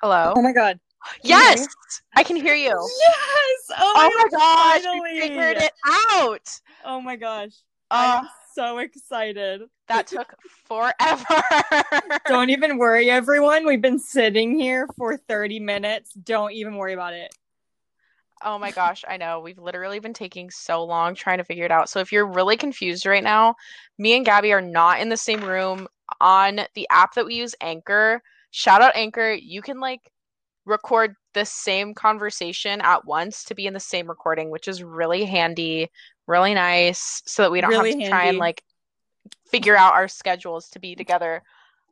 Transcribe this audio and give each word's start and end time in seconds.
Hello. 0.00 0.32
Oh 0.36 0.42
my 0.42 0.52
god. 0.52 0.78
Yes. 1.22 1.66
I 2.14 2.22
can 2.22 2.36
hear 2.36 2.54
you. 2.54 2.68
Yes. 2.68 3.78
Oh 3.78 3.92
Oh 3.96 4.10
my, 4.14 4.24
my 4.30 4.38
gosh, 4.38 4.82
finally. 4.82 5.00
we 5.12 5.20
figured 5.20 5.56
it 5.56 5.72
out. 5.86 6.60
Oh 6.84 7.00
my 7.00 7.16
gosh. 7.16 7.52
Uh, 7.90 8.20
am 8.22 8.28
so 8.54 8.78
excited. 8.78 9.62
that 9.88 10.06
took 10.06 10.34
forever. 10.66 11.24
Don't 12.26 12.50
even 12.50 12.78
worry, 12.78 13.10
everyone. 13.10 13.66
We've 13.66 13.80
been 13.80 13.98
sitting 13.98 14.58
here 14.58 14.86
for 14.96 15.16
30 15.16 15.58
minutes. 15.60 16.12
Don't 16.12 16.52
even 16.52 16.76
worry 16.76 16.92
about 16.92 17.14
it. 17.14 17.34
Oh 18.44 18.56
my 18.56 18.70
gosh, 18.70 19.04
I 19.08 19.16
know. 19.16 19.40
We've 19.40 19.58
literally 19.58 19.98
been 19.98 20.14
taking 20.14 20.48
so 20.50 20.84
long 20.84 21.16
trying 21.16 21.38
to 21.38 21.44
figure 21.44 21.64
it 21.64 21.72
out. 21.72 21.88
So 21.88 21.98
if 21.98 22.12
you're 22.12 22.26
really 22.26 22.56
confused 22.56 23.04
right 23.04 23.24
now, 23.24 23.56
me 23.98 24.16
and 24.16 24.24
Gabi 24.24 24.52
are 24.52 24.60
not 24.60 25.00
in 25.00 25.08
the 25.08 25.16
same 25.16 25.40
room 25.40 25.88
on 26.20 26.60
the 26.74 26.86
app 26.90 27.14
that 27.14 27.26
we 27.26 27.34
use, 27.34 27.56
Anchor. 27.60 28.22
Shout 28.50 28.82
out 28.82 28.96
Anchor. 28.96 29.32
You 29.32 29.62
can 29.62 29.80
like 29.80 30.10
record 30.64 31.14
the 31.34 31.44
same 31.44 31.94
conversation 31.94 32.80
at 32.82 33.04
once 33.04 33.44
to 33.44 33.54
be 33.54 33.66
in 33.66 33.74
the 33.74 33.80
same 33.80 34.08
recording, 34.08 34.50
which 34.50 34.68
is 34.68 34.82
really 34.82 35.24
handy, 35.24 35.88
really 36.26 36.54
nice, 36.54 37.22
so 37.26 37.42
that 37.42 37.50
we 37.50 37.60
don't 37.60 37.70
Really 37.70 37.90
have 37.90 37.98
to 38.00 38.08
try 38.08 38.24
and 38.26 38.38
like 38.38 38.62
figure 39.50 39.76
out 39.76 39.94
our 39.94 40.08
schedules 40.08 40.68
to 40.70 40.78
be 40.78 40.94
together 40.94 41.42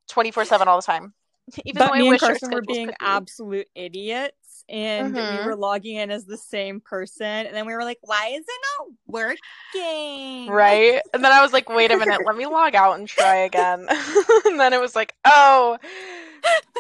24/7 0.09 0.67
all 0.69 0.77
the 0.77 0.83
time. 0.83 1.15
Even 1.65 1.79
But 1.79 1.87
though 1.87 1.93
I 1.95 1.99
me 1.99 2.09
and 2.09 2.19
wish 2.19 2.21
Karsyn 2.21 2.53
were 2.53 2.63
being 2.63 2.89
could 2.89 2.99
be. 2.99 3.07
absolute 3.07 3.69
idiots, 3.75 4.35
and 4.69 5.15
Mhm. 5.15 5.41
we 5.41 5.45
were 5.47 5.57
logging 5.57 5.97
in 5.97 6.11
as 6.11 6.25
the 6.25 6.37
same 6.37 6.81
person, 6.81 7.27
and 7.47 7.55
then 7.55 7.67
we 7.67 7.75
were 7.75 7.85
like, 7.85 7.99
"Why 8.03 8.29
is 8.29 8.45
it 8.47 8.61
not 8.79 8.89
working?" 9.07 10.51
Right? 10.51 11.01
And 11.15 11.25
then 11.25 11.33
I 11.33 11.41
was 11.43 11.53
like, 11.53 11.69
wait 11.69 11.91
a 11.91 11.97
minute, 11.97 12.21
let 12.27 12.37
me 12.37 12.47
log 12.47 12.75
out 12.75 12.99
and 12.99 13.09
try 13.09 13.37
again. 13.37 13.87
and 14.47 14.59
then 14.61 14.73
it 14.73 14.81
was 14.81 14.97
like, 14.97 15.15
oh, 15.25 15.79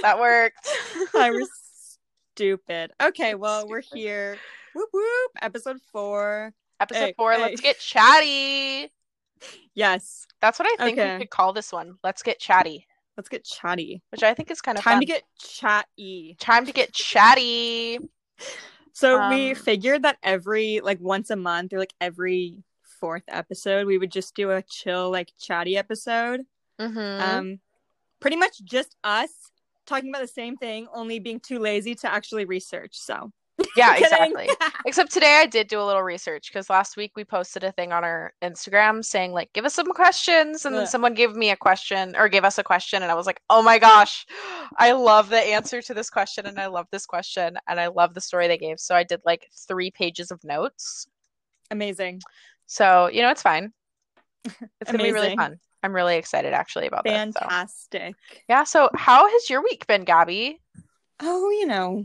that 0.02 0.18
worked. 0.18 0.68
I 1.14 1.30
was 1.30 1.48
stupid. 2.34 2.92
Okay, 3.00 3.34
well, 3.36 3.66
we're 3.68 3.80
here. 3.82 4.38
Whoop 4.74 4.88
whoop. 4.92 5.30
Episode 5.40 5.80
four. 5.92 6.52
Episode 6.80 7.00
Hey, 7.00 7.14
four, 7.16 7.32
hey. 7.32 7.40
let's 7.40 7.60
get 7.60 7.78
chatty. 7.78 8.92
Yes. 9.74 10.26
That's 10.40 10.58
what 10.58 10.66
I 10.68 10.84
think 10.84 10.98
Okay. 10.98 11.12
we 11.14 11.18
could 11.20 11.30
call 11.30 11.52
this 11.52 11.72
one. 11.72 11.98
Let's 12.04 12.22
get 12.22 12.38
chatty, 12.38 12.86
Let's 13.16 13.28
get 13.28 13.44
chatty. 13.44 14.02
which 14.10 14.22
I 14.22 14.34
think 14.34 14.50
is 14.50 14.60
kind 14.60 14.78
of 14.78 14.84
Time 14.84 14.94
fun. 14.94 15.00
to 15.00 15.06
get 15.06 15.22
chatty. 15.38 16.36
Time 16.38 16.66
to 16.66 16.72
get 16.72 16.92
chatty. 16.92 17.98
So 18.92 19.18
we 19.28 19.50
Um, 19.50 19.54
figured 19.54 20.02
that 20.04 20.16
every 20.22 20.80
like 20.80 20.98
once 21.00 21.28
a 21.30 21.36
month 21.36 21.74
or 21.74 21.78
like 21.78 21.92
every 22.00 22.62
fourth 22.98 23.24
episode, 23.28 23.86
we 23.86 23.98
would 23.98 24.10
just 24.10 24.34
do 24.34 24.50
a 24.50 24.62
chill 24.62 25.10
like 25.10 25.32
chatty 25.38 25.76
episode. 25.76 26.42
hmm 26.80 27.18
Um, 27.20 27.60
pretty 28.20 28.36
much 28.36 28.62
just 28.64 28.96
us 29.04 29.30
talking 29.86 30.08
about 30.10 30.22
the 30.22 30.28
same 30.28 30.56
thing, 30.56 30.88
only 30.94 31.18
being 31.18 31.40
too 31.40 31.58
lazy 31.58 31.94
to 31.96 32.10
actually 32.12 32.46
research. 32.46 32.98
So 32.98 33.32
yeah, 33.76 33.94
Kidding. 33.98 34.32
exactly. 34.32 34.48
Except 34.84 35.12
today 35.12 35.38
I 35.40 35.46
did 35.46 35.68
do 35.68 35.80
a 35.80 35.84
little 35.84 36.02
research 36.02 36.50
because 36.50 36.70
last 36.70 36.96
week 36.96 37.12
we 37.16 37.24
posted 37.24 37.64
a 37.64 37.72
thing 37.72 37.92
on 37.92 38.04
our 38.04 38.32
Instagram 38.42 39.04
saying 39.04 39.32
like, 39.32 39.52
give 39.52 39.64
us 39.64 39.74
some 39.74 39.86
questions, 39.86 40.64
and 40.64 40.74
then 40.74 40.86
someone 40.86 41.14
gave 41.14 41.34
me 41.34 41.50
a 41.50 41.56
question 41.56 42.14
or 42.16 42.28
gave 42.28 42.44
us 42.44 42.58
a 42.58 42.64
question, 42.64 43.02
and 43.02 43.10
I 43.10 43.14
was 43.14 43.26
like, 43.26 43.40
oh 43.50 43.62
my 43.62 43.78
gosh, 43.78 44.26
I 44.76 44.92
love 44.92 45.28
the 45.28 45.38
answer 45.38 45.82
to 45.82 45.94
this 45.94 46.10
question, 46.10 46.46
and 46.46 46.58
I 46.58 46.66
love 46.66 46.86
this 46.90 47.06
question, 47.06 47.58
and 47.68 47.80
I 47.80 47.88
love 47.88 48.14
the 48.14 48.20
story 48.20 48.48
they 48.48 48.58
gave. 48.58 48.78
So 48.80 48.94
I 48.94 49.04
did 49.04 49.20
like 49.24 49.48
three 49.68 49.90
pages 49.90 50.30
of 50.30 50.42
notes. 50.44 51.06
Amazing, 51.70 52.20
So 52.66 53.08
you 53.12 53.22
know, 53.22 53.30
it's 53.30 53.42
fine. 53.42 53.72
It's 54.80 54.90
gonna 54.92 55.02
be 55.02 55.12
really 55.12 55.34
fun. 55.36 55.58
I'm 55.82 55.92
really 55.92 56.16
excited 56.16 56.52
actually 56.52 56.86
about 56.86 57.04
this. 57.04 57.34
So. 57.34 57.40
fantastic. 57.40 58.14
Yeah. 58.48 58.64
So 58.64 58.90
how 58.94 59.28
has 59.28 59.50
your 59.50 59.62
week 59.62 59.86
been, 59.86 60.04
Gabi? 60.04 60.58
Oh, 61.20 61.50
you 61.50 61.66
know, 61.66 62.04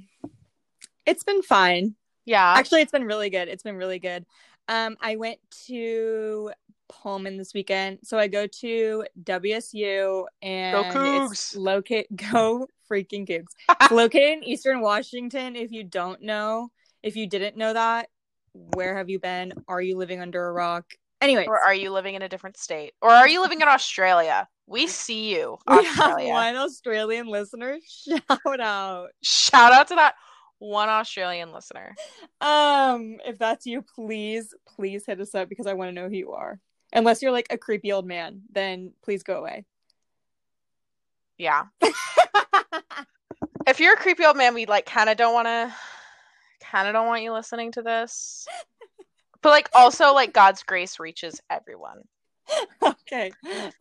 it's 1.05 1.23
been 1.23 1.41
fine. 1.41 1.95
Yeah. 2.25 2.53
Actually, 2.55 2.81
it's 2.81 2.91
been 2.91 3.05
really 3.05 3.29
good. 3.29 3.47
It's 3.47 3.63
been 3.63 3.77
really 3.77 3.99
good. 3.99 4.25
Um, 4.67 4.97
I 5.01 5.15
went 5.15 5.39
to 5.67 6.51
Pullman 6.89 7.37
this 7.37 7.53
weekend, 7.53 7.99
so 8.03 8.17
I 8.17 8.27
go 8.27 8.47
to 8.47 9.05
WSU 9.23 10.25
and 10.41 10.77
it's 10.77 10.95
Cougs. 10.95 11.57
locate 11.57 12.15
go 12.31 12.67
freaking 12.89 13.27
Cougs. 13.27 13.53
It's 13.69 13.91
located 13.91 14.37
in 14.39 14.43
Eastern 14.43 14.81
Washington. 14.81 15.55
If 15.55 15.71
you 15.71 15.83
don't 15.83 16.21
know, 16.21 16.69
if 17.01 17.15
you 17.15 17.27
didn't 17.27 17.57
know 17.57 17.73
that, 17.73 18.09
where 18.53 18.97
have 18.97 19.09
you 19.09 19.19
been? 19.19 19.53
Are 19.67 19.81
you 19.81 19.97
living 19.97 20.21
under 20.21 20.45
a 20.47 20.51
rock? 20.51 20.85
Anyway. 21.21 21.45
Or 21.47 21.59
are 21.59 21.73
you 21.73 21.91
living 21.91 22.15
in 22.15 22.21
a 22.21 22.29
different 22.29 22.57
state? 22.57 22.93
Or 23.01 23.09
are 23.09 23.27
you 23.27 23.41
living 23.41 23.61
in 23.61 23.67
Australia? 23.67 24.47
We 24.67 24.87
see 24.87 25.33
you, 25.35 25.57
we 25.67 25.85
have 25.85 26.17
one 26.17 26.55
Australian 26.55 27.27
listener. 27.27 27.77
Shout 27.87 28.59
out. 28.59 29.09
Shout 29.21 29.73
out 29.73 29.87
to 29.89 29.95
that 29.95 30.15
one 30.61 30.89
Australian 30.89 31.51
listener. 31.51 31.95
Um, 32.39 33.17
if 33.25 33.39
that's 33.39 33.65
you, 33.65 33.81
please, 33.81 34.53
please 34.75 35.05
hit 35.05 35.19
us 35.19 35.33
up 35.33 35.49
because 35.49 35.65
I 35.65 35.73
want 35.73 35.89
to 35.89 35.93
know 35.93 36.07
who 36.07 36.15
you 36.15 36.33
are. 36.33 36.59
Unless 36.93 37.21
you're 37.21 37.31
like 37.31 37.47
a 37.49 37.57
creepy 37.57 37.91
old 37.91 38.05
man, 38.05 38.41
then 38.51 38.93
please 39.03 39.23
go 39.23 39.39
away. 39.39 39.65
Yeah. 41.37 41.63
If 43.67 43.79
you're 43.79 43.93
a 43.93 43.97
creepy 43.97 44.25
old 44.25 44.37
man, 44.37 44.53
we 44.53 44.65
like 44.65 44.85
kind 44.85 45.09
of 45.09 45.17
don't 45.17 45.33
want 45.33 45.47
to, 45.47 45.73
kind 46.61 46.87
of 46.87 46.93
don't 46.93 47.07
want 47.07 47.23
you 47.23 47.31
listening 47.31 47.71
to 47.73 47.81
this. 47.81 48.47
But 49.43 49.49
like 49.49 49.69
also 49.73 50.13
like 50.13 50.33
God's 50.33 50.61
grace 50.61 50.99
reaches 50.99 51.41
everyone. 51.49 52.03
okay. 52.83 53.31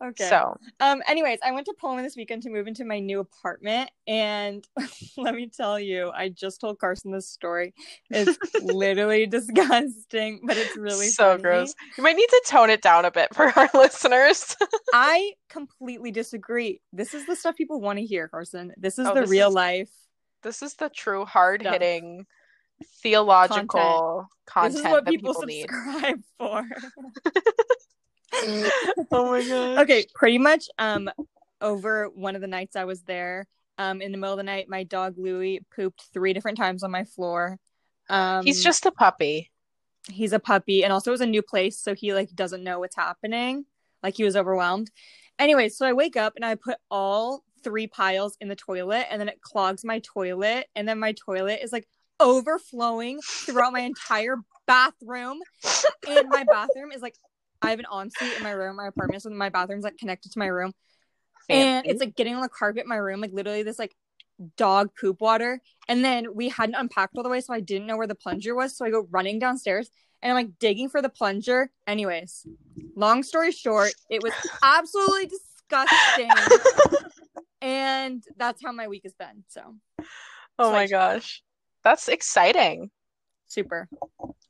Okay. 0.01 0.29
So 0.29 0.57
um 0.79 1.01
anyways, 1.07 1.39
I 1.43 1.51
went 1.51 1.65
to 1.67 1.73
Pullman 1.79 2.03
this 2.03 2.15
weekend 2.15 2.43
to 2.43 2.49
move 2.49 2.67
into 2.67 2.85
my 2.85 2.99
new 2.99 3.19
apartment 3.19 3.89
and 4.07 4.65
let 5.17 5.35
me 5.35 5.47
tell 5.47 5.79
you, 5.79 6.11
I 6.15 6.29
just 6.29 6.61
told 6.61 6.79
Karsyn 6.79 7.11
this 7.11 7.27
story. 7.29 7.73
It's 8.09 8.37
literally 8.61 9.25
disgusting, 9.27 10.41
but 10.43 10.57
it's 10.57 10.77
really 10.77 11.07
so 11.07 11.31
funny. 11.31 11.43
gross. 11.43 11.73
You 11.97 12.03
might 12.03 12.15
need 12.15 12.29
to 12.29 12.43
tone 12.47 12.69
it 12.69 12.81
down 12.81 13.05
a 13.05 13.11
bit 13.11 13.33
for 13.33 13.51
our 13.57 13.69
listeners. 13.73 14.55
I 14.93 15.33
completely 15.49 16.11
disagree. 16.11 16.81
This 16.93 17.13
is 17.13 17.25
the 17.25 17.35
stuff 17.35 17.55
people 17.55 17.81
want 17.81 17.99
to 17.99 18.05
hear, 18.05 18.29
Karsyn. 18.33 18.71
This 18.77 18.99
is 18.99 19.07
Oh, 19.07 19.13
the 19.13 19.21
this 19.21 19.29
real 19.29 19.49
is 19.49 19.53
life. 19.55 19.89
this 20.43 20.61
is 20.61 20.75
the 20.75 20.89
true 20.89 21.25
hard 21.25 21.61
hitting 21.61 22.25
theological 23.01 24.27
content, 24.47 24.73
this 24.73 24.85
is 24.85 24.91
what 24.91 25.05
that 25.05 25.11
people, 25.11 25.33
people 25.33 25.45
need. 25.45 25.61
subscribe 25.69 26.21
for. 26.37 26.63
Oh 29.11 29.25
my 29.31 29.41
god. 29.47 29.79
okay, 29.79 30.05
pretty 30.15 30.37
much 30.37 30.67
um 30.77 31.09
over 31.59 32.09
one 32.09 32.35
of 32.35 32.41
the 32.41 32.47
nights 32.47 32.75
I 32.75 32.85
was 32.85 33.01
there, 33.03 33.47
um 33.77 34.01
in 34.01 34.11
the 34.11 34.17
middle 34.17 34.33
of 34.33 34.37
the 34.37 34.43
night 34.43 34.69
my 34.69 34.83
dog 34.83 35.15
Louie 35.17 35.61
pooped 35.75 36.03
three 36.13 36.33
different 36.33 36.57
times 36.57 36.83
on 36.83 36.91
my 36.91 37.03
floor. 37.03 37.57
Um 38.09 38.45
He's 38.45 38.63
just 38.63 38.85
a 38.85 38.91
puppy. 38.91 39.51
he's 40.09 40.33
a 40.33 40.39
puppy 40.39 40.83
and 40.83 40.91
also 40.91 41.11
it 41.11 41.13
was 41.13 41.21
a 41.21 41.25
new 41.27 41.41
place 41.41 41.77
so 41.77 41.93
he 41.93 42.13
like 42.13 42.33
doesn't 42.33 42.63
know 42.63 42.79
what's 42.79 42.95
happening. 42.95 43.65
Like 44.01 44.15
he 44.17 44.23
was 44.23 44.35
overwhelmed. 44.35 44.89
Anyway, 45.37 45.69
so 45.69 45.85
I 45.85 45.93
wake 45.93 46.17
up 46.17 46.33
and 46.35 46.45
I 46.45 46.55
put 46.55 46.77
all 46.89 47.43
three 47.63 47.87
piles 47.87 48.35
in 48.41 48.47
the 48.47 48.55
toilet 48.55 49.05
and 49.11 49.19
then 49.21 49.29
it 49.29 49.41
clogs 49.41 49.83
my 49.85 49.99
toilet 49.99 50.67
and 50.75 50.87
then 50.87 50.97
my 50.99 51.13
toilet 51.13 51.59
is 51.63 51.71
like 51.71 51.87
overflowing 52.19 53.19
throughout 53.21 53.73
my 53.73 53.81
entire 53.81 54.37
bathroom 54.67 55.39
and 56.07 56.29
my 56.29 56.43
bathroom 56.43 56.91
is 56.91 57.01
like 57.01 57.15
I 57.61 57.69
have 57.69 57.79
an 57.79 57.85
ensuite 57.91 58.37
in 58.37 58.43
my 58.43 58.51
room, 58.51 58.75
my 58.77 58.87
apartment, 58.87 59.23
so 59.23 59.29
my 59.29 59.49
bathroom's 59.49 59.83
like 59.83 59.97
connected 59.97 60.31
to 60.33 60.39
my 60.39 60.47
room. 60.47 60.73
And 61.49 61.85
it's 61.85 61.99
like 61.99 62.15
getting 62.15 62.35
on 62.35 62.41
the 62.41 62.49
carpet 62.49 62.83
in 62.83 62.89
my 62.89 62.95
room, 62.95 63.19
like 63.19 63.33
literally 63.33 63.63
this 63.63 63.77
like 63.77 63.93
dog 64.57 64.89
poop 64.99 65.19
water. 65.19 65.59
And 65.87 66.03
then 66.03 66.33
we 66.33 66.49
hadn't 66.49 66.75
unpacked 66.75 67.17
all 67.17 67.23
the 67.23 67.29
way, 67.29 67.41
so 67.41 67.53
I 67.53 67.59
didn't 67.59 67.87
know 67.87 67.97
where 67.97 68.07
the 68.07 68.15
plunger 68.15 68.55
was. 68.55 68.77
So 68.77 68.85
I 68.85 68.89
go 68.89 69.07
running 69.11 69.39
downstairs 69.39 69.89
and 70.21 70.31
I'm 70.31 70.35
like 70.35 70.59
digging 70.59 70.89
for 70.89 71.01
the 71.01 71.09
plunger. 71.09 71.71
Anyways, 71.87 72.47
long 72.95 73.23
story 73.23 73.51
short, 73.51 73.91
it 74.09 74.23
was 74.23 74.33
absolutely 74.63 75.27
disgusting. 75.27 76.29
and 77.61 78.23
that's 78.37 78.63
how 78.63 78.71
my 78.71 78.87
week 78.87 79.03
has 79.03 79.13
been. 79.13 79.43
So 79.49 79.75
oh 80.59 80.71
my 80.71 80.85
Switch. 80.85 80.91
gosh. 80.91 81.43
That's 81.83 82.07
exciting. 82.07 82.91
super. 83.47 83.89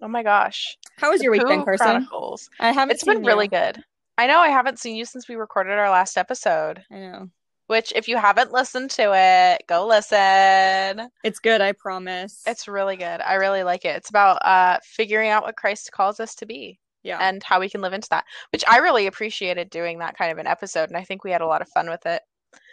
Oh 0.02 0.08
my 0.08 0.24
gosh. 0.24 0.78
How 0.98 1.12
was 1.12 1.22
your 1.22 1.32
week 1.32 1.44
Karsyn? 1.44 1.78
Chronicles. 1.78 2.50
I 2.60 2.72
haven't 2.72 2.96
It's 2.96 3.04
been 3.04 3.18
seen 3.18 3.26
really 3.26 3.46
you. 3.46 3.50
good. 3.50 3.84
I 4.18 4.28
know 4.28 4.40
I 4.40 4.50
haven't 4.50 4.80
seen 4.80 4.96
you 4.96 5.06
since 5.06 5.28
we 5.28 5.36
recorded 5.36 5.78
our 5.78 5.90
last 5.90 6.18
episode, 6.18 6.84
I 6.92 6.96
know. 6.96 7.30
which 7.68 7.94
if 7.96 8.08
you 8.08 8.18
haven't 8.18 8.52
listened 8.52 8.92
to 8.92 9.14
it, 9.16 9.64
go 9.68 9.88
listen. 9.88 11.10
It's 11.24 11.40
good, 11.40 11.62
I 11.62 11.72
promise. 11.74 12.42
It's 12.46 12.68
really 12.68 12.98
good. 12.98 13.22
I 13.22 13.36
really 13.36 13.64
like 13.64 13.86
it. 13.86 13.96
It's 13.96 14.10
about 14.10 14.38
uh 14.44 14.80
figuring 14.84 15.30
out 15.30 15.44
what 15.44 15.56
Christ 15.56 15.92
calls 15.92 16.20
us 16.20 16.36
to 16.36 16.46
be 16.46 16.80
yeah. 17.04 17.18
and 17.22 17.42
how 17.44 17.60
we 17.60 17.70
can 17.70 17.82
live 17.82 17.94
into 17.94 18.10
that, 18.10 18.26
which 18.52 18.64
I 18.70 18.78
really 18.78 19.08
appreciated 19.08 19.70
doing 19.70 20.00
that 20.00 20.18
kind 20.18 20.32
of 20.32 20.38
an 20.38 20.48
episode 20.48 20.90
and 20.90 20.98
I 20.98 21.04
think 21.04 21.24
we 21.24 21.32
had 21.32 21.42
a 21.42 21.48
lot 21.48 21.62
of 21.62 21.70
fun 21.70 21.90
with 21.90 22.06
it. 22.06 22.22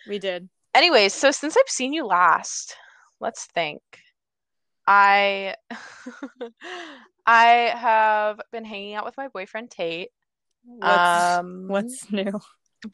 we 0.09 0.19
did. 0.19 0.49
Anyways, 0.75 1.15
so 1.15 1.31
since 1.31 1.57
I've 1.57 1.69
seen 1.71 1.93
you 1.93 2.05
last, 2.07 2.75
let's 3.21 3.47
think. 3.47 3.81
I 4.87 5.55
I 7.29 7.75
have 7.77 8.41
been 8.51 8.65
hanging 8.65 8.95
out 8.95 9.05
with 9.05 9.19
my 9.19 9.29
boyfriend 9.29 9.71
Tate. 9.71 10.09
What's 10.65 11.39
um 11.39 11.69
what's 11.69 12.11
new? 12.11 12.41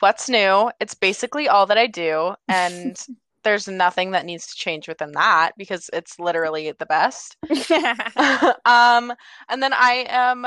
what's 0.00 0.28
new? 0.28 0.70
It's 0.80 0.94
basically 0.94 1.48
all 1.48 1.66
that 1.66 1.78
I 1.78 1.86
do 1.86 2.34
and 2.48 2.96
there's 3.44 3.68
nothing 3.68 4.10
that 4.10 4.24
needs 4.24 4.46
to 4.48 4.54
change 4.54 4.88
within 4.88 5.12
that 5.12 5.52
because 5.56 5.88
it's 5.92 6.18
literally 6.18 6.72
the 6.72 6.86
best. 6.86 7.36
um, 8.64 9.12
and 9.48 9.62
then 9.62 9.72
I 9.72 10.06
am 10.08 10.46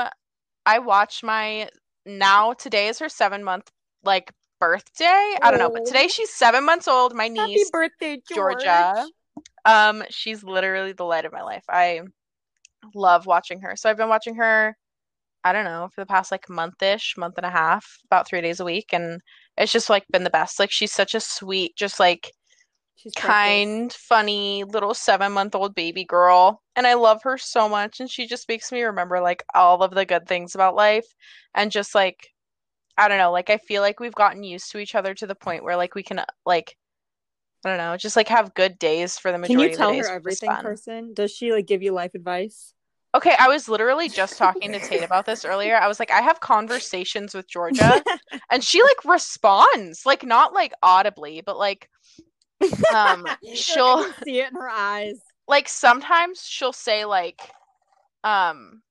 I 0.66 0.80
watch 0.80 1.22
my 1.22 1.70
now 2.04 2.52
today 2.52 2.88
is 2.88 2.98
her 2.98 3.08
seven 3.08 3.42
month 3.42 3.70
like 4.04 4.32
birthday. 4.60 5.36
I 5.40 5.50
don't 5.50 5.60
know, 5.60 5.70
but 5.70 5.86
today 5.86 6.04
Oh. 6.04 6.08
she's 6.08 6.30
seven 6.30 6.64
months 6.66 6.88
old. 6.88 7.14
My 7.14 7.28
Happy 7.28 7.52
niece 7.52 7.70
birthday, 7.70 8.20
George. 8.28 8.64
Georgia. 8.64 9.06
Um, 9.64 10.02
she's 10.10 10.42
literally 10.44 10.92
the 10.92 11.04
light 11.04 11.24
of 11.24 11.32
my 11.32 11.42
life. 11.42 11.64
I 11.68 12.02
love 12.94 13.26
watching 13.26 13.60
her. 13.60 13.76
So 13.76 13.90
I've 13.90 13.96
been 13.96 14.08
watching 14.08 14.36
her, 14.36 14.76
I 15.44 15.52
don't 15.52 15.64
know, 15.64 15.88
for 15.94 16.02
the 16.02 16.06
past 16.06 16.32
like 16.32 16.48
month-ish, 16.48 17.14
month 17.16 17.34
and 17.38 17.46
a 17.46 17.50
half, 17.50 17.98
about 18.06 18.26
three 18.28 18.40
days 18.40 18.60
a 18.60 18.64
week, 18.64 18.90
and 18.92 19.20
it's 19.56 19.72
just 19.72 19.90
like 19.90 20.04
been 20.10 20.24
the 20.24 20.30
best. 20.30 20.58
Like 20.58 20.70
she's 20.70 20.92
such 20.92 21.14
a 21.14 21.20
sweet, 21.20 21.76
just 21.76 22.00
like 22.00 22.32
She's 22.96 23.12
kind, 23.14 23.92
funny 23.92 24.64
little 24.64 24.94
seven-month-old 24.94 25.74
baby 25.74 26.04
girl, 26.04 26.62
and 26.76 26.86
I 26.86 26.94
love 26.94 27.22
her 27.22 27.38
so 27.38 27.68
much. 27.68 28.00
And 28.00 28.10
she 28.10 28.26
just 28.26 28.48
makes 28.48 28.72
me 28.72 28.82
remember 28.82 29.20
like 29.20 29.44
all 29.54 29.82
of 29.82 29.92
the 29.94 30.04
good 30.04 30.26
things 30.26 30.54
about 30.54 30.74
life, 30.74 31.06
and 31.54 31.70
just 31.70 31.94
like 31.94 32.28
I 32.98 33.08
don't 33.08 33.18
know, 33.18 33.32
like 33.32 33.50
I 33.50 33.58
feel 33.58 33.82
like 33.82 34.00
we've 34.00 34.14
gotten 34.14 34.42
used 34.42 34.70
to 34.72 34.78
each 34.78 34.94
other 34.94 35.14
to 35.14 35.26
the 35.26 35.34
point 35.34 35.62
where 35.64 35.76
like 35.76 35.94
we 35.94 36.02
can 36.02 36.24
like 36.44 36.76
I 37.64 37.70
don't 37.70 37.78
know, 37.78 37.96
just 37.96 38.16
like 38.16 38.28
have 38.28 38.54
good 38.54 38.78
days 38.78 39.18
for 39.18 39.32
the 39.32 39.38
Can 39.38 39.56
majority 39.56 39.72
you 39.72 39.76
tell 39.76 39.90
of 39.90 39.96
the 39.96 40.02
days. 40.02 40.08
her 40.08 40.14
everything, 40.16 40.50
person? 40.62 41.14
Does 41.14 41.32
she 41.32 41.52
like 41.52 41.66
give 41.66 41.82
you 41.82 41.92
life 41.92 42.14
advice? 42.14 42.74
Okay, 43.14 43.34
I 43.38 43.48
was 43.48 43.68
literally 43.68 44.08
just 44.08 44.36
talking 44.38 44.70
to 44.72 44.78
Tate 44.78 45.02
about 45.02 45.24
this 45.26 45.44
earlier. 45.44 45.76
I 45.76 45.88
was 45.88 45.98
like, 45.98 46.10
I 46.10 46.20
have 46.20 46.40
conversations 46.40 47.34
with 47.34 47.48
Georgia, 47.48 48.02
and 48.50 48.62
she 48.62 48.82
like 48.82 49.04
responds, 49.04 50.04
like 50.06 50.24
not 50.24 50.52
like 50.52 50.72
audibly, 50.82 51.40
but 51.44 51.58
like 51.58 51.88
um 52.94 53.26
she'll 53.54 54.04
see 54.24 54.40
it 54.40 54.50
in 54.50 54.54
her 54.56 54.68
eyes. 54.68 55.18
like 55.48 55.68
sometimes 55.68 56.42
she'll 56.42 56.72
say 56.72 57.04
like 57.04 57.40
um 58.24 58.82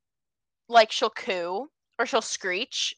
like 0.68 0.92
she'll 0.92 1.10
coo 1.10 1.70
or 2.00 2.06
she'll 2.06 2.22
screech 2.22 2.96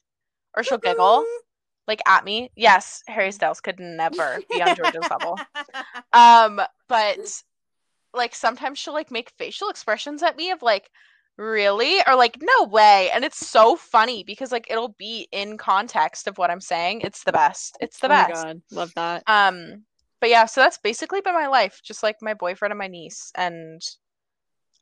or 0.56 0.63
she'll 0.63 0.77
giggle 0.77 1.25
like 1.89 2.01
at 2.07 2.24
me. 2.24 2.51
Yes, 2.56 3.03
Harry 3.07 3.33
Styles 3.33 3.59
could 3.59 3.80
never 3.80 4.39
be 4.50 4.62
on 4.62 4.75
Georgia's 4.75 5.09
level. 5.09 5.38
Um, 6.12 6.59
but 6.88 7.44
like 8.13 8.33
sometimes 8.33 8.80
she'll 8.80 8.94
like 8.94 9.12
make 9.12 9.31
facial 9.38 9.69
expressions 9.69 10.24
at 10.24 10.38
me 10.38 10.51
of 10.51 10.62
like, 10.62 10.89
really? 11.38 12.00
Or 12.07 12.15
like, 12.15 12.38
no 12.41 12.65
way. 12.65 13.09
And 13.13 13.24
it's 13.24 13.45
so 13.45 13.75
funny 13.75 14.24
because 14.24 14.51
like 14.51 14.68
it'll 14.69 14.95
be 14.97 15.27
in 15.31 15.57
context 15.57 16.27
of 16.27 16.38
what 16.38 16.50
I'm 16.50 16.62
saying. 16.62 17.01
It's 17.01 17.24
the 17.24 17.31
best. 17.31 17.77
It's 17.80 18.00
the 18.00 18.07
oh 18.07 18.09
my 18.09 18.27
best. 18.27 18.44
god, 18.44 18.62
love 18.71 18.92
that. 18.95 19.24
Um, 19.27 19.83
but 20.19 20.30
yeah, 20.30 20.45
so 20.45 20.62
that's 20.62 20.80
basically 20.80 21.21
been 21.21 21.35
my 21.35 21.47
life, 21.47 21.81
just 21.83 22.03
like 22.03 22.18
my 22.21 22.33
boyfriend 22.33 22.71
and 22.71 22.80
my 22.80 22.88
niece, 22.88 23.31
and 23.35 23.81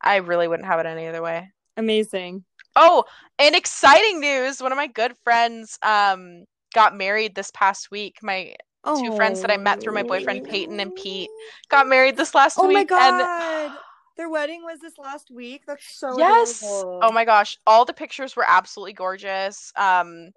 I 0.02 0.18
really 0.18 0.48
wouldn't 0.48 0.68
have 0.68 0.80
it 0.80 0.86
any 0.86 1.08
other 1.08 1.22
way. 1.22 1.50
Amazing. 1.76 2.44
Oh, 2.76 3.04
and 3.38 3.56
exciting 3.56 4.20
news! 4.20 4.62
One 4.62 4.72
of 4.72 4.78
my 4.78 4.88
good 4.88 5.14
friends 5.24 5.78
um 5.84 6.46
got 6.74 6.96
married 6.96 7.36
this 7.36 7.52
past 7.52 7.92
week. 7.92 8.18
My 8.22 8.56
two 8.86 9.12
friends 9.12 9.42
that 9.42 9.52
I 9.52 9.58
met 9.58 9.82
through 9.82 9.94
my 9.94 10.04
boyfriend 10.04 10.44
Peyton 10.46 10.80
and 10.80 10.96
Pete 10.96 11.30
got 11.70 11.88
married 11.88 12.16
this 12.16 12.34
last 12.34 12.58
Oh 12.58 12.68
my 12.68 12.80
week, 12.80 12.90
god. 12.90 13.72
Their 14.16 14.30
wedding 14.30 14.64
was 14.64 14.80
this 14.80 14.98
last 14.98 15.30
week. 15.30 15.64
That's 15.68 15.86
so 16.00 16.18
Yes. 16.18 16.62
adorable. 16.62 17.00
Oh 17.04 17.12
my 17.12 17.26
gosh, 17.26 17.58
all 17.68 17.86
the 17.86 17.94
pictures 17.94 18.36
were 18.36 18.46
absolutely 18.48 18.94
gorgeous. 18.94 19.72
Um, 19.76 20.32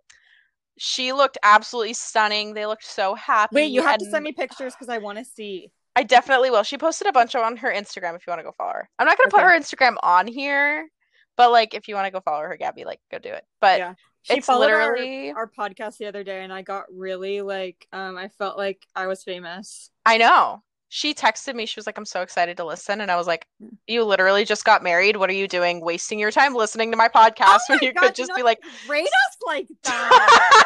she 0.79 1.13
looked 1.13 1.39
absolutely 1.43 1.95
stunning. 1.95 2.55
They 2.55 2.67
looked 2.67 2.85
so 2.85 3.15
happy. 3.15 3.57
Wait, 3.57 3.73
you 3.73 3.83
have 3.83 3.99
to 3.99 4.07
send 4.07 4.25
me 4.25 4.33
pictures 4.33 4.75
because 4.75 4.89
I 4.89 4.99
want 4.99 5.19
to 5.19 5.25
see. 5.25 5.71
I 5.97 6.03
definitely 6.03 6.51
will. 6.51 6.63
She 6.63 6.79
posted 6.79 7.07
a 7.07 7.13
bunch 7.13 7.35
on 7.35 7.57
her 7.59 7.73
Instagram 7.73 8.17
if 8.17 8.27
you 8.27 8.31
want 8.31 8.41
to 8.41 8.45
go 8.45 8.55
follow 8.57 8.73
her. 8.73 8.89
I'm 8.99 9.07
not 9.07 9.19
gonna 9.19 9.31
put 9.31 9.43
her 9.43 9.59
Instagram 9.59 9.97
on 10.03 10.27
here, 10.27 10.89
but 11.37 11.51
like 11.51 11.75
if 11.75 11.89
you 11.89 11.95
want 11.95 12.07
to 12.07 12.11
go 12.11 12.21
follow 12.21 12.41
her, 12.43 12.57
Gabi, 12.61 12.85
like 12.85 13.01
go 13.11 13.19
do 13.19 13.31
it. 13.31 13.45
But 13.61 13.79
Yeah. 13.79 13.95
She 14.23 14.35
it's 14.35 14.47
followed 14.47 14.71
our- 14.71 14.93
literally 14.93 15.31
our, 15.33 15.49
podcast 15.49 15.97
the 15.99 16.07
other 16.07 16.23
day, 16.25 16.43
and 16.43 16.53
I 16.53 16.63
got 16.63 16.85
really 16.93 17.41
like, 17.41 17.87
um, 17.93 18.17
I 18.17 18.29
felt 18.29 18.59
like 18.59 18.87
I 18.95 19.07
was 19.07 19.23
famous. 19.25 19.91
I 20.05 20.19
know. 20.19 20.63
She 20.93 21.15
texted 21.15 21.55
me. 21.55 21.67
She 21.67 21.79
was 21.79 21.87
like, 21.87 21.97
"I'm 21.97 22.05
so 22.05 22.21
excited 22.21 22.57
to 22.57 22.65
listen," 22.65 23.01
and 23.01 23.11
I 23.13 23.17
was 23.17 23.29
like, 23.29 23.47
Hmm. 23.61 23.69
"You 23.87 24.05
literally 24.05 24.45
just 24.45 24.65
got 24.65 24.83
married. 24.83 25.17
What 25.17 25.31
are 25.31 25.35
you 25.35 25.47
doing? 25.47 25.81
Wasting 25.81 26.19
your 26.19 26.33
time 26.33 26.53
listening 26.55 26.91
to 26.91 26.97
my 26.97 27.07
podcast 27.09 27.61
when 27.69 27.79
my 27.81 27.87
you 27.87 27.93
God, 27.93 28.01
could 28.07 28.15
just 28.17 28.35
be 28.35 28.43
like." 28.43 28.59
rate 28.89 29.05
us 29.07 29.37
like 29.47 29.69
that. 29.85 30.65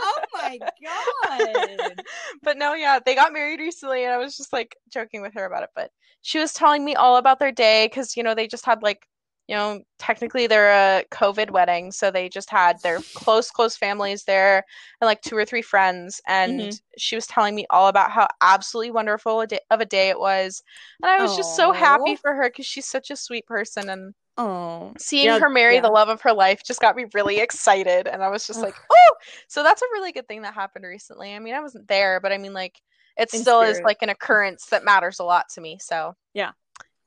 oh 0.00 0.20
my 0.32 0.58
god. 0.82 2.02
but 2.42 2.56
no, 2.56 2.72
yeah, 2.74 2.98
they 3.04 3.14
got 3.14 3.32
married 3.34 3.60
recently, 3.60 4.04
and 4.04 4.12
I 4.12 4.16
was 4.16 4.36
just 4.36 4.52
like 4.54 4.74
joking 4.90 5.20
with 5.20 5.34
her 5.34 5.44
about 5.44 5.64
it. 5.64 5.70
But 5.74 5.90
she 6.22 6.38
was 6.38 6.52
telling 6.54 6.82
me 6.84 6.94
all 6.94 7.18
about 7.18 7.38
their 7.38 7.52
day 7.52 7.86
because 7.88 8.16
you 8.16 8.22
know 8.22 8.34
they 8.34 8.48
just 8.48 8.64
had 8.64 8.82
like, 8.82 9.06
you 9.48 9.54
know, 9.56 9.82
technically 9.98 10.46
they're 10.46 10.72
a 11.00 11.04
COVID 11.12 11.50
wedding, 11.50 11.92
so 11.92 12.10
they 12.10 12.28
just 12.28 12.50
had 12.50 12.82
their 12.82 13.04
close, 13.14 13.50
close 13.50 13.76
families 13.76 14.24
there 14.24 14.64
and 15.00 15.06
like 15.06 15.22
two 15.22 15.36
or 15.36 15.44
three 15.44 15.62
friends. 15.62 16.20
And 16.26 16.60
Mhm. 16.62 16.80
she 16.98 17.14
was 17.16 17.26
telling 17.26 17.54
me 17.54 17.66
all 17.70 17.88
about 17.88 18.10
how 18.12 18.28
absolutely 18.40 18.90
wonderful 18.92 19.40
a 19.42 19.46
day, 19.46 19.60
of 19.70 19.80
a 19.80 19.86
day 19.86 20.08
it 20.10 20.18
was, 20.20 20.62
and 21.02 21.10
I 21.10 21.20
was 21.20 21.34
just 21.34 21.54
so 21.54 21.72
happy 21.72 22.16
for 22.16 22.34
her 22.34 22.48
because 22.48 22.66
she's 22.66 22.86
such 22.86 23.10
a 23.10 23.16
sweet 23.16 23.46
person 23.46 23.88
and. 23.88 24.14
Oh. 24.38 24.92
Seeing 24.98 25.26
Yeah, 25.26 25.38
her 25.40 25.50
marry 25.50 25.80
the 25.80 25.90
love 25.90 26.08
of 26.08 26.22
her 26.22 26.32
life 26.32 26.62
just 26.64 26.80
got 26.80 26.96
me 26.96 27.06
really 27.14 27.38
excited, 27.40 28.06
and 28.08 28.22
I 28.22 28.28
was 28.28 28.46
just 28.46 28.62
like, 28.62 28.76
"Oh!" 28.90 29.14
So 29.48 29.62
that's 29.62 29.82
a 29.82 29.86
really 29.92 30.12
good 30.12 30.26
thing 30.28 30.42
that 30.42 30.54
happened 30.54 30.86
recently. 30.86 31.34
I 31.34 31.38
mean, 31.38 31.54
I 31.54 31.60
wasn't 31.60 31.88
there, 31.88 32.20
but 32.20 32.32
I 32.32 32.38
mean, 32.38 32.54
like, 32.54 32.80
it 33.18 33.30
In 33.32 33.40
still 33.40 33.62
is 33.62 33.80
like 33.84 33.98
an 34.02 34.08
occurrence 34.10 34.66
that 34.66 34.84
matters 34.84 35.18
a 35.20 35.24
lot 35.24 35.48
to 35.50 35.60
me. 35.60 35.78
So 35.80 36.14
Yeah. 36.34 36.52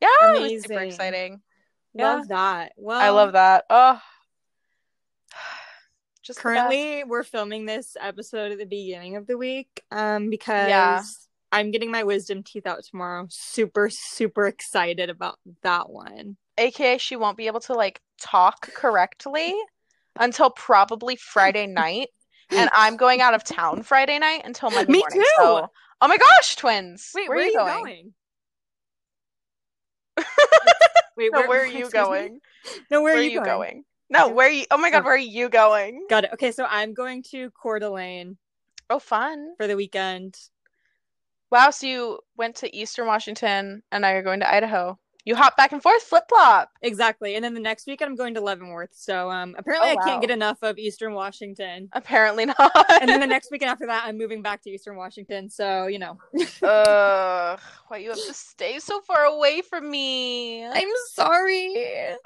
yeah, 0.01 0.07
it 0.37 0.41
was 0.41 0.53
super 0.61 0.81
exciting. 0.81 1.41
Yeah. 1.93 2.15
Love 2.15 2.27
that. 2.29 2.73
Well, 2.77 2.99
I 2.99 3.09
love 3.09 3.33
that. 3.33 3.65
Oh, 3.69 4.01
just. 6.23 6.39
Currently, 6.39 7.03
we're 7.03 7.23
filming 7.23 7.65
this 7.65 7.97
episode 7.99 8.51
at 8.51 8.57
the 8.57 8.65
beginning 8.65 9.15
of 9.15 9.27
the 9.27 9.37
week 9.37 9.83
um 9.91 10.29
because 10.29 10.69
yeah. 10.69 11.01
I'm 11.51 11.71
getting 11.71 11.91
my 11.91 12.03
wisdom 12.03 12.43
teeth 12.43 12.67
out 12.67 12.83
tomorrow. 12.83 13.27
Super 13.29 13.89
super 13.89 14.47
excited 14.47 15.09
about 15.09 15.39
that 15.63 15.89
one. 15.89 16.37
aka 16.57 16.97
she 16.97 17.15
won't 17.15 17.37
be 17.37 17.47
able 17.47 17.61
to 17.61 17.73
like 17.73 18.01
talk 18.21 18.71
correctly 18.73 19.55
until 20.19 20.49
probably 20.51 21.15
Friday 21.15 21.65
night, 21.67 22.09
and 22.51 22.69
I'm 22.73 22.97
going 22.97 23.21
out 23.21 23.33
of 23.33 23.43
town 23.43 23.83
Friday 23.83 24.19
night 24.19 24.43
until 24.45 24.69
Monday 24.69 24.91
Me 24.91 24.99
morning. 24.99 25.21
too. 25.21 25.25
So, 25.37 25.67
oh 26.01 26.07
my 26.07 26.17
gosh, 26.17 26.55
twins! 26.55 27.11
Wait, 27.15 27.29
where, 27.29 27.39
are 27.39 27.41
you 27.41 27.53
going? 27.53 28.13
Wait, 31.19 31.31
No, 31.33 31.47
where 31.47 31.61
are 31.61 31.65
you 31.65 31.85
excuse 31.85 31.93
me? 31.93 31.99
going? 31.99 32.39
No, 32.89 33.01
where, 33.01 33.13
Where 33.15 33.23
are 33.23 33.25
you 33.27 33.43
going? 33.43 33.83
No, 34.09 34.29
where 34.29 34.47
are 34.47 34.51
you? 34.51 34.65
Oh 34.71 34.77
my 34.77 34.89
god, 34.89 35.01
Oh. 35.01 35.05
where 35.05 35.13
are 35.13 35.17
you 35.17 35.49
going? 35.49 36.05
Got 36.09 36.23
it. 36.23 36.31
Okay, 36.33 36.51
so 36.51 36.65
I'm 36.65 36.93
going 36.93 37.21
to 37.31 37.51
Coeur 37.51 37.79
d'Alene 37.79 38.37
Oh, 38.89 38.99
fun! 38.99 39.53
for 39.57 39.67
the 39.67 39.75
weekend. 39.75 40.37
Wow, 41.51 41.71
so 41.71 41.85
you 41.87 42.19
went 42.37 42.55
to 42.57 42.75
Eastern 42.75 43.05
Washington, 43.07 43.83
and 43.91 44.01
now 44.01 44.11
you're 44.11 44.23
going 44.23 44.39
to 44.39 44.51
Idaho. 44.51 44.97
You 45.29 45.35
hop 45.35 45.55
back 45.55 45.71
and 45.73 45.83
forth, 45.83 46.01
flip 46.01 46.23
flop. 46.27 46.71
Exactly. 46.81 47.35
And 47.35 47.45
then 47.45 47.53
the 47.53 47.59
next 47.59 47.85
weekend 47.85 48.09
I'm 48.09 48.15
going 48.15 48.33
to 48.33 48.41
Leavenworth. 48.41 48.89
So 48.93 49.29
um 49.29 49.53
apparently 49.59 49.89
Oh, 49.89 49.91
I 49.91 49.95
wow. 49.95 50.01
can't 50.03 50.21
get 50.21 50.31
enough 50.31 50.57
of 50.63 50.79
Eastern 50.79 51.13
Washington. 51.13 51.87
Apparently 51.93 52.47
not. 52.47 52.85
And 52.99 53.07
then 53.07 53.19
the 53.19 53.27
next 53.35 53.51
weekend 53.51 53.69
after 53.69 53.85
that 53.85 54.05
I'm 54.07 54.17
moving 54.17 54.41
back 54.41 54.63
to 54.63 54.71
Eastern 54.71 54.95
Washington. 54.95 55.47
So, 55.47 55.85
you 55.85 55.99
know. 55.99 56.17
Ugh, 56.63 57.59
why 57.89 57.97
you 57.97 58.09
have 58.09 58.25
to 58.25 58.33
stay 58.33 58.79
so 58.79 59.01
far 59.01 59.25
away 59.25 59.61
from 59.61 59.91
me? 59.91 60.65
I'm 60.65 60.89
sorry. 61.13 62.15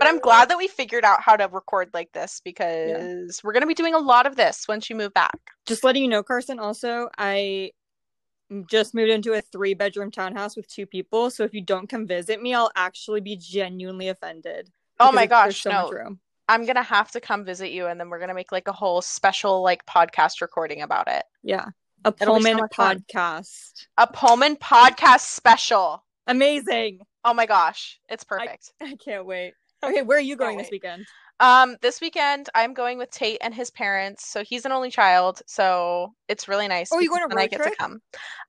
But 0.00 0.08
I'm 0.08 0.18
glad 0.18 0.48
that 0.48 0.56
we 0.58 0.66
figured 0.66 1.04
out 1.04 1.20
how 1.20 1.36
to 1.36 1.46
record 1.52 1.90
like 1.92 2.10
this 2.14 2.40
because 2.42 3.40
we're 3.44 3.52
gonna 3.52 3.66
be 3.66 3.74
doing 3.74 3.92
a 3.94 3.98
lot 3.98 4.26
of 4.26 4.34
this 4.34 4.66
once 4.66 4.88
you 4.90 4.96
move 4.96 5.12
back. 5.14 5.38
Just 5.66 5.84
letting 5.84 6.02
you 6.02 6.08
know, 6.08 6.22
Karsyn, 6.24 6.58
also, 6.58 7.10
I 7.18 7.70
just 8.68 8.94
moved 8.94 9.10
into 9.10 9.32
a 9.32 9.40
three 9.40 9.74
bedroom 9.74 10.10
townhouse 10.10 10.56
with 10.56 10.68
two 10.68 10.86
people. 10.86 11.30
So 11.30 11.44
if 11.44 11.54
you 11.54 11.60
don't 11.62 11.88
come 11.88 12.06
visit 12.06 12.42
me, 12.42 12.54
I'll 12.54 12.70
actually 12.76 13.20
be 13.20 13.36
genuinely 13.36 14.08
offended. 14.08 14.70
Oh 14.98 15.12
my 15.12 15.26
gosh, 15.26 15.62
so 15.62 15.70
no. 15.70 16.16
I'm 16.48 16.66
gonna 16.66 16.82
have 16.82 17.10
to 17.12 17.20
come 17.20 17.44
visit 17.44 17.70
you, 17.70 17.86
and 17.86 17.98
then 17.98 18.10
we're 18.10 18.18
gonna 18.18 18.34
make 18.34 18.52
like 18.52 18.68
a 18.68 18.72
whole 18.72 19.00
special 19.00 19.62
like 19.62 19.86
podcast 19.86 20.40
recording 20.40 20.82
about 20.82 21.08
it. 21.08 21.22
Yeah. 21.42 21.66
A 22.04 22.08
It'll 22.20 22.40
so 22.40 22.40
Pullman 22.40 22.68
fun. 22.74 23.04
podcast. 23.14 23.86
A 23.98 24.06
Pullman 24.06 24.56
podcast 24.56 25.20
special. 25.20 26.04
Amazing. 26.26 27.00
Oh 27.24 27.34
my 27.34 27.46
gosh, 27.46 28.00
it's 28.08 28.24
perfect. 28.24 28.72
I 28.80 28.96
can't 28.96 29.26
wait. 29.26 29.52
Okay, 29.82 30.02
where 30.02 30.18
are 30.18 30.22
you 30.22 30.36
going 30.36 30.58
this 30.58 30.70
weekend? 30.70 31.06
Um, 31.40 31.76
this 31.80 32.00
weekend 32.02 32.50
I'm 32.54 32.74
going 32.74 32.98
with 32.98 33.10
Tate 33.10 33.38
and 33.40 33.54
his 33.54 33.70
parents. 33.70 34.30
So 34.30 34.44
he's 34.44 34.66
an 34.66 34.72
only 34.72 34.90
child, 34.90 35.40
so 35.46 36.14
it's 36.28 36.46
really 36.46 36.68
nice. 36.68 36.90
Oh, 36.92 37.00
you 37.00 37.08
going 37.08 37.22
a 37.22 37.40
I 37.40 37.46
get 37.46 37.56
trip? 37.56 37.72
to 37.72 37.76
come. 37.76 38.00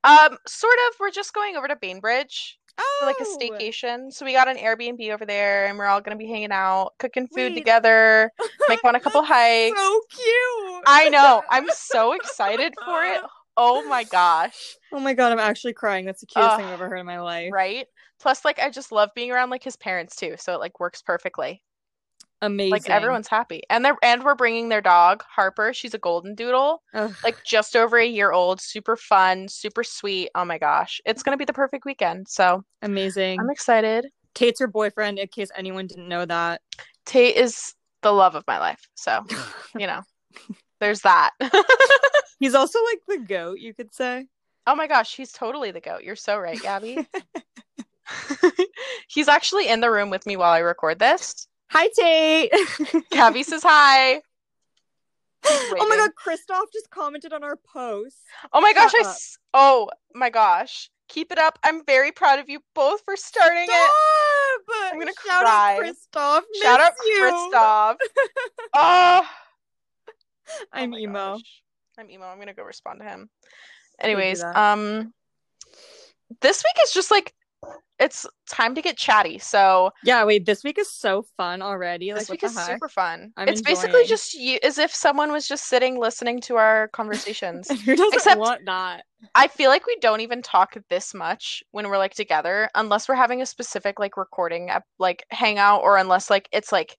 Um, 0.04 0.36
sort 0.46 0.74
of. 0.88 1.00
We're 1.00 1.10
just 1.10 1.32
going 1.32 1.56
over 1.56 1.66
to 1.68 1.76
Bainbridge 1.76 2.58
Oh, 2.78 2.96
for 3.00 3.06
like 3.06 3.16
a 3.20 3.24
staycation. 3.24 4.12
So 4.12 4.24
we 4.24 4.32
got 4.32 4.48
an 4.48 4.56
Airbnb 4.56 5.12
over 5.12 5.24
there, 5.24 5.66
and 5.66 5.78
we're 5.78 5.86
all 5.86 6.00
gonna 6.00 6.16
be 6.16 6.26
hanging 6.26 6.52
out, 6.52 6.92
cooking 6.98 7.26
food 7.28 7.52
Wait. 7.52 7.54
together, 7.54 8.30
make 8.68 8.84
on 8.84 8.94
a 8.94 9.00
couple 9.00 9.22
That's 9.22 9.32
hikes. 9.32 9.80
So 9.80 10.00
cute. 10.10 10.84
I 10.86 11.08
know. 11.08 11.42
I'm 11.50 11.68
so 11.70 12.12
excited 12.12 12.74
for 12.84 13.02
it. 13.04 13.20
Oh 13.54 13.86
my 13.86 14.02
gosh. 14.04 14.78
Oh 14.94 14.98
my 14.98 15.12
god, 15.12 15.30
I'm 15.30 15.38
actually 15.38 15.74
crying. 15.74 16.06
That's 16.06 16.22
the 16.22 16.26
cutest 16.26 16.56
thing 16.56 16.64
I've 16.64 16.72
ever 16.72 16.88
heard 16.88 17.00
in 17.00 17.04
my 17.04 17.20
life. 17.20 17.50
Right? 17.52 17.86
Plus, 18.18 18.46
like, 18.46 18.58
I 18.58 18.70
just 18.70 18.92
love 18.92 19.10
being 19.14 19.30
around 19.30 19.50
like 19.50 19.62
his 19.62 19.76
parents 19.76 20.16
too, 20.16 20.36
so 20.38 20.54
it 20.54 20.58
like 20.58 20.80
works 20.80 21.02
perfectly. 21.02 21.62
Amazing. 22.42 22.72
Like 22.72 22.90
everyone's 22.90 23.28
happy, 23.28 23.62
and 23.70 23.84
they're 23.84 23.96
and 24.02 24.24
we're 24.24 24.34
bringing 24.34 24.68
their 24.68 24.80
dog 24.80 25.22
Harper. 25.28 25.72
She's 25.72 25.94
a 25.94 25.98
golden 25.98 26.34
doodle, 26.34 26.82
Ugh, 26.92 27.14
like 27.22 27.42
just 27.44 27.76
over 27.76 27.98
a 27.98 28.06
year 28.06 28.32
old. 28.32 28.60
Super 28.60 28.96
fun, 28.96 29.48
super 29.48 29.84
sweet. 29.84 30.28
Oh 30.34 30.44
my 30.44 30.58
gosh, 30.58 31.00
it's 31.06 31.22
gonna 31.22 31.36
be 31.36 31.44
the 31.44 31.52
perfect 31.52 31.84
weekend. 31.84 32.28
So 32.28 32.64
amazing. 32.82 33.40
I'm 33.40 33.48
excited. 33.48 34.08
Tate's 34.34 34.58
her 34.58 34.66
boyfriend, 34.66 35.20
in 35.20 35.28
case 35.28 35.50
anyone 35.56 35.86
didn't 35.86 36.08
know 36.08 36.26
that. 36.26 36.60
Tate 37.06 37.36
is 37.36 37.74
the 38.02 38.12
love 38.12 38.34
of 38.34 38.44
my 38.48 38.58
life, 38.58 38.88
so 38.96 39.24
you 39.78 39.86
know, 39.86 40.02
there's 40.80 41.02
that. 41.02 41.30
He's 42.40 42.56
also 42.56 42.80
like 42.84 42.98
the 43.06 43.18
goat, 43.24 43.60
you 43.60 43.72
could 43.72 43.94
say. 43.94 44.26
Oh 44.66 44.74
my 44.74 44.86
gosh, 44.86 45.16
he's 45.16 45.32
totally 45.32 45.70
the 45.72 45.80
goat. 45.80 46.02
You're 46.02 46.16
so 46.16 46.38
right, 46.38 46.58
Gabi. 46.58 47.04
He's 49.08 49.28
actually 49.28 49.68
in 49.68 49.80
the 49.80 49.90
room 49.90 50.10
with 50.10 50.24
me 50.26 50.36
while 50.36 50.52
I 50.52 50.58
record 50.58 50.98
this. 50.98 51.46
Hi, 51.72 51.88
Tate. 51.98 52.52
Gabi 53.12 53.44
says 53.44 53.62
hi. 53.62 54.20
Oh 55.44 55.86
my 55.88 55.96
god, 55.96 56.14
Christoph 56.14 56.70
just 56.72 56.90
commented 56.90 57.32
on 57.32 57.42
our 57.42 57.56
post. 57.56 58.18
Oh 58.52 58.60
my 58.60 58.72
gosh, 58.74 58.92
I 58.94 58.98
Shut 58.98 59.06
up. 59.06 59.12
s- 59.12 59.38
oh 59.54 59.88
my 60.14 60.28
gosh. 60.30 60.90
Keep 61.08 61.32
it 61.32 61.38
up. 61.38 61.58
I'm 61.64 61.84
very 61.84 62.12
proud 62.12 62.38
of 62.38 62.48
you 62.48 62.60
both 62.74 63.00
for 63.04 63.16
starting 63.16 63.64
it. 63.64 63.70
Stop! 63.70 64.92
I'm 64.92 64.98
gonna 64.98 65.12
Shout 65.26 65.44
cry. 65.44 65.72
out 65.74 65.78
Christoph. 65.78 66.44
Shout 66.62 66.80
out 66.80 66.92
you. 67.06 67.18
Christoph. 67.20 67.96
Oh, 68.74 69.26
I'm 70.72 70.92
oh 70.94 70.98
emo. 70.98 71.12
gosh. 71.34 71.62
I'm 71.98 72.10
emo. 72.10 72.26
I'm 72.26 72.38
gonna 72.38 72.54
go 72.54 72.62
respond 72.62 73.00
to 73.00 73.06
him. 73.06 73.28
Anyways, 73.98 74.42
um 74.42 75.12
this 76.40 76.62
week 76.62 76.84
is 76.84 76.92
just 76.92 77.10
like 77.10 77.32
it's 77.98 78.26
time 78.48 78.74
to 78.74 78.82
get 78.82 78.96
chatty. 78.96 79.38
So 79.38 79.92
Yeah, 80.02 80.24
wait, 80.24 80.44
this 80.44 80.64
week 80.64 80.78
is 80.78 80.90
so 80.92 81.24
fun 81.36 81.62
already. 81.62 82.12
Like, 82.12 82.20
this 82.22 82.30
week 82.30 82.42
is 82.42 82.56
heck? 82.56 82.66
super 82.66 82.88
fun. 82.88 83.32
I'm 83.36 83.48
it's 83.48 83.62
basically 83.62 84.04
just 84.06 84.34
you 84.34 84.58
as 84.62 84.78
if 84.78 84.92
someone 84.92 85.30
was 85.30 85.46
just 85.46 85.66
sitting 85.66 85.98
listening 86.00 86.40
to 86.42 86.56
our 86.56 86.88
conversations. 86.92 87.68
Who 87.70 87.94
doesn't 87.94 88.14
Except- 88.14 88.40
want 88.40 88.62
that? 88.66 89.04
I 89.36 89.46
feel 89.46 89.70
like 89.70 89.86
we 89.86 89.96
don't 90.00 90.20
even 90.20 90.42
talk 90.42 90.76
this 90.90 91.14
much 91.14 91.62
when 91.70 91.88
we're 91.88 91.98
like 91.98 92.14
together 92.14 92.68
unless 92.74 93.08
we're 93.08 93.14
having 93.14 93.40
a 93.40 93.46
specific 93.46 94.00
like 94.00 94.16
recording 94.16 94.68
like 94.98 95.24
hangout 95.30 95.82
or 95.82 95.96
unless 95.96 96.28
like 96.28 96.48
it's 96.50 96.72
like 96.72 96.96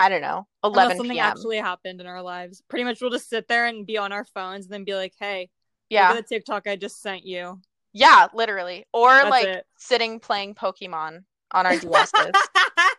I 0.00 0.08
don't 0.08 0.22
know, 0.22 0.46
Unless 0.62 0.84
11 0.84 0.96
something 0.96 1.14
p.m. 1.16 1.26
actually 1.26 1.56
happened 1.58 2.00
in 2.00 2.06
our 2.06 2.22
lives. 2.22 2.62
Pretty 2.68 2.84
much 2.84 3.00
we'll 3.02 3.10
just 3.10 3.28
sit 3.28 3.48
there 3.48 3.66
and 3.66 3.84
be 3.84 3.98
on 3.98 4.12
our 4.12 4.24
phones 4.24 4.64
and 4.66 4.72
then 4.72 4.84
be 4.84 4.94
like, 4.94 5.12
hey, 5.18 5.50
yeah. 5.90 6.08
look 6.10 6.18
at 6.18 6.28
the 6.28 6.34
TikTok 6.36 6.68
I 6.68 6.76
just 6.76 7.02
sent 7.02 7.26
you. 7.26 7.60
Yeah, 7.92 8.28
literally. 8.34 8.86
Or 8.92 9.08
That's 9.08 9.30
like 9.30 9.46
it. 9.46 9.66
sitting 9.76 10.20
playing 10.20 10.54
Pokemon 10.54 11.24
on 11.52 11.66
our 11.66 11.72
DSs. 11.74 12.32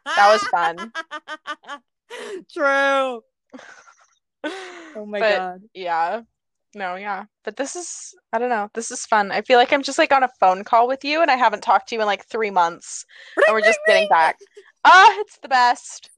That 0.05 0.31
was 0.31 0.41
fun. 0.47 0.91
True. 2.51 3.21
Oh 4.43 5.05
my 5.05 5.19
But, 5.19 5.37
god. 5.37 5.61
Yeah. 5.73 6.21
No, 6.75 6.95
yeah. 6.95 7.25
But 7.43 7.57
this 7.57 7.75
is 7.75 8.13
I 8.33 8.39
don't 8.39 8.49
know. 8.49 8.69
This 8.73 8.91
is 8.91 9.05
fun. 9.05 9.31
I 9.31 9.41
feel 9.41 9.57
like 9.57 9.73
I'm 9.73 9.83
just 9.83 9.97
like 9.97 10.11
on 10.11 10.23
a 10.23 10.29
phone 10.39 10.63
call 10.63 10.87
with 10.87 11.03
you 11.03 11.21
and 11.21 11.31
I 11.31 11.35
haven't 11.35 11.63
talked 11.63 11.89
to 11.89 11.95
you 11.95 12.01
in 12.01 12.07
like 12.07 12.25
3 12.25 12.51
months 12.51 13.05
and 13.35 13.53
we're 13.53 13.61
just 13.61 13.79
getting 13.87 14.07
back. 14.09 14.37
Ah, 14.85 15.15
it's 15.19 15.37
the 15.39 15.47
best. 15.49 16.09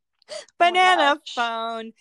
Banana 0.58 1.18
gosh. 1.26 1.34
phone. 1.34 1.92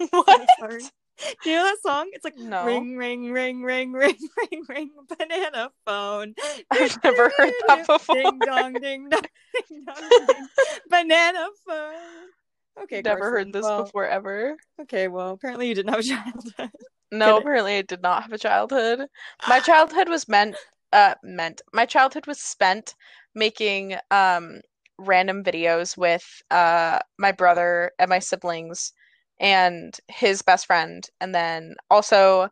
What? 0.10 0.92
Do 1.42 1.50
you 1.50 1.56
know 1.56 1.64
that 1.64 1.78
song? 1.82 2.10
It's 2.12 2.24
like 2.24 2.34
No. 2.36 2.64
ring, 2.64 2.96
ring, 2.96 3.30
ring, 3.30 3.62
ring, 3.62 3.92
ring, 3.92 4.16
ring, 4.50 4.62
ring, 4.68 4.90
banana 5.18 5.70
phone. 5.86 6.34
I've 6.70 6.98
never 7.04 7.30
heard 7.36 7.54
that 7.66 7.86
before. 7.86 8.16
Ding 8.18 8.42
dong, 8.44 8.80
ding 8.80 9.08
dong, 9.10 9.22
ding 9.68 9.84
dong, 9.86 10.08
ding. 10.16 10.48
Banana 10.88 11.48
phone. 11.66 12.82
Okay, 12.84 13.02
Never 13.02 13.24
Karsyn, 13.24 13.30
heard 13.30 13.52
this 13.52 13.64
well, 13.64 13.84
before 13.84 14.06
ever. 14.06 14.56
Okay, 14.82 15.08
well, 15.08 15.30
apparently 15.32 15.68
you 15.68 15.74
didn't 15.74 15.90
have 15.90 16.00
a 16.00 16.02
childhood. 16.02 16.70
No, 17.12 17.36
apparently 17.36 17.76
I 17.78 17.82
did 17.82 18.02
not 18.02 18.22
have 18.22 18.32
a 18.32 18.38
childhood. 18.38 19.08
My 19.46 19.60
childhood 19.60 20.08
was 20.08 20.28
meant 20.28 20.56
uh 20.92 21.14
meant. 21.22 21.60
My 21.72 21.86
childhood 21.86 22.26
was 22.26 22.40
spent 22.40 22.94
making 23.34 23.96
um 24.10 24.60
random 24.98 25.42
videos 25.44 25.96
with 25.96 26.42
uh 26.50 26.98
my 27.18 27.32
brother 27.32 27.92
and 27.98 28.08
my 28.10 28.18
siblings 28.18 28.92
and 29.40 29.98
his 30.08 30.42
best 30.42 30.66
friend 30.66 31.08
and 31.20 31.34
then 31.34 31.74
also 31.90 32.48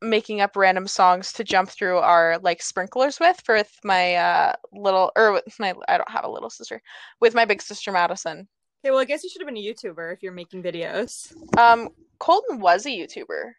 making 0.00 0.40
up 0.40 0.56
random 0.56 0.86
songs 0.88 1.32
to 1.32 1.44
jump 1.44 1.70
through 1.70 1.98
our 1.98 2.38
like 2.42 2.60
sprinklers 2.60 3.20
with 3.20 3.40
for 3.44 3.54
with 3.54 3.72
my 3.84 4.14
uh 4.16 4.52
little 4.72 5.12
or 5.16 5.32
with 5.32 5.58
my 5.60 5.74
I 5.88 5.96
don't 5.96 6.10
have 6.10 6.24
a 6.24 6.30
little 6.30 6.50
sister 6.50 6.82
with 7.20 7.34
my 7.34 7.44
big 7.44 7.62
sister 7.62 7.92
Madison. 7.92 8.48
Okay, 8.84 8.90
well, 8.90 8.98
I 8.98 9.04
guess 9.04 9.22
you 9.22 9.30
should 9.30 9.40
have 9.42 9.46
been 9.46 9.56
a 9.56 9.60
YouTuber 9.64 10.12
if 10.12 10.22
you're 10.22 10.32
making 10.32 10.62
videos. 10.62 11.32
Um 11.56 11.88
Colton 12.18 12.58
was 12.60 12.84
a 12.86 12.90
YouTuber. 12.90 13.52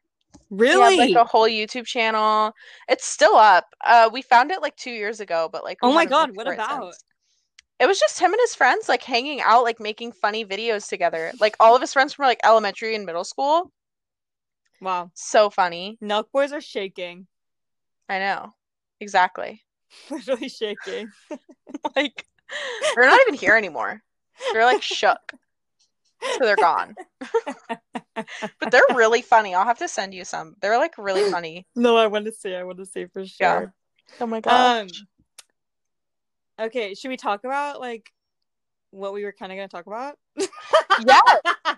He 0.49 0.55
Really? 0.55 0.97
had 0.97 1.09
like 1.09 1.25
a 1.25 1.27
whole 1.27 1.47
YouTube 1.47 1.85
channel. 1.85 2.53
It's 2.87 3.05
still 3.05 3.35
up. 3.35 3.65
Uh, 3.83 4.09
we 4.11 4.21
found 4.21 4.51
it 4.51 4.61
like 4.61 4.75
two 4.75 4.91
years 4.91 5.19
ago, 5.19 5.49
but 5.51 5.63
like, 5.63 5.79
oh 5.81 5.93
my 5.93 6.05
god, 6.05 6.35
what 6.35 6.47
about? 6.51 6.93
since. 6.93 7.03
It 7.83 7.87
was 7.87 7.99
just 7.99 8.17
him 8.17 8.31
and 8.31 8.39
his 8.39 8.55
friends 8.55 8.87
like 8.87 9.03
hanging 9.03 9.41
out, 9.41 9.63
like 9.65 9.81
making 9.81 10.13
funny 10.13 10.45
videos 10.45 10.87
together. 10.87 11.33
Like 11.41 11.57
all 11.59 11.75
of 11.75 11.81
his 11.81 11.91
friends 11.91 12.13
from 12.13 12.27
like 12.27 12.39
elementary 12.41 12.95
and 12.95 13.05
middle 13.05 13.25
school. 13.25 13.73
Wow. 14.79 15.11
So 15.15 15.49
funny. 15.49 15.97
Nelk 16.01 16.31
boys 16.31 16.53
are 16.53 16.61
shaking. 16.61 17.27
I 18.07 18.19
know. 18.19 18.53
Exactly. 19.01 19.63
Literally 20.09 20.47
shaking. 20.47 21.11
Like 21.95 22.25
they're 22.95 23.05
not 23.05 23.19
even 23.21 23.33
here 23.33 23.57
anymore. 23.57 24.01
They're 24.53 24.63
like 24.63 24.81
shook. 24.81 25.33
So 26.21 26.39
they're 26.39 26.55
gone. 26.55 26.95
But 28.15 28.71
they're 28.71 28.81
really 28.93 29.21
funny. 29.21 29.53
I'll 29.55 29.65
have 29.65 29.79
to 29.79 29.87
send 29.89 30.13
you 30.13 30.23
some. 30.23 30.55
They're 30.61 30.77
like 30.77 30.97
really 30.97 31.29
funny. 31.31 31.67
no, 31.75 31.97
I 31.97 32.07
want 32.07 32.25
to 32.25 32.31
see. 32.31 32.55
I 32.55 32.63
want 32.63 32.77
to 32.77 32.85
see 32.85 33.07
for 33.07 33.25
sure. 33.25 33.35
Yeah. 33.39 33.65
Oh 34.21 34.27
my 34.27 34.39
gosh. 34.39 34.81
Um. 34.83 34.87
Okay, 36.63 36.93
should 36.93 37.09
we 37.09 37.17
talk 37.17 37.43
about 37.43 37.79
like 37.79 38.11
what 38.91 39.13
we 39.13 39.23
were 39.23 39.33
kind 39.37 39.51
of 39.51 39.57
going 39.57 39.67
to 39.67 39.75
talk 39.75 39.87
about? 39.87 40.17
Yeah. 41.05 41.19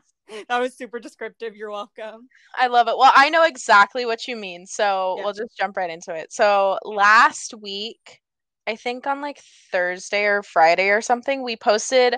that 0.49 0.59
was 0.59 0.75
super 0.75 0.99
descriptive. 0.99 1.55
You're 1.55 1.71
welcome. 1.71 2.27
I 2.57 2.67
love 2.67 2.87
it. 2.87 2.97
Well, 2.97 3.11
I 3.15 3.29
know 3.29 3.43
exactly 3.43 4.05
what 4.05 4.27
you 4.27 4.35
mean, 4.35 4.65
so 4.65 5.15
Yeah. 5.17 5.23
we'll 5.23 5.33
just 5.33 5.57
jump 5.57 5.77
right 5.77 5.89
into 5.89 6.13
it. 6.13 6.31
So 6.33 6.77
last 6.83 7.53
week, 7.61 8.21
I 8.67 8.75
think 8.75 9.07
on 9.07 9.21
like 9.21 9.39
Thursday 9.71 10.25
or 10.25 10.43
Friday 10.43 10.89
or 10.89 11.01
something, 11.01 11.43
we 11.43 11.55
posted 11.55 12.15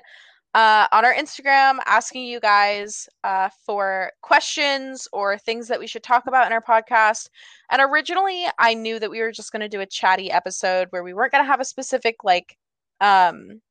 uh, 0.53 0.87
on 0.91 1.05
our 1.05 1.13
Instagram 1.13 1.77
asking 1.85 2.25
you 2.25 2.39
guys 2.39 3.07
uh, 3.23 3.49
for 3.65 4.11
questions 4.21 5.07
or 5.13 5.37
things 5.37 5.67
that 5.67 5.79
we 5.79 5.87
should 5.87 6.03
talk 6.03 6.27
about 6.27 6.47
in 6.47 6.53
our 6.53 6.61
podcast. 6.61 7.29
And 7.69 7.81
originally, 7.81 8.45
I 8.57 8.73
knew 8.73 8.99
that 8.99 9.11
we 9.11 9.21
were 9.21 9.31
just 9.31 9.51
going 9.51 9.61
to 9.61 9.69
do 9.69 9.81
a 9.81 9.85
chatty 9.85 10.31
episode 10.31 10.87
where 10.89 11.03
we 11.03 11.13
weren't 11.13 11.31
going 11.31 11.43
to 11.43 11.47
have 11.47 11.59
a 11.59 11.65
specific 11.65 12.23
like, 12.23 12.57
um, 13.01 13.61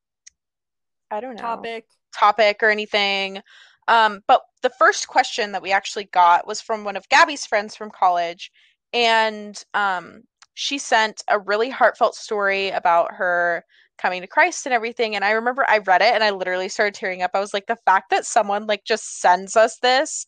I 1.11 1.21
don't 1.21 1.37
know 1.37 1.43
Topic. 1.43 1.87
topic 2.15 2.59
or 2.63 2.71
anything. 2.71 3.41
Um, 3.89 4.23
but 4.27 4.43
the 4.63 4.71
first 4.71 5.09
question 5.09 5.53
that 5.53 5.63
we 5.63 5.73
actually 5.73 6.05
got 6.05 6.47
was 6.47 6.61
from 6.61 6.85
one 6.85 6.97
of 6.97 7.09
Gabi's 7.09 7.47
friends 7.47 7.77
from 7.77 7.91
college, 7.91 8.51
and 8.93 9.63
um, 9.75 10.23
she 10.55 10.79
sent 10.79 11.23
a 11.29 11.39
really 11.39 11.71
heartfelt 11.71 12.15
story 12.17 12.71
about 12.71 13.13
her 13.15 13.65
coming 13.99 14.21
to 14.23 14.27
Christ 14.27 14.67
and 14.67 14.73
everything. 14.73 15.15
And 15.17 15.25
I 15.25 15.31
remember 15.33 15.65
I 15.69 15.79
read 15.79 16.03
it 16.03 16.15
and 16.15 16.23
I 16.25 16.31
literally 16.31 16.69
started 16.69 16.95
tearing 16.95 17.23
up. 17.23 17.33
I 17.35 17.41
was 17.41 17.55
like, 17.55 17.67
the 17.67 17.77
fact 17.85 18.11
that 18.11 18.25
someone 18.27 18.67
like 18.67 18.85
just 18.85 19.21
sends 19.21 19.57
us 19.57 19.79
this, 19.79 20.27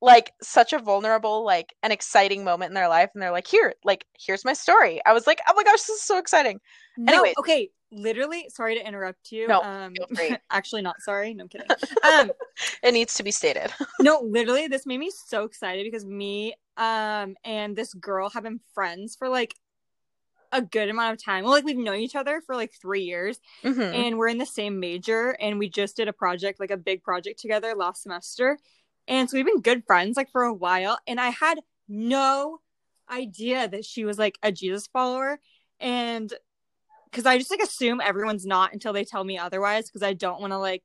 like 0.00 0.32
such 0.42 0.72
a 0.72 0.78
vulnerable, 0.78 1.44
like 1.44 1.74
an 1.82 1.92
exciting 1.92 2.44
moment 2.44 2.70
in 2.70 2.74
their 2.74 2.88
life, 2.88 3.10
and 3.14 3.22
they're 3.22 3.30
like, 3.30 3.46
here, 3.46 3.74
like 3.84 4.04
here's 4.18 4.44
my 4.44 4.52
story. 4.52 5.00
I 5.06 5.12
was 5.12 5.26
like, 5.26 5.40
oh 5.48 5.54
my 5.54 5.62
gosh, 5.62 5.80
this 5.80 5.90
is 5.90 6.02
so 6.02 6.18
exciting. 6.18 6.60
No, 6.96 7.12
Anyways. 7.14 7.34
okay. 7.38 7.70
Literally, 7.94 8.46
sorry 8.48 8.74
to 8.74 8.86
interrupt 8.86 9.30
you. 9.32 9.46
No, 9.46 9.60
um, 9.60 9.92
actually, 10.50 10.80
not 10.80 11.00
sorry. 11.02 11.34
No, 11.34 11.42
I'm 11.44 11.48
kidding. 11.48 11.66
um, 12.04 12.30
It 12.82 12.92
needs 12.92 13.14
to 13.14 13.22
be 13.22 13.30
stated. 13.30 13.70
no, 14.00 14.20
literally, 14.22 14.66
this 14.66 14.86
made 14.86 14.98
me 14.98 15.10
so 15.10 15.44
excited 15.44 15.84
because 15.84 16.04
me 16.06 16.54
um 16.78 17.36
and 17.44 17.76
this 17.76 17.92
girl 17.92 18.30
have 18.30 18.44
been 18.44 18.58
friends 18.72 19.14
for 19.14 19.28
like 19.28 19.54
a 20.52 20.62
good 20.62 20.88
amount 20.88 21.14
of 21.14 21.24
time. 21.24 21.44
Well, 21.44 21.52
like 21.52 21.64
we've 21.64 21.76
known 21.76 21.96
each 22.00 22.14
other 22.14 22.40
for 22.42 22.54
like 22.54 22.72
three 22.80 23.02
years, 23.02 23.40
Mhm. 23.64 23.94
and 23.94 24.18
we're 24.18 24.28
in 24.28 24.38
the 24.38 24.46
same 24.46 24.78
major, 24.78 25.30
and 25.40 25.58
we 25.58 25.68
just 25.68 25.96
did 25.96 26.08
a 26.08 26.12
project, 26.12 26.60
like 26.60 26.70
a 26.70 26.76
big 26.76 27.02
project 27.02 27.40
together 27.40 27.74
last 27.74 28.02
semester, 28.02 28.58
and 29.08 29.28
so 29.28 29.36
we've 29.36 29.46
been 29.46 29.60
good 29.60 29.84
friends 29.86 30.16
like 30.16 30.30
for 30.30 30.42
a 30.42 30.52
while. 30.54 30.98
And 31.06 31.20
I 31.20 31.30
had 31.30 31.60
no 31.88 32.60
idea 33.10 33.66
that 33.68 33.84
she 33.84 34.04
was 34.04 34.18
like 34.18 34.38
a 34.42 34.52
Jesus 34.52 34.86
follower, 34.86 35.40
and 35.80 36.32
because 37.10 37.26
I 37.26 37.36
just 37.38 37.50
like 37.50 37.60
assume 37.60 38.00
everyone's 38.00 38.46
not 38.46 38.72
until 38.72 38.92
they 38.92 39.04
tell 39.04 39.24
me 39.24 39.38
otherwise, 39.38 39.86
because 39.88 40.02
I 40.02 40.12
don't 40.12 40.40
want 40.40 40.52
to 40.52 40.58
like 40.58 40.82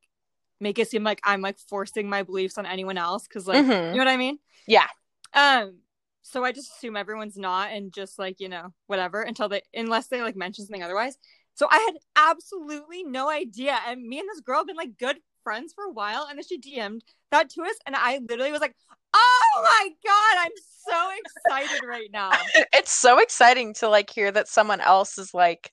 make 0.59 0.79
it 0.79 0.89
seem 0.89 1.03
like 1.03 1.21
I'm 1.23 1.41
like 1.41 1.57
forcing 1.59 2.09
my 2.09 2.23
beliefs 2.23 2.57
on 2.57 2.65
anyone 2.65 2.97
else 2.97 3.27
because 3.27 3.47
like 3.47 3.63
Mhm. 3.63 3.91
you 3.91 3.97
know 3.97 4.05
what 4.05 4.07
I 4.07 4.17
mean? 4.17 4.39
Yeah. 4.65 4.87
Um 5.33 5.79
so 6.27 6.43
I 6.43 6.51
just 6.51 6.73
assume 6.75 6.97
everyone's 6.97 7.37
not 7.37 7.71
and 7.71 7.93
just 7.93 8.19
like, 8.19 8.39
you 8.39 8.49
know, 8.49 8.73
whatever 8.87 9.21
until 9.21 9.47
they 9.47 9.61
unless 9.73 10.07
they 10.07 10.21
like 10.21 10.35
mention 10.35 10.65
something 10.65 10.83
otherwise. 10.83 11.17
So 11.53 11.67
I 11.71 11.77
had 11.77 11.97
absolutely 12.29 13.03
no 13.03 13.29
idea. 13.29 13.79
And 13.87 14.03
me 14.03 14.19
and 14.19 14.27
this 14.29 14.41
girl 14.41 14.59
have 14.59 14.67
been 14.67 14.75
like 14.75 14.97
good 14.97 15.17
friends 15.43 15.73
for 15.73 15.85
a 15.85 15.91
while 15.91 16.27
and 16.29 16.37
then 16.37 16.45
she 16.45 16.59
DM'd 16.59 17.03
that 17.31 17.49
to 17.51 17.61
us 17.61 17.75
and 17.85 17.95
I 17.95 18.19
literally 18.27 18.51
was 18.51 18.59
like, 18.59 18.75
"Oh 19.13 19.61
my 19.63 19.89
god, 20.05 20.45
I'm 20.45 20.51
so 20.89 21.09
excited 21.17 21.87
right 21.87 22.09
now." 22.11 22.31
It's 22.73 22.91
so 22.91 23.19
exciting 23.19 23.73
to 23.75 23.87
like 23.87 24.09
hear 24.09 24.31
that 24.31 24.49
someone 24.49 24.81
else 24.81 25.17
is 25.17 25.33
like, 25.33 25.71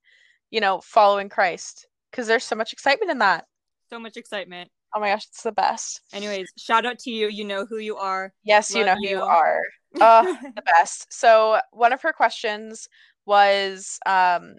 you 0.50 0.60
know, 0.60 0.80
following 0.84 1.28
Christ 1.28 1.86
because 2.10 2.28
there's 2.28 2.44
so 2.44 2.56
much 2.56 2.72
excitement 2.72 3.10
in 3.10 3.18
that. 3.18 3.46
So 3.90 3.98
much 3.98 4.16
excitement. 4.16 4.70
Oh 4.94 5.00
my 5.00 5.10
gosh, 5.10 5.26
it's 5.26 5.42
the 5.42 5.50
best. 5.50 6.00
Anyways, 6.12 6.52
shout 6.56 6.86
out 6.86 7.00
to 7.00 7.10
you. 7.10 7.26
You 7.28 7.44
know 7.44 7.66
who 7.66 7.78
you 7.78 7.96
are. 7.96 8.32
Yes, 8.44 8.72
you 8.72 8.84
know 8.84 8.94
who 8.94 9.08
you 9.08 9.18
you. 9.18 9.22
are. 9.22 9.60
Uh, 10.00 10.22
the 10.56 10.62
best. 10.62 11.12
So 11.12 11.60
one 11.72 11.92
of 11.92 12.02
her 12.02 12.12
questions 12.12 12.88
was 13.26 13.98
um, 14.06 14.56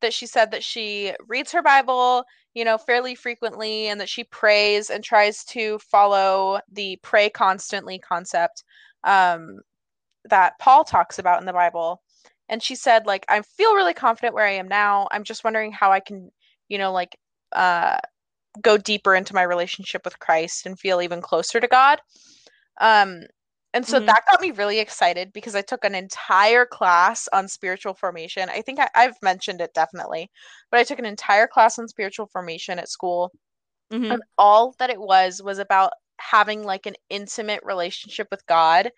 that 0.00 0.12
she 0.12 0.26
said 0.26 0.50
that 0.50 0.64
she 0.64 1.12
reads 1.26 1.52
her 1.52 1.62
Bible, 1.62 2.24
you 2.54 2.64
know, 2.64 2.78
fairly 2.78 3.14
frequently, 3.14 3.88
and 3.88 4.00
that 4.00 4.08
she 4.08 4.24
prays 4.24 4.90
and 4.90 5.02
tries 5.02 5.44
to 5.46 5.78
follow 5.78 6.60
the 6.70 6.98
pray 7.02 7.28
constantly 7.30 7.98
concept 7.98 8.64
um, 9.04 9.60
that 10.28 10.58
Paul 10.58 10.84
talks 10.84 11.18
about 11.18 11.40
in 11.40 11.46
the 11.46 11.52
Bible. 11.52 12.02
And 12.48 12.62
she 12.62 12.76
said, 12.76 13.06
like, 13.06 13.24
I 13.28 13.42
feel 13.42 13.74
really 13.74 13.94
confident 13.94 14.34
where 14.34 14.46
I 14.46 14.52
am 14.52 14.68
now. 14.68 15.08
I'm 15.10 15.24
just 15.24 15.42
wondering 15.42 15.72
how 15.72 15.90
I 15.90 16.00
can, 16.00 16.30
you 16.68 16.78
know, 16.78 16.92
like, 16.92 17.16
uh, 17.52 17.98
go 18.62 18.76
deeper 18.76 19.14
into 19.14 19.34
my 19.34 19.42
relationship 19.42 20.02
with 20.04 20.18
Christ 20.18 20.66
and 20.66 20.78
feel 20.78 21.02
even 21.02 21.20
closer 21.20 21.60
to 21.60 21.66
God. 21.66 22.00
Um, 22.80 23.22
and 23.76 23.86
so 23.86 24.00
Mhm. 24.00 24.06
that 24.06 24.24
got 24.30 24.40
me 24.40 24.52
really 24.52 24.80
excited 24.80 25.32
because 25.34 25.54
I 25.56 25.62
took 25.62 25.84
an 25.84 25.94
entire 25.94 26.66
class 26.66 27.28
on 27.34 27.48
spiritual 27.48 27.94
formation. 27.94 28.48
I 28.50 28.62
think 28.62 28.80
I, 28.80 28.88
I've 28.96 29.16
mentioned 29.22 29.60
it 29.60 29.74
definitely, 29.74 30.30
but 30.72 30.80
I 30.80 30.84
took 30.84 30.98
an 31.00 31.06
entire 31.06 31.46
class 31.48 31.78
on 31.78 31.88
spiritual 31.88 32.26
formation 32.28 32.78
at 32.80 32.88
school. 32.90 33.32
Mhm. 33.90 34.16
And 34.16 34.22
all 34.38 34.74
that 34.78 34.90
it 34.90 35.00
was 35.00 35.42
was 35.42 35.58
about 35.58 35.92
having 36.20 36.64
like 36.64 36.86
an 36.86 36.96
intimate 37.10 37.60
relationship 37.64 38.28
with 38.30 38.46
God. 38.46 38.90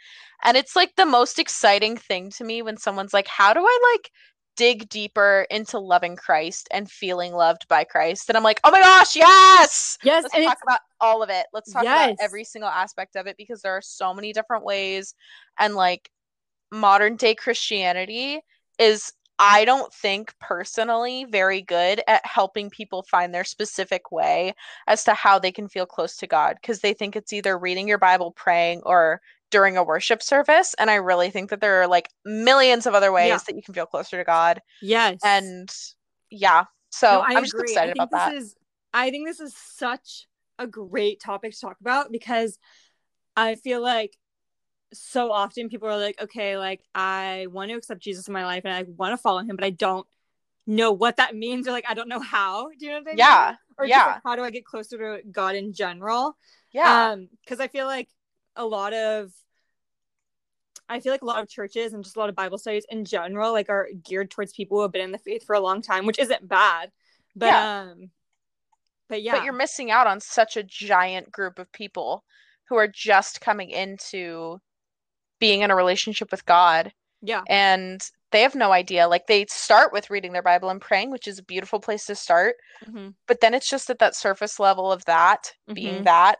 And 0.45 0.57
it's 0.57 0.77
like 0.77 0.95
the 0.97 1.07
most 1.07 1.39
exciting 1.39 1.97
thing 1.97 2.31
to 2.33 2.45
me 2.45 2.63
when 2.63 2.77
someone's 2.77 3.15
like, 3.15 3.29
How 3.29 3.55
do 3.55 3.61
I 3.67 3.95
like 3.95 4.11
dig 4.59 4.89
deeper 4.89 5.47
into 5.51 5.79
loving 5.79 6.17
Christ 6.17 6.69
and 6.71 6.91
feeling 6.91 7.33
loved 7.33 7.67
by 7.69 7.85
Christ? 7.85 8.29
And 8.29 8.37
I'm 8.37 8.43
like, 8.43 8.61
Oh 8.65 8.71
my 8.71 8.81
gosh, 8.81 9.17
yes! 9.17 9.97
Yes, 10.03 10.25
Let's 10.25 10.45
talk 10.45 10.59
about 10.63 10.81
all 11.01 11.23
of 11.23 11.31
it. 11.31 11.47
Let's 11.55 11.73
talk 11.73 11.85
about 11.85 12.17
every 12.21 12.45
single 12.45 12.69
aspect 12.69 13.17
of 13.17 13.27
it 13.27 13.37
because 13.39 13.63
there 13.63 13.73
are 13.73 13.83
so 13.83 14.13
many 14.13 14.35
different 14.35 14.65
ways. 14.65 15.15
And 15.59 15.75
like 15.75 16.11
modern 16.71 17.17
day 17.17 17.35
Christianity 17.35 18.41
is, 18.79 19.13
I 19.39 19.65
don't 19.65 19.95
think 19.95 20.35
personally 20.41 21.25
very 21.25 21.63
good 21.63 22.03
at 22.09 22.27
helping 22.27 22.69
people 22.69 23.05
find 23.05 23.33
their 23.33 23.45
specific 23.45 24.11
way 24.11 24.53
as 24.89 25.05
to 25.05 25.15
how 25.15 25.39
they 25.39 25.53
can 25.53 25.69
feel 25.69 25.87
close 25.87 26.17
to 26.17 26.27
God 26.27 26.57
because 26.61 26.81
they 26.81 26.93
think 26.93 27.15
it's 27.15 27.33
either 27.33 27.57
reading 27.57 27.87
your 27.87 27.99
Bible, 27.99 28.33
praying, 28.33 28.83
or 28.85 29.21
during 29.51 29.77
a 29.77 29.83
worship 29.85 30.23
service. 30.23 30.75
And 30.79 30.91
I 30.91 30.97
really 30.97 31.31
think 31.31 31.51
that 31.51 31.61
there 31.61 31.83
are 31.83 31.87
like 31.87 32.09
millions 32.25 32.87
of 32.87 32.95
other 32.95 33.13
ways 33.13 33.29
Yeah. 33.29 33.39
that 33.47 33.57
you 33.57 33.63
can 33.63 33.75
feel 33.75 33.87
closer 33.87 34.17
to 34.19 34.25
God. 34.25 34.61
yes. 34.83 35.19
And 35.25 35.69
yeah, 36.31 36.65
so 36.91 37.07
No, 37.13 37.21
I 37.21 37.35
I'm 37.37 37.45
just 37.45 37.55
excited 37.59 37.91
I 37.91 37.93
think 37.95 37.97
about 37.97 38.11
that. 38.11 38.33
this 38.35 38.45
is 38.45 38.57
I 38.93 39.11
think 39.11 39.27
this 39.27 39.41
is 39.41 39.55
such 39.57 40.27
a 40.59 40.67
great 40.67 41.21
topic 41.21 41.53
to 41.53 41.61
talk 41.61 41.77
about 41.81 42.11
because 42.11 42.59
I 43.37 43.55
feel 43.55 43.81
like 43.83 44.17
so 44.93 45.31
often 45.31 45.69
people 45.69 45.89
are 45.89 45.99
like, 45.99 46.21
okay, 46.21 46.57
like 46.57 46.83
I 46.95 47.47
want 47.51 47.71
to 47.71 47.77
accept 47.77 48.01
Jesus 48.03 48.27
in 48.29 48.35
my 48.35 48.45
life 48.45 48.65
and 48.65 48.73
I 48.75 48.83
want 48.85 49.13
to 49.13 49.17
follow 49.19 49.41
him, 49.41 49.55
but 49.57 49.65
I 49.65 49.71
don't 49.71 50.07
know 50.67 50.93
what 50.93 51.17
that 51.19 51.35
means 51.37 51.69
or 51.69 51.73
like 51.73 51.85
I 51.89 51.95
don't 51.95 52.09
know 52.09 52.21
how. 52.21 52.69
Do 52.79 52.85
you 52.87 52.93
know 52.93 52.99
what 52.99 53.07
I 53.09 53.11
mean? 53.11 53.19
Yeah, 53.19 53.55
Or 53.79 53.87
just 53.87 53.91
yeah. 53.97 54.07
like, 54.13 54.23
how 54.25 54.37
do 54.37 54.43
I 54.43 54.51
get 54.51 54.65
closer 54.65 54.99
to 55.19 55.23
God 55.31 55.55
in 55.55 55.73
general? 55.73 56.37
yeah, 56.73 57.11
Um, 57.13 57.29
because 57.43 57.61
I 57.61 57.69
feel 57.69 57.87
like 57.87 58.09
a 58.59 58.67
lot 58.67 58.93
of 58.93 59.33
I 60.91 61.01
feel 61.01 61.13
like 61.13 61.23
a 61.23 61.27
lot 61.27 61.43
of 61.43 61.49
churches 61.49 61.93
and 61.93 62.03
just 62.03 62.17
a 62.17 62.19
lot 62.19 62.31
of 62.31 62.35
Bible 62.35 62.59
studies 62.59 62.87
in 62.91 63.05
general 63.05 63.53
like 63.53 63.69
are 63.69 63.89
geared 64.05 64.31
towards 64.31 64.53
people 64.53 64.79
who 64.79 64.83
have 64.83 64.93
been 64.93 65.03
in 65.03 65.13
the 65.13 65.19
faith 65.19 65.45
for 65.45 65.55
a 65.55 65.61
long 65.61 65.83
time, 65.83 66.07
which 66.07 66.19
isn't 66.19 66.49
bad. 66.49 66.91
But 67.37 67.55
um 67.55 68.11
but 69.09 69.23
yeah. 69.23 69.33
but 69.37 69.45
you're 69.45 69.53
missing 69.55 69.91
out 69.91 70.07
on 70.07 70.21
such 70.21 70.57
a 70.57 70.63
giant 70.63 71.33
group 71.33 71.59
of 71.59 71.73
people 71.73 72.25
who 72.69 72.77
are 72.77 72.89
just 72.89 73.41
coming 73.41 73.71
into 73.71 74.61
being 75.41 75.63
in 75.63 75.71
a 75.71 75.77
relationship 75.77 76.31
with 76.31 76.45
God 76.47 76.93
yeah. 77.23 77.43
and 77.49 78.01
they 78.31 78.43
have 78.43 78.55
no 78.55 78.73
idea. 78.73 79.09
Like 79.09 79.27
they 79.27 79.47
start 79.49 79.93
with 79.93 80.11
reading 80.11 80.33
their 80.33 80.43
Bible 80.43 80.69
and 80.71 80.81
praying, 80.81 81.11
which 81.11 81.27
is 81.29 81.39
a 81.39 81.45
beautiful 81.45 81.81
place 81.81 82.07
to 82.07 82.15
start, 82.15 82.57
hmm 82.85 83.09
but 83.27 83.41
then 83.41 83.55
it's 83.55 83.69
just 83.71 83.91
at 83.91 83.99
that 84.01 84.17
surface 84.17 84.59
level 84.61 84.91
of 84.93 85.05
that 85.07 85.53
being 85.73 86.01
Mhm. 86.01 86.05
that 86.05 86.39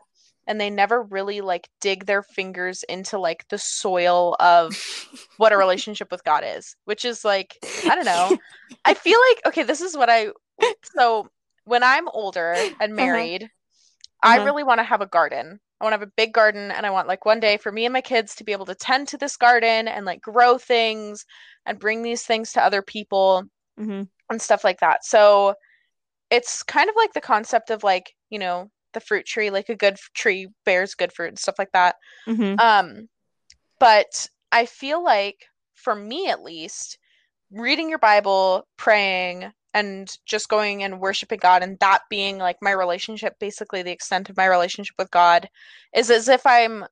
and 0.49 0.61
they 0.61 0.71
never 0.71 1.03
really 1.03 1.41
like 1.41 1.69
dig 1.81 2.07
their 2.07 2.23
fingers 2.23 2.83
into 2.89 3.19
like 3.19 3.47
the 3.49 3.59
soil 3.59 4.35
of 4.41 4.79
what 5.37 5.53
a 5.53 5.57
relationship 5.57 6.11
with 6.11 6.25
God 6.25 6.43
is, 6.45 6.75
which 6.85 7.05
is 7.05 7.25
like 7.25 7.61
I 7.87 7.95
don't 7.95 8.05
know. 8.05 8.37
I 8.85 8.95
feel 8.95 9.19
like 9.31 9.41
okay, 9.47 9.63
this 9.63 9.81
is 9.81 9.97
what 9.97 10.11
I 10.11 10.29
so 10.97 11.29
when 11.65 11.83
I'm 11.83 12.09
older 12.09 12.67
and 12.79 12.95
married, 12.95 13.49
I 14.23 14.37
Uh-huh. 14.37 14.37
really 14.37 14.63
want 14.63 14.79
to 14.79 14.83
have 14.83 15.01
a 15.01 15.07
garden. 15.07 15.59
I 15.81 15.85
want 15.85 15.93
to 15.93 15.99
have 15.99 16.07
a 16.07 16.13
big 16.17 16.33
garden 16.33 16.71
and 16.71 16.85
I 16.85 16.89
want 16.91 17.07
like 17.07 17.25
one 17.25 17.39
day 17.39 17.57
for 17.57 17.71
me 17.71 17.85
and 17.85 17.93
my 17.93 18.01
kids 18.01 18.35
to 18.35 18.43
be 18.43 18.51
able 18.53 18.65
to 18.67 18.75
tend 18.75 19.07
to 19.09 19.17
this 19.17 19.37
garden 19.37 19.87
and 19.87 20.05
like 20.05 20.21
grow 20.21 20.57
things 20.57 21.25
and 21.65 21.79
bring 21.79 22.03
these 22.03 22.23
things 22.23 22.51
to 22.53 22.63
other 22.63 22.81
people 22.81 23.45
hmm 23.77 24.03
and 24.29 24.41
stuff 24.41 24.63
like 24.63 24.79
that. 24.81 25.05
So 25.05 25.55
it's 26.31 26.63
kind 26.63 26.89
of 26.89 26.95
like 26.97 27.13
the 27.13 27.21
concept 27.21 27.71
of 27.71 27.83
like, 27.83 28.15
you 28.29 28.39
know, 28.39 28.71
the 28.93 28.99
fruit 28.99 29.25
tree, 29.25 29.49
like 29.49 29.69
a 29.69 29.75
good 29.75 29.97
tree 30.13 30.47
bears 30.65 30.95
good 30.95 31.13
fruit 31.13 31.29
and 31.29 31.39
stuff 31.39 31.55
like 31.59 31.71
that. 31.73 31.95
hmm 32.25 32.55
Um, 32.57 33.09
but 33.79 34.27
I 34.51 34.65
feel 34.65 35.03
like 35.03 35.45
for 35.75 35.95
me 35.95 36.29
at 36.29 36.43
least, 36.43 36.97
reading 37.51 37.89
your 37.89 37.99
Bible, 37.99 38.67
praying, 38.77 39.51
and 39.73 40.15
just 40.25 40.49
going 40.49 40.83
and 40.83 40.99
worshiping 40.99 41.39
God 41.39 41.63
and 41.63 41.77
that 41.79 42.01
being 42.09 42.37
like 42.37 42.57
my 42.61 42.71
relationship, 42.71 43.35
basically 43.39 43.83
the 43.83 43.91
extent 43.91 44.29
of 44.29 44.37
my 44.37 44.45
relationship 44.45 44.95
with 44.97 45.11
God, 45.11 45.47
is 45.95 46.09
as 46.09 46.27
if 46.27 46.45
I'm 46.45 46.85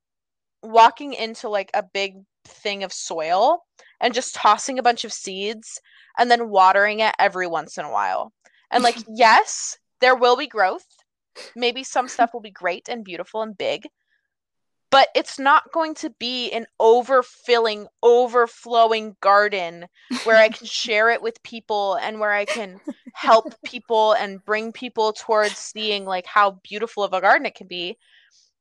walking 0.61 1.13
into 1.13 1.49
like 1.49 1.71
a 1.73 1.83
big 1.93 2.15
thing 2.45 2.83
of 2.83 2.93
soil 2.93 3.63
and 3.99 4.13
just 4.13 4.35
tossing 4.35 4.79
a 4.79 4.83
bunch 4.83 5.03
of 5.03 5.13
seeds 5.13 5.79
and 6.17 6.29
then 6.29 6.49
watering 6.49 6.99
it 6.99 7.15
every 7.19 7.47
once 7.47 7.77
in 7.77 7.85
a 7.85 7.91
while. 7.91 8.31
And 8.71 8.83
like, 8.83 8.97
yes, 9.15 9.77
there 10.01 10.15
will 10.15 10.37
be 10.37 10.47
growth. 10.47 10.85
Maybe 11.55 11.83
some 11.83 12.07
stuff 12.07 12.33
will 12.33 12.41
be 12.41 12.51
great 12.51 12.89
and 12.89 13.03
beautiful 13.03 13.41
and 13.41 13.57
big, 13.57 13.87
but 14.89 15.09
it's 15.15 15.37
not 15.37 15.71
going 15.73 15.95
to 15.95 16.09
be 16.19 16.51
an 16.51 16.65
overfilling, 16.81 17.87
overflowing 18.01 19.15
garden 19.21 19.85
where 20.25 20.37
I 20.37 20.49
can 20.49 20.65
share 20.67 21.09
it 21.09 21.21
with 21.21 21.41
people 21.43 21.95
and 21.95 22.19
where 22.19 22.31
I 22.31 22.45
can 22.45 22.79
help 23.13 23.53
people 23.65 24.13
and 24.13 24.43
bring 24.45 24.71
people 24.71 25.13
towards 25.13 25.57
seeing 25.57 26.05
like 26.05 26.25
how 26.25 26.59
beautiful 26.63 27.03
of 27.03 27.13
a 27.13 27.21
garden 27.21 27.45
it 27.45 27.55
can 27.55 27.67
be. 27.67 27.97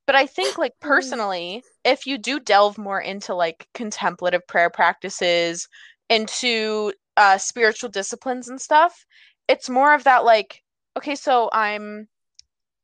But 0.07 0.17
I 0.17 0.27
think 0.27 0.59
like 0.59 0.73
personally, 0.81 1.63
if 1.85 2.07
you 2.07 2.19
do 2.19 2.41
delve 2.41 2.79
more 2.79 3.01
into 3.01 3.35
like 3.35 3.69
contemplative 3.75 4.47
prayer 4.47 4.71
practices, 4.71 5.69
into 6.09 6.93
uh 7.17 7.39
spiritual 7.39 7.91
disciplines 7.91 8.49
and 8.49 8.61
stuff, 8.61 9.05
it's 9.49 9.69
more 9.69 9.95
of 9.95 10.05
that 10.05 10.25
like, 10.25 10.63
okay, 10.97 11.15
so 11.15 11.51
I'm 11.53 12.09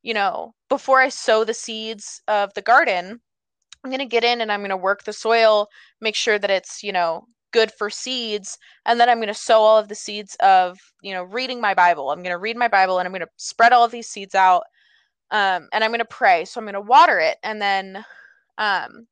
you 0.02 0.14
know, 0.14 0.54
before 0.68 1.00
I 1.00 1.08
sow 1.08 1.44
the 1.44 1.54
seeds 1.54 2.20
of 2.28 2.52
the 2.54 2.62
garden, 2.62 3.20
I'm 3.84 3.90
going 3.90 3.98
to 3.98 4.06
get 4.06 4.24
in 4.24 4.40
and 4.40 4.52
I'm 4.52 4.60
going 4.60 4.70
to 4.70 4.76
work 4.76 5.04
the 5.04 5.12
soil, 5.12 5.68
make 6.00 6.14
sure 6.14 6.38
that 6.38 6.50
it's, 6.50 6.82
you 6.82 6.92
know, 6.92 7.26
good 7.52 7.72
for 7.72 7.90
seeds, 7.90 8.58
and 8.86 8.98
then 8.98 9.08
I'm 9.08 9.18
going 9.18 9.28
to 9.28 9.34
sow 9.34 9.60
all 9.60 9.78
of 9.78 9.88
the 9.88 9.94
seeds 9.94 10.36
of, 10.40 10.78
you 11.02 11.12
know, 11.12 11.24
reading 11.24 11.60
my 11.60 11.74
Bible. 11.74 12.10
I'm 12.10 12.22
going 12.22 12.32
to 12.32 12.38
read 12.38 12.56
my 12.56 12.68
Bible 12.68 12.98
and 12.98 13.06
I'm 13.06 13.12
going 13.12 13.20
to 13.20 13.28
spread 13.36 13.72
all 13.72 13.84
of 13.84 13.90
these 13.90 14.08
seeds 14.08 14.34
out. 14.34 14.62
Um, 15.30 15.68
and 15.72 15.82
I'm 15.82 15.90
going 15.90 15.98
to 16.00 16.04
pray. 16.04 16.44
So 16.44 16.60
I'm 16.60 16.66
going 16.66 16.74
to 16.74 16.80
water 16.80 17.18
it 17.18 17.38
and 17.42 17.60
then 17.60 18.04
um, 18.58 19.06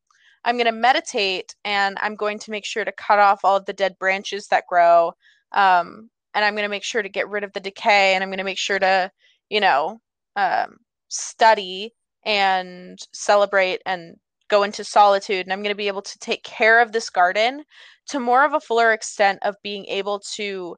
I'm 0.44 0.56
going 0.56 0.66
to 0.66 0.72
meditate 0.72 1.54
and 1.64 1.98
I'm 2.00 2.14
going 2.14 2.38
to 2.40 2.50
make 2.50 2.64
sure 2.64 2.84
to 2.84 2.92
cut 2.92 3.18
off 3.18 3.44
all 3.44 3.56
of 3.56 3.66
the 3.66 3.72
dead 3.72 3.98
branches 3.98 4.46
that 4.48 4.66
grow. 4.68 5.12
Um, 5.52 6.10
and 6.34 6.44
I'm 6.44 6.54
going 6.54 6.64
to 6.64 6.70
make 6.70 6.84
sure 6.84 7.02
to 7.02 7.08
get 7.08 7.28
rid 7.28 7.44
of 7.44 7.52
the 7.52 7.60
decay 7.60 8.14
and 8.14 8.22
I'm 8.22 8.30
going 8.30 8.38
to 8.38 8.44
make 8.44 8.58
sure 8.58 8.78
to, 8.78 9.10
you 9.48 9.60
know, 9.60 10.00
um, 10.36 10.76
study 11.08 11.92
and 12.24 12.98
celebrate 13.12 13.80
and 13.86 14.16
go 14.48 14.62
into 14.62 14.84
solitude 14.84 15.46
and 15.46 15.52
i'm 15.52 15.62
going 15.62 15.72
to 15.72 15.76
be 15.76 15.88
able 15.88 16.02
to 16.02 16.18
take 16.18 16.42
care 16.42 16.80
of 16.80 16.92
this 16.92 17.08
garden 17.08 17.62
to 18.06 18.20
more 18.20 18.44
of 18.44 18.52
a 18.52 18.60
fuller 18.60 18.92
extent 18.92 19.38
of 19.42 19.54
being 19.62 19.86
able 19.86 20.20
to 20.20 20.76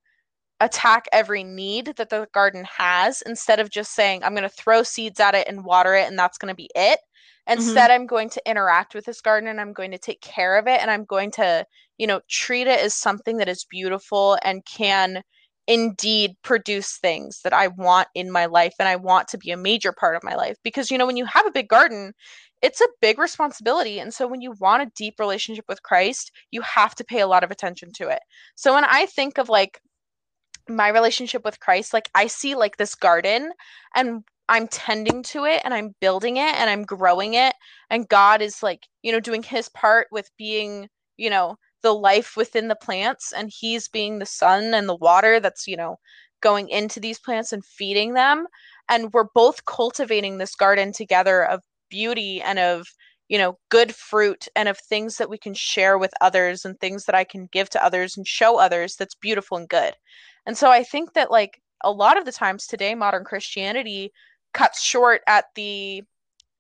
attack 0.62 1.07
every 1.12 1.43
need 1.43 1.93
that 1.97 2.09
the 2.09 2.29
garden 2.33 2.65
has 2.79 3.23
instead 3.23 3.59
of 3.59 3.69
just 3.69 3.95
saying 3.95 4.23
I'm 4.23 4.35
going 4.35 4.49
to 4.49 4.49
throw 4.49 4.83
seeds 4.85 5.19
at 5.19 5.35
it 5.35 5.49
and 5.49 5.65
water 5.65 5.95
it 5.95 6.09
and 6.09 6.19
that's 6.19 6.38
going 6.38 6.53
to 6.53 6.57
be 6.57 6.71
it. 6.75 7.01
Instead, 7.49 7.91
mm-hmm. 7.91 8.03
I'm 8.03 8.07
going 8.07 8.31
to 8.31 8.43
interact 8.49 8.95
with 8.95 9.05
this 9.05 9.21
garden 9.21 9.49
and 9.49 9.61
I'm 9.61 9.73
going 9.73 9.91
to 9.91 9.99
take 9.99 10.21
care 10.21 10.57
of 10.57 10.69
it 10.69 10.81
and 10.81 10.91
I'm 10.91 11.05
going 11.05 11.33
to, 11.33 11.67
you 11.99 12.07
know, 12.07 12.21
treat 12.31 12.69
it 12.69 12.79
as 12.79 12.95
something 12.95 13.38
that 13.38 13.49
is 13.49 13.67
beautiful 13.69 14.38
and 14.45 14.65
can 14.65 15.23
indeed 15.66 16.33
produce 16.42 16.96
things 16.96 17.40
that 17.44 17.53
I 17.53 17.68
want 17.68 18.09
in 18.14 18.31
my 18.31 18.46
life 18.46 18.75
and 18.79 18.88
I 18.88 18.96
want 18.96 19.29
to 19.29 19.38
be 19.38 19.51
a 19.51 19.57
major 19.57 19.92
part 19.92 20.16
of 20.16 20.25
my 20.25 20.35
life. 20.35 20.57
Because, 20.64 20.90
you 20.90 20.98
know, 20.98 21.07
when 21.07 21.16
you 21.16 21.25
have 21.27 21.46
a 21.46 21.53
big 21.53 21.68
garden, 21.68 22.12
it's 22.62 22.81
a 22.81 22.88
big 23.01 23.18
responsibility. 23.18 23.98
And 23.98 24.12
so 24.12 24.27
when 24.27 24.40
you 24.40 24.55
want 24.61 24.83
a 24.83 24.92
deep 24.96 25.18
relationship 25.18 25.64
with 25.68 25.83
Christ, 25.83 26.33
you 26.51 26.62
have 26.62 26.94
to 26.96 27.05
pay 27.05 27.20
a 27.20 27.27
lot 27.27 27.44
of 27.44 27.51
attention 27.51 27.92
to 27.94 28.09
it. 28.09 28.20
So 28.55 28.75
when 28.75 28.85
I 28.85 29.07
think 29.07 29.38
of 29.38 29.48
like 29.48 29.81
my 30.68 30.88
relationship 30.88 31.44
with 31.44 31.61
Christ, 31.61 31.92
like 31.92 32.09
I 32.14 32.27
see 32.27 32.55
like 32.55 32.77
this 32.77 32.94
garden 32.94 33.53
and 33.94 34.25
I'm 34.48 34.68
tending 34.68 35.22
to 35.25 35.44
it 35.44 35.62
and 35.64 35.72
I'm 35.72 35.94
building 36.01 36.37
it 36.37 36.55
and 36.55 36.68
I'm 36.68 36.85
growing 36.85 37.35
it. 37.35 37.55
And 37.90 38.09
God 38.09 38.42
is 38.42 38.62
like, 38.62 38.87
you 39.03 39.12
know, 39.12 39.20
doing 39.20 39.42
his 39.42 39.68
part 39.68 40.09
with 40.11 40.31
being, 40.37 40.88
you 41.16 41.31
know, 41.31 41.57
the 41.83 41.95
life 41.95 42.37
within 42.37 42.68
the 42.68 42.77
plants 42.77 43.33
and 43.33 43.51
he's 43.53 43.88
being 43.88 44.18
the 44.18 44.27
sun 44.27 44.75
and 44.75 44.88
the 44.88 44.97
water 44.97 45.40
that's 45.40 45.66
you 45.66 45.77
know 45.77 45.97
going 46.40 46.68
into 46.68 46.99
these 46.99 47.18
plants 47.18 47.53
and 47.53 47.64
feeding 47.64 48.14
them 48.14 48.47
and 48.88 49.12
we're 49.12 49.29
both 49.35 49.64
cultivating 49.64 50.38
this 50.38 50.55
garden 50.55 50.92
together 50.92 51.45
of 51.45 51.62
beauty 51.88 52.40
and 52.42 52.59
of 52.59 52.87
you 53.29 53.38
know 53.38 53.59
good 53.71 53.95
fruit 53.95 54.49
and 54.57 54.68
of 54.68 54.79
things 54.79 55.16
that 55.16 55.31
we 55.31 55.38
can 55.38 55.55
share 55.55 55.97
with 55.99 56.12
others 56.21 56.64
and 56.64 56.79
things 56.79 57.05
that 57.05 57.14
I 57.14 57.25
can 57.25 57.49
give 57.53 57.71
to 57.71 57.85
others 57.85 58.16
and 58.16 58.27
show 58.27 58.59
others 58.59 58.97
that's 58.97 59.14
beautiful 59.14 59.57
and 59.57 59.68
good. 59.68 59.95
And 60.47 60.57
so 60.59 60.71
I 60.71 60.83
think 60.83 61.14
that 61.14 61.31
like 61.31 61.61
a 61.83 61.90
lot 61.90 62.18
of 62.18 62.25
the 62.25 62.33
times 62.33 62.66
today 62.66 62.95
modern 62.95 63.25
Christianity 63.25 64.12
cuts 64.53 64.83
short 64.83 65.23
at 65.27 65.47
the 65.55 66.03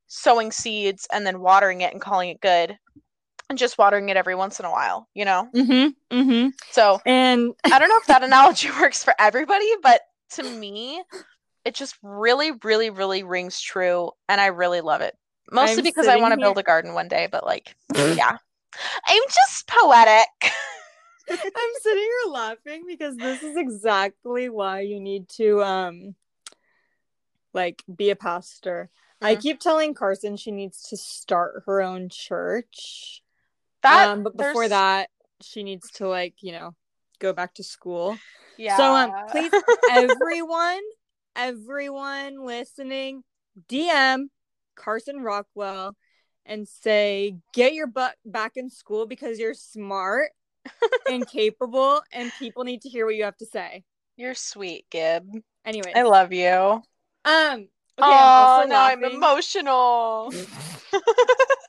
sowing 0.06 0.52
seeds 0.52 1.06
and 1.12 1.26
then 1.26 1.40
watering 1.40 1.80
it 1.80 1.92
and 1.92 2.00
calling 2.00 2.30
it 2.30 2.40
good 2.40 2.78
and 3.52 3.58
just 3.58 3.76
watering 3.76 4.08
it 4.08 4.16
every 4.16 4.34
once 4.34 4.58
in 4.58 4.64
a 4.64 4.70
while, 4.70 5.08
you 5.12 5.26
know? 5.26 5.46
Mm-hmm. 5.54 6.16
Mm-hmm. 6.16 6.48
So 6.70 7.00
and 7.04 7.52
I 7.64 7.78
don't 7.78 7.90
know 7.90 7.98
if 7.98 8.06
that 8.06 8.22
analogy 8.24 8.70
works 8.80 9.04
for 9.04 9.14
everybody, 9.18 9.70
but 9.82 10.00
to 10.36 10.42
me, 10.42 11.02
it 11.66 11.74
just 11.74 11.96
really, 12.02 12.52
really, 12.64 12.88
really 12.88 13.22
rings 13.22 13.60
true. 13.60 14.10
And 14.26 14.40
I 14.40 14.46
really 14.46 14.80
love 14.80 15.02
it. 15.02 15.14
Mostly 15.50 15.78
I'm 15.78 15.84
because 15.84 16.08
I 16.08 16.16
want 16.16 16.32
to 16.32 16.40
build 16.40 16.56
a 16.56 16.62
garden 16.62 16.94
one 16.94 17.08
day, 17.08 17.28
but 17.30 17.44
like, 17.44 17.76
yeah. 17.94 18.38
I'm 19.06 19.22
just 19.26 19.68
poetic. 19.68 20.52
I'm 21.30 21.70
sitting 21.82 21.98
here 21.98 22.32
laughing 22.32 22.84
because 22.86 23.16
this 23.16 23.42
is 23.42 23.58
exactly 23.58 24.48
why 24.48 24.80
you 24.80 24.98
need 24.98 25.28
to 25.36 25.62
um 25.62 26.14
like 27.52 27.84
be 27.94 28.08
a 28.08 28.16
pastor. 28.16 28.88
Mm-hmm. 29.22 29.26
I 29.26 29.36
keep 29.36 29.60
telling 29.60 29.94
Karsyn 29.94 30.38
she 30.38 30.52
needs 30.52 30.88
to 30.88 30.96
start 30.96 31.64
her 31.66 31.82
own 31.82 32.08
church 32.08 33.21
that 33.82 34.08
um, 34.08 34.22
but 34.22 34.36
before 34.36 34.62
there's... 34.62 34.70
that, 34.70 35.10
she 35.40 35.62
needs 35.62 35.90
to 35.92 36.08
like 36.08 36.34
you 36.40 36.52
know 36.52 36.74
go 37.18 37.32
back 37.32 37.54
to 37.54 37.64
school. 37.64 38.16
Yeah. 38.58 38.76
So 38.76 38.94
um, 38.94 39.12
please, 39.30 39.52
everyone, 39.90 40.80
everyone 41.36 42.44
listening, 42.44 43.22
DM 43.68 44.26
Karsyn 44.76 45.22
Rockwell 45.22 45.96
and 46.44 46.66
say 46.66 47.36
get 47.52 47.74
your 47.74 47.86
butt 47.86 48.16
back 48.24 48.52
in 48.56 48.68
school 48.68 49.06
because 49.06 49.38
you're 49.38 49.54
smart 49.54 50.30
and 51.08 51.26
capable, 51.26 52.02
and 52.12 52.32
people 52.38 52.64
need 52.64 52.82
to 52.82 52.88
hear 52.88 53.06
what 53.06 53.14
you 53.14 53.24
have 53.24 53.36
to 53.38 53.46
say. 53.46 53.84
You're 54.16 54.34
sweet, 54.34 54.86
Gib. 54.90 55.26
Anyway, 55.64 55.92
I 55.94 56.02
love 56.02 56.32
you. 56.32 56.82
Um. 57.24 57.68
Okay, 57.98 58.08
oh, 58.08 58.64
now 58.68 58.84
I'm 58.84 59.04
emotional. 59.04 60.32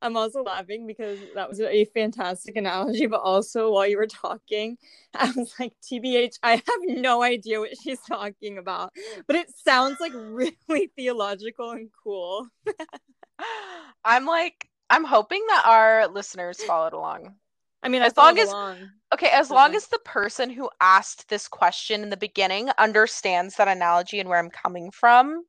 I'm 0.00 0.16
also 0.16 0.42
laughing 0.42 0.86
because 0.86 1.18
that 1.34 1.48
was 1.48 1.60
a 1.60 1.84
fantastic 1.86 2.56
analogy, 2.56 3.06
but 3.06 3.20
also 3.20 3.72
while 3.72 3.86
you 3.86 3.96
were 3.96 4.06
talking, 4.06 4.78
I 5.14 5.32
was 5.36 5.52
like, 5.58 5.74
TBH, 5.82 6.38
I 6.42 6.52
have 6.52 6.80
no 6.84 7.22
idea 7.22 7.60
what 7.60 7.76
she's 7.82 8.00
talking 8.00 8.58
about, 8.58 8.92
but 9.26 9.36
it 9.36 9.50
sounds 9.64 9.98
like 10.00 10.12
really 10.14 10.90
theological 10.96 11.70
and 11.72 11.90
cool. 12.02 12.46
I'm 14.04 14.26
like, 14.26 14.68
I'm 14.90 15.04
hoping 15.04 15.44
that 15.48 15.64
our 15.66 16.08
listeners 16.08 16.62
followed 16.62 16.92
along. 16.92 17.34
I 17.82 17.88
mean, 17.88 18.02
as 18.02 18.16
long 18.16 18.38
as 18.38 18.48
along. 18.48 18.76
okay, 19.14 19.28
as 19.28 19.50
long 19.50 19.74
as 19.76 19.86
the 19.86 20.00
person 20.00 20.50
who 20.50 20.68
asked 20.80 21.28
this 21.28 21.46
question 21.46 22.02
in 22.02 22.10
the 22.10 22.16
beginning 22.16 22.70
understands 22.76 23.54
that 23.56 23.68
analogy 23.68 24.18
and 24.18 24.28
where 24.28 24.38
I'm 24.38 24.50
coming 24.50 24.90
from, 24.90 25.44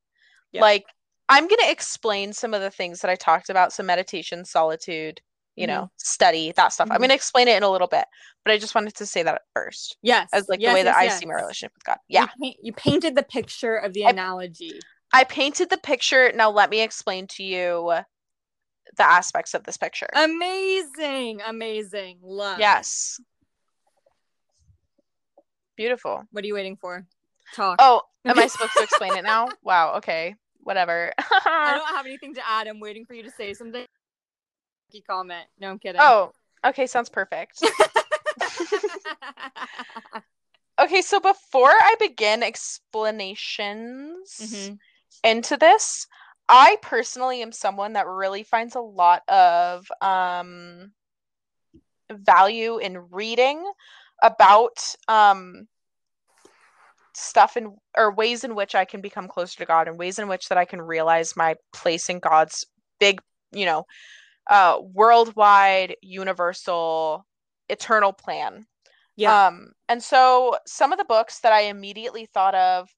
yeah. 0.52 0.60
like 0.60 0.84
I'm 1.30 1.46
going 1.46 1.60
to 1.64 1.70
explain 1.70 2.32
some 2.32 2.52
of 2.54 2.60
the 2.60 2.70
things 2.70 3.00
that 3.00 3.10
I 3.10 3.14
talked 3.14 3.50
about. 3.50 3.72
So, 3.72 3.84
meditation, 3.84 4.44
solitude, 4.44 5.20
you 5.54 5.66
mm-hmm. 5.66 5.76
know, 5.76 5.90
study, 5.96 6.52
that 6.56 6.72
stuff. 6.72 6.86
Mm-hmm. 6.86 6.92
I'm 6.92 6.98
going 6.98 7.10
to 7.10 7.14
explain 7.14 7.46
it 7.46 7.56
in 7.56 7.62
a 7.62 7.70
little 7.70 7.86
bit, 7.86 8.04
but 8.44 8.52
I 8.52 8.58
just 8.58 8.74
wanted 8.74 8.96
to 8.96 9.06
say 9.06 9.22
that 9.22 9.42
first. 9.54 9.96
Yes. 10.02 10.28
As 10.32 10.48
like 10.48 10.60
yes, 10.60 10.70
the 10.70 10.74
way 10.74 10.80
yes, 10.80 10.94
that 10.96 11.04
yes. 11.04 11.14
I 11.14 11.18
see 11.20 11.26
my 11.26 11.34
relationship 11.34 11.72
with 11.74 11.84
God. 11.84 11.98
Yeah. 12.08 12.22
You, 12.22 12.28
paint, 12.42 12.56
you 12.62 12.72
painted 12.72 13.14
the 13.14 13.22
picture 13.22 13.76
of 13.76 13.92
the 13.92 14.06
I, 14.06 14.10
analogy. 14.10 14.80
I 15.12 15.22
painted 15.22 15.70
the 15.70 15.78
picture. 15.78 16.32
Now, 16.34 16.50
let 16.50 16.68
me 16.68 16.82
explain 16.82 17.28
to 17.28 17.44
you 17.44 17.94
the 18.96 19.04
aspects 19.04 19.54
of 19.54 19.62
this 19.62 19.76
picture. 19.76 20.08
Amazing. 20.12 21.42
Amazing. 21.46 22.18
Love. 22.22 22.58
Yes. 22.58 23.20
Beautiful. 25.76 26.24
What 26.32 26.42
are 26.42 26.46
you 26.48 26.54
waiting 26.54 26.76
for? 26.76 27.06
Talk. 27.54 27.76
Oh, 27.78 28.02
am 28.24 28.36
I 28.36 28.48
supposed 28.48 28.72
to 28.76 28.82
explain 28.82 29.16
it 29.16 29.22
now? 29.22 29.48
Wow. 29.62 29.94
Okay 29.98 30.34
whatever. 30.62 31.12
I 31.18 31.74
don't 31.76 31.96
have 31.96 32.06
anything 32.06 32.34
to 32.34 32.48
add. 32.48 32.66
I'm 32.66 32.80
waiting 32.80 33.06
for 33.06 33.14
you 33.14 33.22
to 33.22 33.30
say 33.30 33.54
something. 33.54 33.84
Comment. 35.06 35.46
No, 35.60 35.70
I'm 35.70 35.78
kidding. 35.78 36.00
Oh, 36.02 36.32
okay. 36.66 36.86
Sounds 36.86 37.08
perfect. 37.08 37.62
okay, 40.80 41.00
so 41.02 41.20
before 41.20 41.70
I 41.70 41.94
begin 42.00 42.42
explanations 42.42 44.40
mm-hmm. 44.42 44.74
into 45.22 45.56
this, 45.56 46.08
I 46.48 46.76
personally 46.82 47.42
am 47.42 47.52
someone 47.52 47.92
that 47.92 48.08
really 48.08 48.42
finds 48.42 48.74
a 48.74 48.80
lot 48.80 49.22
of 49.28 49.86
um, 50.00 50.90
value 52.10 52.78
in 52.78 52.98
reading 53.10 53.64
about 54.22 54.96
um, 55.06 55.68
stuff 57.20 57.56
in 57.56 57.76
or 57.96 58.14
ways 58.14 58.44
in 58.44 58.54
which 58.54 58.74
I 58.74 58.84
can 58.84 59.00
become 59.00 59.28
closer 59.28 59.58
to 59.58 59.66
God 59.66 59.88
and 59.88 59.98
ways 59.98 60.18
in 60.18 60.28
which 60.28 60.48
that 60.48 60.58
I 60.58 60.64
can 60.64 60.80
realize 60.80 61.36
my 61.36 61.56
place 61.72 62.08
in 62.08 62.18
God's 62.18 62.64
big, 62.98 63.20
you 63.52 63.66
know, 63.66 63.84
uh 64.48 64.78
worldwide, 64.80 65.96
universal, 66.02 67.26
eternal 67.68 68.12
plan. 68.12 68.66
Yeah. 69.16 69.46
Um 69.46 69.72
and 69.88 70.02
so 70.02 70.56
some 70.66 70.92
of 70.92 70.98
the 70.98 71.04
books 71.04 71.40
that 71.40 71.52
I 71.52 71.62
immediately 71.62 72.26
thought 72.26 72.54
of 72.54 72.88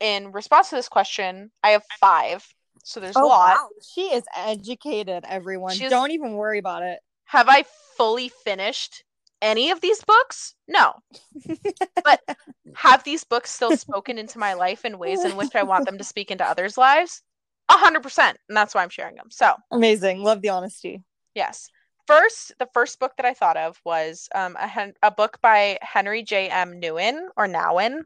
in 0.00 0.32
response 0.32 0.70
to 0.70 0.76
this 0.76 0.88
question, 0.88 1.50
I 1.62 1.70
have 1.70 1.82
5. 2.00 2.46
So 2.84 3.00
there's 3.00 3.16
oh, 3.16 3.24
a 3.24 3.26
lot. 3.26 3.56
Wow. 3.56 3.68
She 3.94 4.02
is 4.02 4.24
educated, 4.36 5.24
everyone. 5.26 5.74
She's, 5.74 5.90
Don't 5.90 6.10
even 6.10 6.34
worry 6.34 6.58
about 6.58 6.82
it. 6.82 6.98
Have 7.24 7.48
I 7.48 7.64
fully 7.96 8.28
finished 8.28 9.04
any 9.44 9.70
of 9.70 9.80
these 9.80 10.02
books? 10.02 10.54
No. 10.66 10.94
but 12.02 12.20
have 12.74 13.04
these 13.04 13.22
books 13.22 13.50
still 13.52 13.76
spoken 13.76 14.18
into 14.18 14.38
my 14.38 14.54
life 14.54 14.84
in 14.84 14.98
ways 14.98 15.24
in 15.24 15.36
which 15.36 15.54
I 15.54 15.62
want 15.62 15.84
them 15.84 15.98
to 15.98 16.04
speak 16.04 16.30
into 16.30 16.44
others' 16.44 16.78
lives? 16.78 17.22
A 17.68 17.74
hundred 17.74 18.02
percent. 18.02 18.38
And 18.48 18.56
that's 18.56 18.74
why 18.74 18.82
I'm 18.82 18.88
sharing 18.88 19.16
them. 19.16 19.30
So 19.30 19.54
amazing. 19.70 20.22
Love 20.22 20.42
the 20.42 20.48
honesty. 20.48 21.02
Yes. 21.34 21.68
First, 22.06 22.52
the 22.58 22.68
first 22.74 22.98
book 22.98 23.12
that 23.16 23.26
I 23.26 23.34
thought 23.34 23.56
of 23.56 23.80
was 23.84 24.28
um, 24.34 24.56
a, 24.56 24.92
a 25.02 25.10
book 25.10 25.38
by 25.40 25.78
Henri 25.80 26.22
J. 26.22 26.50
M. 26.50 26.80
Newen 26.80 27.28
or 27.36 27.46
Nouwen. 27.46 28.02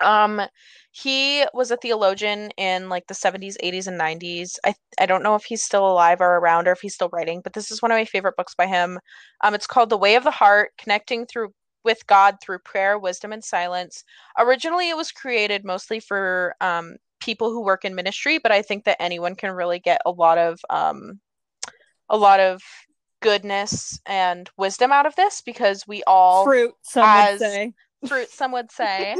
Um, 0.00 0.42
he 0.90 1.44
was 1.52 1.70
a 1.70 1.76
theologian 1.76 2.50
in 2.56 2.88
like 2.88 3.06
the 3.06 3.14
70s, 3.14 3.56
80s, 3.62 3.86
and 3.86 4.00
90s. 4.00 4.58
I 4.64 4.74
I 4.98 5.06
don't 5.06 5.22
know 5.22 5.34
if 5.34 5.44
he's 5.44 5.62
still 5.62 5.86
alive 5.86 6.20
or 6.20 6.36
around 6.36 6.68
or 6.68 6.72
if 6.72 6.80
he's 6.80 6.94
still 6.94 7.10
writing, 7.12 7.40
but 7.42 7.52
this 7.52 7.70
is 7.70 7.82
one 7.82 7.90
of 7.90 7.96
my 7.96 8.04
favorite 8.04 8.36
books 8.36 8.54
by 8.54 8.66
him. 8.66 8.98
Um, 9.42 9.54
it's 9.54 9.66
called 9.66 9.90
The 9.90 9.98
Way 9.98 10.14
of 10.14 10.24
the 10.24 10.30
Heart: 10.30 10.72
Connecting 10.78 11.26
Through 11.26 11.52
with 11.84 12.06
God 12.06 12.38
through 12.42 12.58
prayer, 12.58 12.98
wisdom, 12.98 13.32
and 13.32 13.44
silence. 13.44 14.04
Originally, 14.38 14.90
it 14.90 14.96
was 14.96 15.12
created 15.12 15.64
mostly 15.64 16.00
for 16.00 16.54
um, 16.60 16.96
people 17.20 17.50
who 17.50 17.62
work 17.62 17.84
in 17.84 17.94
ministry, 17.94 18.38
but 18.38 18.52
I 18.52 18.60
think 18.60 18.84
that 18.84 19.00
anyone 19.00 19.36
can 19.36 19.52
really 19.52 19.78
get 19.78 20.00
a 20.04 20.10
lot 20.10 20.36
of 20.36 20.60
um, 20.68 21.20
a 22.08 22.16
lot 22.16 22.40
of 22.40 22.62
goodness 23.20 24.00
and 24.06 24.50
wisdom 24.56 24.92
out 24.92 25.06
of 25.06 25.14
this 25.16 25.40
because 25.40 25.86
we 25.86 26.02
all 26.06 26.44
fruit. 26.44 26.74
Some 26.82 27.04
as, 27.04 27.40
would 27.40 27.48
say 27.48 27.72
fruit, 28.06 28.30
some 28.30 28.52
would 28.52 28.70
say. 28.70 29.16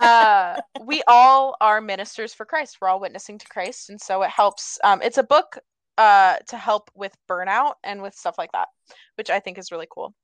uh, 0.00 0.56
we 0.84 1.02
all 1.06 1.56
are 1.60 1.80
ministers 1.80 2.34
for 2.34 2.46
Christ. 2.46 2.78
We're 2.80 2.88
all 2.88 3.00
witnessing 3.00 3.38
to 3.38 3.46
Christ, 3.48 3.90
and 3.90 4.00
so 4.00 4.22
it 4.22 4.30
helps. 4.30 4.78
Um, 4.84 5.00
it's 5.02 5.18
a 5.18 5.22
book 5.22 5.58
uh, 5.98 6.36
to 6.46 6.56
help 6.56 6.90
with 6.94 7.14
burnout 7.28 7.74
and 7.84 8.00
with 8.00 8.14
stuff 8.14 8.36
like 8.38 8.52
that, 8.52 8.68
which 9.16 9.30
I 9.30 9.40
think 9.40 9.58
is 9.58 9.72
really 9.72 9.88
cool. 9.90 10.14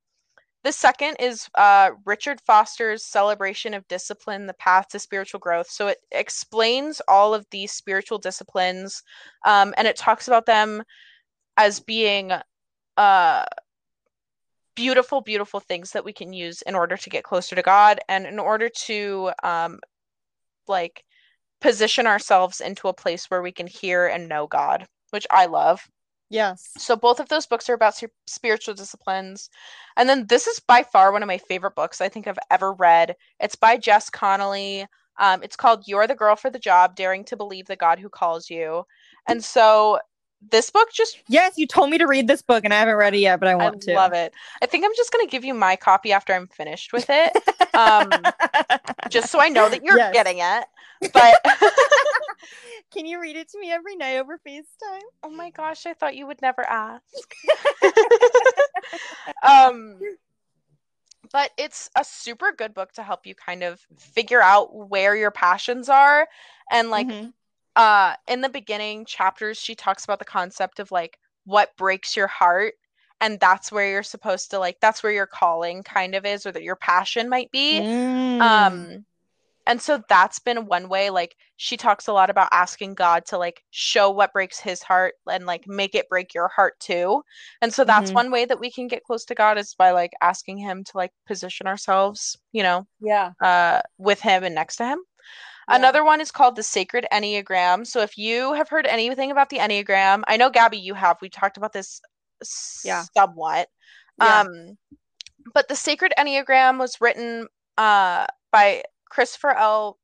the 0.65 0.73
second 0.73 1.17
is 1.21 1.49
uh, 1.57 1.91
Richard 2.07 2.41
Foster's 2.41 3.05
Celebration 3.05 3.75
of 3.75 3.87
Discipline 3.89 4.47
The 4.47 4.55
Path 4.55 4.89
to 4.89 4.99
Spiritual 4.99 5.41
Growth. 5.41 5.69
So 5.69 5.89
it 5.89 5.99
explains 6.11 7.03
all 7.07 7.35
of 7.35 7.47
these 7.51 7.73
spiritual 7.73 8.19
disciplines 8.19 9.03
um, 9.45 9.75
and 9.77 9.87
it 9.87 9.97
talks 9.97 10.27
about 10.27 10.47
them 10.47 10.83
as 11.57 11.81
being 11.81 12.33
uh, 12.97 13.45
beautiful, 14.75 15.21
beautiful 15.21 15.61
things 15.61 15.93
that 15.93 16.05
we 16.05 16.13
can 16.13 16.33
use 16.33 16.63
in 16.63 16.75
order 16.75 16.97
to 16.97 17.11
get 17.11 17.25
closer 17.25 17.55
to 17.57 17.63
God 17.63 18.01
and 18.09 18.27
in 18.27 18.39
order 18.39 18.69
to 18.87 19.31
um, 19.43 19.81
like 20.67 21.05
position 21.61 22.07
ourselves 22.07 22.61
into 22.61 22.89
a 22.89 22.95
place 22.95 23.31
where 23.31 23.43
we 23.43 23.53
can 23.53 23.67
hear 23.67 24.07
and 24.07 24.29
know 24.29 24.47
God, 24.47 24.87
which 25.11 25.27
I 25.31 25.47
love. 25.47 25.81
Yes. 26.31 26.73
So 26.79 26.97
both 26.97 27.21
of 27.21 27.29
those 27.29 27.47
books 27.47 27.69
are 27.69 27.75
about 27.75 28.01
spiritual 28.27 28.75
disciplines. 28.75 29.51
And 29.97 30.09
then 30.09 30.27
this 30.27 30.47
is 30.47 30.61
by 30.61 30.83
far 30.83 31.13
one 31.13 31.23
of 31.23 31.27
my 31.27 31.39
favorite 31.39 31.77
books 31.77 32.01
I 32.01 32.09
think 32.09 32.27
I've 32.27 32.39
ever 32.51 32.73
read. 32.73 33.15
It's 33.41 33.57
by 33.57 33.77
Jess 33.77 34.11
Connolly. 34.11 34.87
Um, 35.19 35.43
it's 35.43 35.57
called 35.57 35.85
You're 35.87 36.07
the 36.07 36.15
Girl 36.15 36.35
for 36.35 36.51
the 36.51 36.59
Job 36.59 36.97
Daring 36.97 37.25
to 37.27 37.37
Believe 37.37 37.67
the 37.67 37.77
God 37.77 37.99
Who 38.01 38.09
Calls 38.09 38.51
You. 38.51 38.85
And 39.29 39.45
so 39.45 40.01
this 40.51 40.71
book 40.71 40.89
just 40.93 41.19
yes 41.29 41.55
you 41.57 41.67
told 41.67 41.91
me 41.91 41.99
to 41.99 42.07
read 42.07 42.27
this 42.27 42.43
book 42.43 42.65
and 42.65 42.75
i 42.75 42.79
haven't 42.79 42.97
read 42.97 43.15
it 43.15 43.19
yet 43.19 43.39
but 43.41 43.49
i 43.49 43.55
want 43.55 43.77
I 43.77 43.93
to. 43.93 43.95
love 43.95 44.13
it. 44.13 44.33
I 44.63 44.67
think 44.67 44.85
i'm 44.85 44.91
just 44.97 45.13
going 45.13 45.27
to 45.27 45.31
give 45.31 45.45
you 45.45 45.55
my 45.55 45.77
copy 45.77 46.13
after 46.13 46.33
i'm 46.33 46.49
finished 46.49 46.93
with 46.93 47.07
it 47.09 47.33
um, 47.75 48.11
just 49.11 49.31
so 49.31 49.41
i 49.41 49.49
know 49.49 49.69
that 49.69 49.83
you're 49.85 49.97
yes. 49.97 50.13
getting 50.13 50.39
it 50.39 50.65
but 51.13 51.37
can 52.93 53.07
you 53.07 53.21
read 53.21 53.37
it 53.37 53.49
to 53.51 53.59
me 53.59 53.71
every 53.71 53.97
night 53.97 54.19
over 54.19 54.39
facetime? 54.47 55.01
Oh 55.23 55.31
my 55.31 55.51
gosh 55.51 55.87
i 55.87 55.93
thought 55.93 56.17
you 56.17 56.27
would 56.27 56.41
never 56.43 56.65
ask. 56.69 57.35
Um 59.43 59.99
but 61.33 61.51
it's 61.57 61.91
a 61.99 62.05
super 62.05 62.53
good 62.57 62.75
book 62.75 62.93
to 62.93 63.03
help 63.03 63.27
you 63.27 63.35
kind 63.35 63.63
of 63.63 63.81
figure 63.99 64.43
out 64.43 64.75
where 64.75 65.17
your 65.17 65.31
passions 65.31 65.89
are 65.89 66.29
and 66.71 66.91
like 66.91 67.09
mm-hmm 67.09 67.31
uh 67.77 68.15
in 68.29 68.41
the 68.41 68.49
beginning 68.49 69.05
chapters 69.05 69.59
she 69.59 69.75
talks 69.75 70.05
about 70.05 70.19
the 70.19 70.25
concept 70.25 70.79
of 70.79 70.91
like 70.91 71.19
what 71.45 71.77
breaks 71.77 72.17
your 72.17 72.27
heart 72.27 72.75
and 73.21 73.39
that's 73.41 73.73
where 73.73 73.91
you're 73.91 74.03
supposed 74.03 74.51
to 74.51 74.59
like 74.59 74.77
that's 74.81 75.03
where 75.03 75.13
your 75.13 75.27
calling 75.27 75.83
kind 75.83 76.15
of 76.15 76.25
is 76.25 76.47
or 76.47 76.53
that 76.53 76.63
your 76.63 76.77
passion 76.77 77.29
might 77.29 77.51
be 77.51 77.81
mm. 77.81 78.41
um 78.41 79.05
and 79.67 79.81
so 79.81 80.03
that's 80.09 80.39
been 80.39 80.67
one 80.67 80.89
way 80.89 81.11
like 81.11 81.37
she 81.57 81.77
talks 81.77 82.07
a 82.07 82.13
lot 82.13 82.31
about 82.31 82.49
asking 82.53 82.95
god 82.95 83.25
to 83.25 83.39
like 83.39 83.63
show 83.71 84.11
what 84.11 84.33
breaks 84.33 84.61
his 84.61 84.83
heart 84.83 85.15
and 85.31 85.47
like 85.47 85.67
make 85.67 85.95
it 85.95 86.09
break 86.09 86.35
your 86.35 86.49
heart 86.49 86.79
too 86.81 87.23
and 87.63 87.73
so 87.73 87.85
that's 87.85 88.09
mm-hmm. 88.09 88.17
one 88.17 88.31
way 88.31 88.45
that 88.45 88.61
we 88.61 88.71
can 88.71 88.89
get 88.89 89.05
close 89.05 89.25
to 89.25 89.35
god 89.35 89.59
is 89.59 89.75
by 89.75 89.91
like 89.91 90.13
asking 90.21 90.59
him 90.59 90.85
to 90.85 90.93
like 90.97 91.13
position 91.27 91.67
ourselves 91.67 92.37
you 92.53 92.63
know 92.63 92.87
yeah 93.01 93.33
uh 93.41 93.81
with 93.99 94.21
him 94.21 94.45
and 94.45 94.55
next 94.55 94.77
to 94.77 94.87
him 94.87 94.99
yeah. 95.69 95.77
Another 95.77 96.05
one 96.05 96.21
is 96.21 96.31
called 96.31 96.57
the 96.57 96.63
Sacred 96.63 97.07
Enneagram. 97.13 97.87
So 97.87 98.01
if 98.01 98.19
you 98.19 98.53
have 98.55 98.69
heard 98.69 98.87
anything 98.87 99.31
about 99.31 99.51
the 99.51 99.59
Enneagram, 99.59 100.23
I 100.27 100.37
know 100.37 100.51
Gabi, 100.51 100.83
you 100.83 100.95
have. 100.95 101.19
We 101.21 101.29
talked 101.29 101.57
about 101.57 101.73
this 101.73 102.01
yeah. 102.85 103.05
somewhat. 103.17 103.69
Yeah. 104.21 104.41
Um, 104.41 104.77
but 105.53 105.69
the 105.69 105.77
Sacred 105.77 106.13
Enneagram 106.19 106.79
was 106.79 107.01
written 107.01 107.47
uh, 107.77 108.27
by 108.51 108.83
Christopher 109.11 109.51
L. 109.51 109.99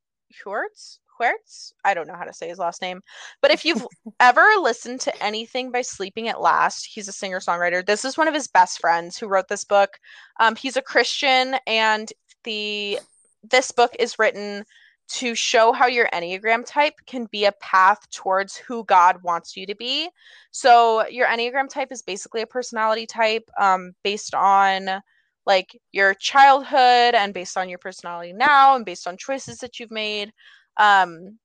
Heuertz. 0.45 0.99
Heuertz? 1.21 1.73
I 1.85 1.95
don't 1.95 2.07
know 2.07 2.17
how 2.17 2.25
to 2.25 2.33
say 2.33 2.49
his 2.49 2.59
last 2.59 2.81
name. 2.81 3.03
But 3.43 3.51
if 3.51 3.65
you've 3.65 3.87
ever 4.21 4.47
listened 4.61 5.01
to 5.03 5.23
anything 5.23 5.71
by 5.71 5.83
Sleeping 5.83 6.29
at 6.29 6.41
Last, 6.41 6.87
he's 6.87 7.09
a 7.09 7.13
singer 7.13 7.41
songwriter. 7.41 7.85
This 7.85 8.05
is 8.05 8.17
one 8.17 8.29
of 8.29 8.35
his 8.35 8.49
best 8.49 8.81
friends 8.81 9.19
who 9.19 9.29
wrote 9.29 9.49
this 9.49 9.65
book. 9.65 9.99
Um, 10.39 10.57
he's 10.57 10.77
a 10.77 10.83
Christian, 10.83 11.57
and 11.67 12.13
the 12.45 12.99
this 13.43 13.71
book 13.71 13.95
is 13.99 14.19
written 14.19 14.65
to 15.11 15.35
show 15.35 15.73
how 15.73 15.87
your 15.87 16.09
Enneagram 16.13 16.65
type 16.65 16.95
can 17.07 17.27
be 17.27 17.45
a 17.45 17.53
path 17.53 17.99
towards 18.11 18.57
who 18.57 18.85
God 18.85 19.23
wants 19.23 19.57
you 19.57 19.67
to 19.67 19.75
be. 19.75 20.09
So, 20.51 21.07
your 21.09 21.27
Enneagram 21.27 21.69
type 21.69 21.91
is 21.91 22.03
basically 22.03 22.43
a 22.43 22.47
personality 22.47 23.07
type 23.07 23.49
um, 23.59 23.93
based 24.05 24.35
on 24.35 25.03
like 25.47 25.79
your 25.93 26.15
childhood 26.15 27.15
and 27.15 27.35
based 27.35 27.57
on 27.57 27.69
your 27.69 27.79
personality 27.79 28.33
now 28.33 28.77
and 28.77 28.85
based 28.85 29.09
on 29.09 29.17
choices 29.17 29.59
that 29.59 29.81
you've 29.81 29.91
made. 29.91 30.33
Um, 30.77 31.39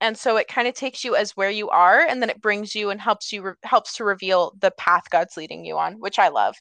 and 0.00 0.16
so 0.16 0.36
it 0.36 0.48
kind 0.48 0.68
of 0.68 0.74
takes 0.74 1.04
you 1.04 1.16
as 1.16 1.36
where 1.36 1.50
you 1.50 1.70
are 1.70 2.00
and 2.00 2.20
then 2.20 2.30
it 2.30 2.40
brings 2.40 2.74
you 2.74 2.90
and 2.90 3.00
helps 3.00 3.32
you 3.32 3.42
re- 3.42 3.52
helps 3.62 3.96
to 3.96 4.04
reveal 4.04 4.54
the 4.60 4.70
path 4.72 5.04
god's 5.10 5.36
leading 5.36 5.64
you 5.64 5.78
on 5.78 5.94
which 5.94 6.18
i 6.18 6.28
love 6.28 6.54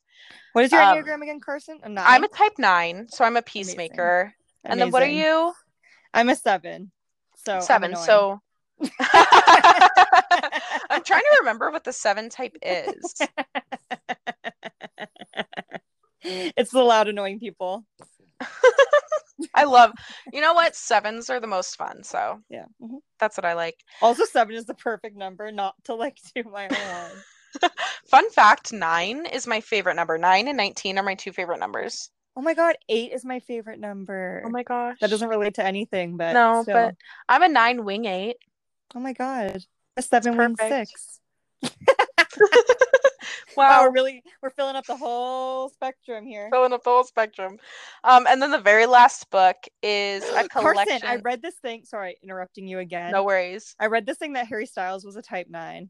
what 0.53 0.63
is 0.63 0.71
your 0.71 0.81
um, 0.81 0.97
enneagram 0.97 1.21
again 1.21 1.39
Karsyn 1.45 1.79
I'm 1.97 2.23
a 2.23 2.27
type 2.29 2.53
nine 2.57 3.07
so 3.09 3.25
i'm 3.25 3.35
a 3.35 3.41
peacemaker 3.41 4.21
Amazing. 4.21 4.33
and 4.63 4.73
Amazing. 4.73 4.79
then 4.79 4.91
what 4.91 5.03
are 5.03 5.07
you 5.07 5.53
I'm 6.15 6.29
a 6.29 6.35
seven. 6.35 6.91
So 7.45 7.59
seven. 7.59 7.95
So 7.95 8.39
I'm 8.81 8.89
trying 11.03 11.21
to 11.21 11.37
remember 11.41 11.69
what 11.71 11.83
the 11.83 11.91
seven 11.91 12.29
type 12.29 12.55
is. 12.61 13.15
it's 16.23 16.71
the 16.71 16.81
loud, 16.81 17.09
annoying 17.09 17.39
people. 17.39 17.85
I 19.53 19.65
love, 19.65 19.91
you 20.31 20.39
know 20.39 20.53
what? 20.53 20.75
Sevens 20.75 21.29
are 21.29 21.41
the 21.41 21.47
most 21.47 21.75
fun. 21.75 22.03
So 22.03 22.39
yeah, 22.49 22.65
mm-hmm. 22.81 22.97
that's 23.19 23.37
what 23.37 23.45
I 23.45 23.53
like. 23.53 23.75
Also, 24.01 24.23
seven 24.23 24.55
is 24.55 24.65
the 24.65 24.73
perfect 24.73 25.17
number 25.17 25.51
not 25.51 25.75
to 25.85 25.95
like 25.95 26.17
do 26.33 26.43
my 26.49 26.69
own. 26.69 27.69
Fun 28.09 28.29
fact: 28.31 28.71
nine 28.71 29.25
is 29.25 29.47
my 29.47 29.59
favorite 29.59 29.95
number. 29.95 30.17
Nine 30.17 30.47
and 30.47 30.57
nineteen 30.57 30.97
are 30.97 31.03
my 31.03 31.15
two 31.15 31.33
favorite 31.33 31.59
numbers. 31.59 32.09
Oh 32.37 32.41
my 32.41 32.53
god, 32.53 32.75
eight 32.89 33.13
is 33.13 33.23
my 33.23 33.39
favorite 33.39 33.79
number. 33.79 34.43
Oh 34.45 34.49
my 34.49 34.63
gosh. 34.63 34.97
That 34.99 35.09
doesn't 35.09 35.29
relate 35.29 35.55
to 35.55 35.65
anything, 35.65 36.17
but 36.17 36.33
no, 36.33 36.63
still. 36.63 36.73
but 36.73 36.95
I'm 37.29 37.43
a 37.43 37.47
nine 37.47 37.85
wing 37.85 38.05
eight. 38.05 38.37
Oh 38.93 38.99
my 38.99 39.13
god. 39.13 39.63
A 39.95 40.01
seven 40.01 40.35
wing 40.35 40.55
six. 40.57 41.19
wow. 41.63 41.69
wow, 43.57 43.83
we're 43.83 43.91
really 43.93 44.23
we're 44.41 44.49
filling 44.49 44.75
up 44.75 44.85
the 44.85 44.97
whole 44.97 45.69
spectrum 45.69 46.25
here. 46.25 46.49
Filling 46.51 46.73
up 46.73 46.83
the 46.83 46.89
whole 46.89 47.05
spectrum. 47.05 47.57
Um, 48.03 48.27
and 48.27 48.41
then 48.41 48.51
the 48.51 48.59
very 48.59 48.85
last 48.85 49.29
book 49.29 49.55
is 49.81 50.23
a 50.35 50.47
collection. 50.49 50.99
Karsyn, 50.99 51.05
I 51.05 51.15
read 51.17 51.41
this 51.41 51.55
thing. 51.55 51.85
Sorry, 51.85 52.17
interrupting 52.21 52.67
you 52.67 52.79
again. 52.79 53.11
No 53.11 53.23
worries. 53.23 53.75
I 53.79 53.85
read 53.85 54.05
this 54.05 54.17
thing 54.17 54.33
that 54.33 54.47
Harry 54.47 54.65
Styles 54.65 55.05
was 55.05 55.15
a 55.15 55.21
type 55.21 55.47
nine. 55.49 55.89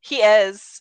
He 0.00 0.16
is. 0.16 0.80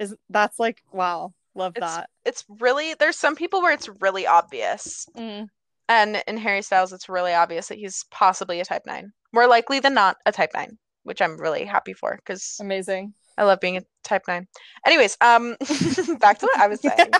Is 0.00 0.16
that's 0.30 0.58
like 0.58 0.82
wow. 0.90 1.32
Love 1.54 1.72
it's, 1.76 1.86
that. 1.86 2.10
It's 2.24 2.44
really 2.48 2.94
there's 2.94 3.18
some 3.18 3.36
people 3.36 3.62
where 3.62 3.72
it's 3.72 3.88
really 4.00 4.26
obvious. 4.26 5.06
Mm. 5.16 5.48
And 5.88 6.22
in 6.26 6.36
Harry 6.38 6.62
Styles, 6.62 6.92
it's 6.92 7.08
really 7.08 7.34
obvious 7.34 7.68
that 7.68 7.78
he's 7.78 8.04
possibly 8.10 8.60
a 8.60 8.64
type 8.64 8.82
nine. 8.86 9.12
More 9.32 9.46
likely 9.46 9.80
than 9.80 9.94
not, 9.94 10.16
a 10.24 10.32
type 10.32 10.50
nine, 10.54 10.78
which 11.02 11.20
I'm 11.20 11.38
really 11.38 11.64
happy 11.64 11.92
for 11.92 12.16
because 12.16 12.56
amazing. 12.60 13.14
I 13.36 13.44
love 13.44 13.60
being 13.60 13.78
a 13.78 13.82
type 14.04 14.22
nine. 14.28 14.46
Anyways, 14.86 15.16
um, 15.20 15.56
back 16.20 16.38
to 16.38 16.46
what 16.46 16.58
I 16.58 16.68
was 16.68 16.80
saying. 16.82 17.10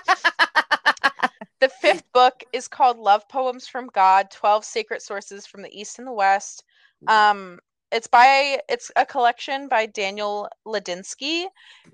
the 1.60 1.68
fifth 1.68 2.04
book 2.12 2.42
is 2.52 2.68
called 2.68 2.98
Love 2.98 3.28
Poems 3.28 3.66
from 3.66 3.88
God: 3.92 4.30
Twelve 4.30 4.64
Sacred 4.64 5.02
Sources 5.02 5.46
from 5.46 5.62
the 5.62 5.78
East 5.78 5.98
and 5.98 6.06
the 6.06 6.12
West. 6.12 6.64
Um, 7.08 7.58
it's 7.90 8.06
by 8.06 8.60
it's 8.68 8.90
a 8.96 9.04
collection 9.04 9.68
by 9.68 9.86
Daniel 9.86 10.48
Ladinsky, 10.66 11.46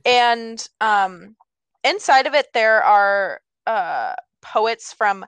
and 0.05 0.67
um, 0.81 1.35
inside 1.89 2.27
of 2.27 2.35
it 2.35 2.47
there 2.55 2.83
are 2.83 3.41
uh, 3.67 4.15
poets 4.43 4.93
from 4.93 5.25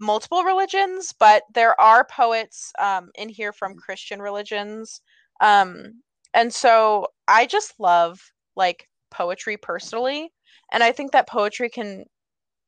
multiple 0.00 0.44
religions, 0.44 1.14
but 1.18 1.44
there 1.52 1.78
are 1.80 2.04
poets 2.04 2.72
um, 2.78 3.10
in 3.14 3.28
here 3.28 3.52
from 3.52 3.72
mm-hmm. 3.72 3.80
Christian 3.80 4.20
religions. 4.20 5.00
Um, 5.40 6.02
and 6.32 6.52
so 6.52 7.08
I 7.28 7.46
just 7.46 7.74
love 7.78 8.20
like 8.56 8.88
poetry 9.10 9.56
personally. 9.56 10.32
And 10.72 10.82
I 10.82 10.92
think 10.92 11.12
that 11.12 11.28
poetry 11.28 11.68
can 11.68 12.04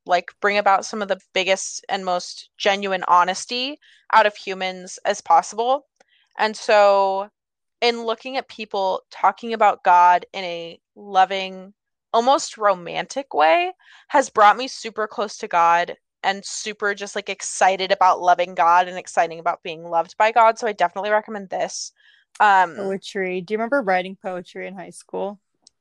like 0.06 0.30
bring 0.40 0.58
about 0.58 0.84
some 0.84 1.02
of 1.02 1.08
the 1.08 1.18
biggest 1.34 1.84
and 1.88 2.04
most 2.04 2.50
genuine 2.58 3.04
honesty 3.08 3.78
out 4.12 4.26
of 4.26 4.36
humans 4.36 4.98
as 5.04 5.20
possible. 5.20 5.86
And 6.38 6.56
so 6.56 7.28
in 7.80 8.04
looking 8.04 8.36
at 8.36 8.48
people 8.48 9.02
talking 9.10 9.52
about 9.52 9.82
God 9.82 10.24
in 10.32 10.44
a 10.44 10.78
loving, 10.94 11.74
almost 12.16 12.56
romantic 12.56 13.34
way 13.34 13.70
has 14.08 14.30
brought 14.30 14.56
me 14.56 14.66
super 14.66 15.06
close 15.06 15.36
to 15.36 15.46
God 15.46 15.96
and 16.22 16.42
super 16.42 16.94
just 16.94 17.14
like 17.14 17.28
excited 17.28 17.92
about 17.92 18.22
loving 18.22 18.54
God 18.54 18.88
and 18.88 18.96
exciting 18.96 19.38
about 19.38 19.62
being 19.62 19.84
loved 19.84 20.16
by 20.16 20.32
God. 20.32 20.58
So 20.58 20.66
I 20.66 20.72
definitely 20.72 21.10
recommend 21.10 21.50
this. 21.50 21.92
Um 22.40 22.74
poetry. 22.74 23.42
Do 23.42 23.52
you 23.52 23.58
remember 23.58 23.82
writing 23.82 24.16
poetry 24.16 24.66
in 24.66 24.74
high 24.74 24.90
school? 24.90 25.38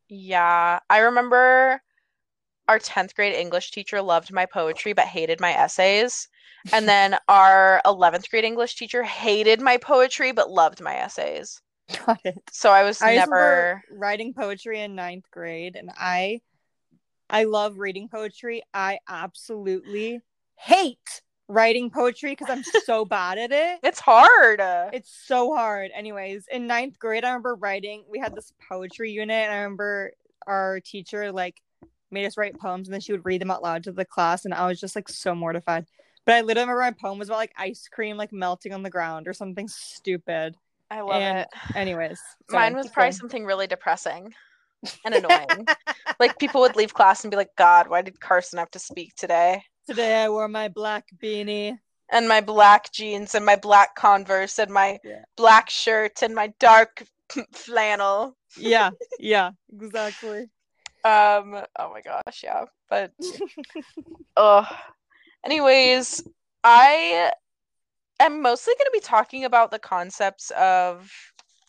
Yeah. 0.10 0.80
I 0.90 0.98
remember 0.98 1.82
our 2.68 2.80
10th 2.80 3.16
grade 3.16 3.34
English 3.34 3.72
teacher 3.72 4.02
loved 4.02 4.34
my 4.34 4.46
poetry 4.46 4.92
but 4.92 5.06
hated 5.06 5.40
my 5.40 5.54
essays. 5.54 6.28
And 6.74 6.86
then 6.86 7.16
our 7.30 7.82
11th 7.86 8.30
grade 8.30 8.44
English 8.44 8.76
teacher 8.76 9.04
hated 9.04 9.62
my 9.62 9.78
poetry 9.78 10.34
but 10.34 10.52
loved 10.52 10.82
my 10.82 10.96
essays. 10.96 11.62
Got 12.06 12.22
it. 12.26 12.42
So 12.52 12.72
I 12.72 12.84
was 12.84 13.02
I 13.02 13.16
never 13.16 13.84
writing 13.92 14.34
poetry 14.34 14.82
in 14.82 14.96
ninth 14.96 15.26
grade, 15.32 15.76
and 15.76 15.92
I, 15.96 16.42
I 17.30 17.44
love 17.44 17.78
reading 17.78 18.10
poetry. 18.10 18.64
I 18.74 19.00
absolutely 19.08 20.22
hate 20.56 21.22
writing 21.48 21.92
poetry 21.92 22.32
because 22.32 22.50
I'm 22.50 22.64
so 22.84 23.06
bad 23.06 23.38
at 23.38 23.52
it. 23.52 23.80
It's 23.84 24.00
hard. 24.00 24.60
It's 24.94 25.14
so 25.26 25.54
hard. 25.54 25.92
Anyways, 25.96 26.46
in 26.52 26.68
ninth 26.68 26.98
grade, 26.98 27.24
I 27.24 27.30
remember 27.30 27.56
writing. 27.56 28.04
We 28.10 28.20
had 28.20 28.36
this 28.36 28.52
poetry 28.68 29.12
unit, 29.12 29.46
and 29.46 29.54
I 29.54 29.58
remember 29.58 30.14
our 30.48 30.80
teacher 30.80 31.32
like 31.32 31.62
made 32.12 32.26
us 32.26 32.38
write 32.38 32.60
poems, 32.60 32.88
and 32.88 32.94
then 32.94 33.02
she 33.02 33.12
would 33.12 33.26
read 33.26 33.42
them 33.42 33.52
out 33.52 33.64
loud 33.64 33.84
to 33.84 33.92
the 33.92 34.06
class, 34.06 34.46
and 34.46 34.54
I 34.54 34.68
was 34.68 34.80
just 34.80 34.96
like 34.96 35.10
so 35.10 35.36
mortified. 35.36 35.86
But 36.26 36.34
I 36.36 36.42
literally 36.42 36.68
remember 36.68 36.82
my 36.82 36.92
poem 36.92 37.20
was 37.20 37.30
about 37.30 37.38
like 37.38 37.54
ice 37.58 37.88
cream 37.92 38.18
like 38.18 38.34
melting 38.34 38.74
on 38.74 38.82
the 38.82 38.90
ground 38.90 39.28
or 39.28 39.34
something 39.34 39.68
stupid. 39.68 40.56
I 40.96 41.02
love 41.02 41.22
And- 41.22 41.40
it. 41.40 41.48
Anyways, 41.76 42.20
sorry, 42.50 42.64
Mine 42.64 42.76
was 42.76 42.88
probably 42.90 43.10
going. 43.12 43.12
something 43.14 43.46
really 43.46 43.68
depressing 43.68 44.34
and 45.04 45.14
annoying. 45.20 45.66
like 46.20 46.40
people 46.40 46.62
would 46.62 46.76
leave 46.76 46.94
class 46.94 47.24
and 47.24 47.32
be 47.32 47.38
like, 47.38 47.56
God, 47.58 47.88
why 47.88 48.02
did 48.02 48.20
Karsyn 48.20 48.60
have 48.60 48.72
to 48.72 48.80
speak 48.80 49.16
today? 49.16 49.64
Today 49.88 50.24
I 50.24 50.30
wore 50.30 50.48
my 50.48 50.68
black 50.70 51.06
beanie. 51.22 51.78
And 52.12 52.28
my 52.28 52.40
black 52.40 52.92
jeans 52.92 53.34
and 53.34 53.44
my 53.44 53.56
black 53.56 53.96
Converse 53.96 54.60
and 54.60 54.72
my 54.72 55.00
Yeah. 55.04 55.24
black 55.36 55.72
shirt 55.72 56.22
and 56.22 56.36
my 56.36 56.54
dark 56.60 57.04
flannel. 57.52 58.38
Yeah, 58.58 58.92
yeah, 59.20 59.50
exactly. 59.74 60.42
Um, 61.04 61.64
oh 61.80 61.92
my 61.92 62.02
gosh, 62.02 62.44
yeah. 62.44 62.66
But 62.92 63.12
ugh. 64.38 64.66
Anyways, 65.44 66.24
I 66.64 67.32
am 68.20 68.42
mostly 68.42 68.74
going 68.78 68.86
to 68.86 68.92
be 68.94 69.00
talking 69.00 69.46
about 69.46 69.72
the 69.72 69.80
concepts 69.80 70.52
of 70.52 71.12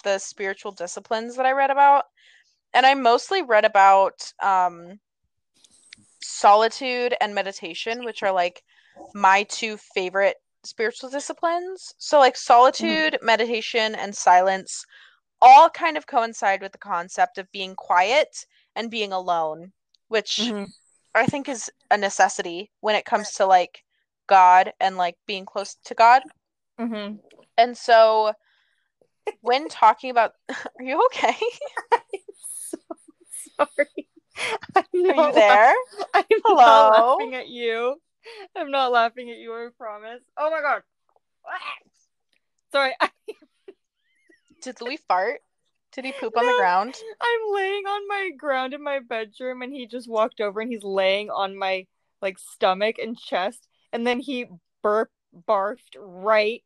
the 0.05 0.19
spiritual 0.19 0.73
disciplines 0.73 1.37
that 1.37 1.47
I 1.47 1.53
read 1.53 1.71
about. 1.71 2.05
And 2.75 2.87
I 2.87 2.95
mostly 2.95 3.43
read 3.43 3.65
about 3.65 4.33
um, 4.43 5.01
solitude 6.23 7.15
and 7.21 7.35
meditation, 7.35 8.05
which 8.05 8.23
are 8.23 8.33
like 8.33 8.63
my 9.15 9.45
two 9.45 9.77
favorite 9.77 10.37
spiritual 10.65 11.11
disciplines. 11.11 11.95
So, 11.99 12.19
like, 12.19 12.37
solitude, 12.37 13.19
meditation, 13.23 13.95
and 13.95 14.15
silence 14.15 14.85
all 15.41 15.71
kind 15.71 15.97
of 15.97 16.07
coincide 16.07 16.63
with 16.63 16.73
the 16.73 16.79
concept 16.79 17.39
of 17.39 17.51
being 17.53 17.75
quiet 17.77 18.47
and 18.75 18.91
being 18.91 19.13
alone, 19.13 19.73
which 20.09 20.39
Mhm. 20.41 20.73
I 21.15 21.27
think 21.27 21.49
is 21.49 21.71
a 21.91 21.99
necessity 21.99 22.73
when 22.81 22.95
it 22.97 23.05
comes 23.05 23.33
to 23.35 23.47
like 23.47 23.85
God 24.27 24.73
and 24.81 24.97
like 24.97 25.17
being 25.27 25.45
close 25.47 25.77
to 25.85 25.95
God. 25.95 26.23
Mhm. 26.79 27.19
And 27.59 27.77
so 27.77 28.33
when 29.41 29.69
talking 29.69 30.11
about 30.11 30.33
are 30.49 30.83
you 30.85 31.03
okay? 31.07 31.37
so 32.59 32.79
sorry. 33.57 34.09
I'm 34.77 34.85
Are 35.07 35.15
you 35.17 35.33
there? 35.33 35.75
laugh- 35.75 36.15
I'm 36.15 36.25
Hello? 36.45 36.57
not 36.65 36.91
laughing 37.19 37.35
at 37.35 37.49
you. 37.49 38.01
I'm 38.57 38.71
not 38.71 38.93
laughing 38.93 39.31
at 39.31 39.39
you. 39.39 39.53
I 39.53 39.69
promise. 39.79 40.21
Oh 40.37 40.51
my 40.51 40.61
god. 40.61 40.83
Sorry, 42.73 42.93
Did 44.63 44.81
Louis 44.81 44.99
fart? 45.09 45.41
Did 45.93 46.05
he 46.05 46.13
poop 46.13 46.37
on 46.37 46.45
the 46.45 46.53
ground? 46.55 46.95
I'm 47.21 47.55
laying 47.55 47.87
on 47.87 48.09
my 48.09 48.31
ground 48.37 48.75
in 48.75 48.83
my 48.83 48.99
bedroom, 48.99 49.63
and 49.63 49.73
he 49.73 49.87
just 49.87 50.09
walked 50.09 50.41
over 50.41 50.61
and 50.61 50.71
he's 50.71 50.83
laying 50.83 51.31
on 51.31 51.57
my 51.57 51.87
like 52.21 52.39
stomach 52.39 52.97
and 52.99 53.17
chest, 53.17 53.69
and 53.97 54.07
then 54.07 54.21
he 54.21 54.45
burp 54.83 55.11
barfed 55.49 55.97
right 55.99 56.63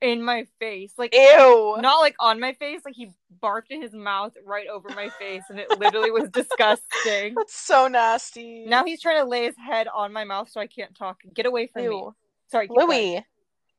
in 0.00 0.22
my 0.22 0.46
face, 0.58 0.94
like 0.96 1.14
Ew. 1.14 1.76
not 1.78 2.00
like 2.00 2.14
on 2.18 2.40
my 2.40 2.54
face, 2.54 2.80
like 2.86 2.94
he 2.94 3.10
barfed 3.42 3.68
in 3.68 3.82
his 3.82 3.92
mouth 3.92 4.32
right 4.46 4.66
over 4.66 4.88
my 4.88 5.10
face, 5.10 5.42
and 5.50 5.60
it 5.60 5.78
literally 5.78 6.10
was 6.10 6.30
disgusting. 6.32 7.34
That's 7.34 7.54
so 7.54 7.86
nasty. 7.86 8.64
Now 8.64 8.84
he's 8.84 9.02
trying 9.02 9.22
to 9.22 9.28
lay 9.28 9.44
his 9.44 9.56
head 9.58 9.88
on 9.94 10.10
my 10.10 10.24
mouth 10.24 10.48
so 10.50 10.58
I 10.58 10.66
can't 10.68 10.96
talk. 10.96 11.20
Get 11.34 11.44
away 11.44 11.66
from 11.66 11.86
me. 11.86 12.08
Sorry, 12.50 12.66
going. 12.66 12.88
Louis. 12.88 13.26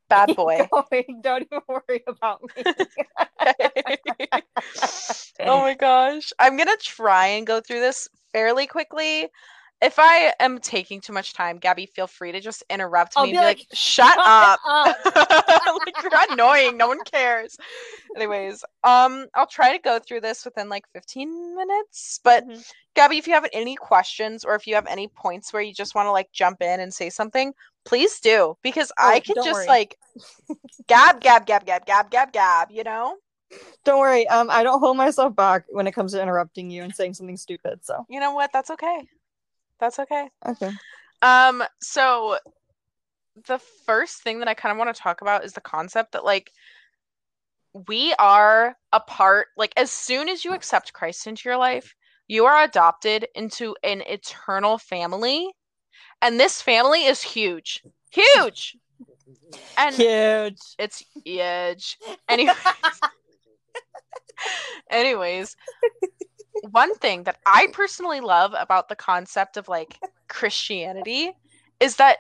Bad 0.10 0.36
boy. 0.36 0.70
Don't 1.22 1.42
even 1.42 1.62
worry 1.68 2.04
about 2.06 2.44
me. 2.56 2.64
oh 5.40 5.62
my 5.62 5.74
gosh. 5.74 6.32
I'm 6.38 6.56
going 6.56 6.68
to 6.68 6.78
try 6.80 7.28
and 7.28 7.48
go 7.48 7.62
through 7.62 7.80
this 7.80 8.08
fairly 8.32 8.68
quickly. 8.68 9.28
If 9.82 9.98
I 9.98 10.34
am 10.39 10.60
taking 10.60 11.02
too 11.02 11.13
much 11.13 11.34
time, 11.34 11.60
Gabi, 11.60 11.89
feel 11.89 12.06
free 12.08 12.32
to 12.32 12.39
just 12.39 12.63
interrupt 12.70 13.17
I'll 13.17 13.24
me 13.24 13.32
be 13.32 13.38
and 13.38 13.41
be 13.41 13.46
like, 13.46 13.58
like, 13.58 13.67
shut 13.74 14.17
up. 14.24 14.60
up. 14.67 14.96
like 15.86 15.96
you're 16.04 16.12
annoying. 16.30 16.78
No 16.78 16.88
one 16.88 17.04
cares. 17.04 17.58
Anyways, 18.15 18.63
um, 18.84 19.28
I'll 19.34 19.48
try 19.48 19.76
to 19.76 19.82
go 19.82 20.00
through 20.00 20.22
this 20.22 20.46
within 20.46 20.70
like 20.70 20.86
15 20.94 21.56
minutes. 21.56 22.20
But 22.24 22.46
Mhm. 22.48 22.63
Gabi, 22.96 23.17
if 23.17 23.28
you 23.28 23.34
have 23.34 23.48
any 23.54 23.76
questions 23.76 24.44
or 24.44 24.56
if 24.56 24.67
you 24.67 24.76
have 24.76 24.86
any 24.88 25.08
points 25.08 25.52
where 25.54 25.62
you 25.62 25.74
just 25.74 25.96
want 25.96 26.06
to 26.08 26.12
like 26.12 26.32
jump 26.32 26.62
in 26.62 26.80
and 26.80 26.94
say 26.94 27.10
something, 27.10 27.54
please 27.86 28.20
do 28.20 28.56
because 28.62 28.91
I 28.98 29.17
Oh, 29.17 29.22
can 29.22 29.36
just 29.36 29.54
worry. 29.54 29.67
like 29.67 29.98
gab, 30.88 31.22
gab, 31.22 31.46
gab, 31.46 31.65
gab, 31.65 31.86
gab, 31.86 32.12
gab, 32.12 32.32
gab. 32.34 32.70
You 32.72 32.84
know, 32.84 33.15
Don't 33.86 34.00
worry. 34.00 34.28
Um, 34.28 34.50
I 34.50 34.63
don't 34.63 34.80
hold 34.80 34.98
myself 34.98 35.36
back 35.36 35.65
when 35.70 35.88
it 35.88 35.94
comes 35.94 36.12
to 36.13 36.22
interrupting 36.22 36.70
you 36.70 36.84
and 36.84 36.94
saying 36.94 37.13
something 37.15 37.38
stupid. 37.38 37.84
So 37.84 38.06
you 38.10 38.20
know 38.20 38.34
what? 38.34 38.52
That's 38.54 38.70
okay. 38.72 39.08
That's 39.82 40.00
okay. 40.00 40.30
okay. 40.48 40.72
Um, 41.22 41.63
so 41.82 42.38
the 43.48 43.60
first 43.86 44.22
thing 44.22 44.39
that 44.39 44.48
I 44.48 44.54
kind 44.54 44.72
of 44.72 44.78
want 44.78 44.96
to 44.96 45.02
talk 45.02 45.22
about 45.22 45.44
is 45.44 45.54
the 45.54 45.62
concept 45.62 46.13
that 46.13 46.24
like 46.24 46.52
we 47.88 48.13
are 48.20 48.76
a 48.94 49.00
part 49.00 49.48
like 49.58 49.74
as 49.78 49.89
soon 49.91 50.30
as 50.30 50.46
you 50.46 50.54
accept 50.54 50.94
Christ 50.94 51.28
into 51.28 51.50
your 51.50 51.58
life, 51.58 51.96
you 52.28 52.46
are 52.46 52.63
adopted 52.63 53.28
into 53.36 53.76
an 53.84 54.02
eternal 54.08 54.78
family. 54.78 55.50
And 56.22 56.39
this 56.39 56.62
family 56.62 57.06
is 57.06 57.22
huge. 57.22 57.82
Huge. 58.12 58.78
And 59.78 59.96
Huge. 59.96 60.60
it's 60.78 61.04
huge. 61.26 61.98
Anyways, 62.30 62.56
anyways, 64.89 65.56
one 66.69 66.95
thing 66.95 67.24
that 67.24 67.38
I 67.45 67.67
personally 67.74 68.19
love 68.19 68.54
about 68.58 68.89
the 68.89 68.95
concept 68.95 69.58
of 69.58 69.67
like 69.67 70.00
Christianity 70.30 71.32
is 71.80 71.95
that 71.97 72.19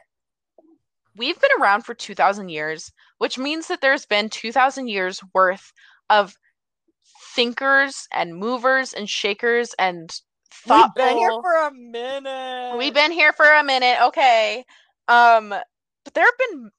we've 1.15 1.39
been 1.39 1.51
around 1.59 1.83
for 1.83 1.93
2000 1.93 2.49
years, 2.49 2.91
which 3.19 3.37
means 3.37 3.67
that 3.67 3.81
there's 3.81 4.05
been 4.05 4.29
2000 4.29 4.87
years 4.87 5.21
worth 5.33 5.71
of 6.09 6.35
thinkers 7.35 8.07
and 8.13 8.35
movers 8.35 8.93
and 8.93 9.09
shakers 9.09 9.73
and 9.79 10.11
We've 10.69 10.93
been 10.95 11.17
here 11.17 11.31
for 11.41 11.67
a 11.67 11.71
minute. 11.73 12.77
We've 12.77 12.93
been 12.93 13.11
here 13.11 13.33
for 13.33 13.45
a 13.45 13.63
minute, 13.63 13.97
okay. 14.03 14.63
Um, 15.07 15.49
but 15.49 16.13
there 16.13 16.25
have 16.25 16.37
been 16.37 16.71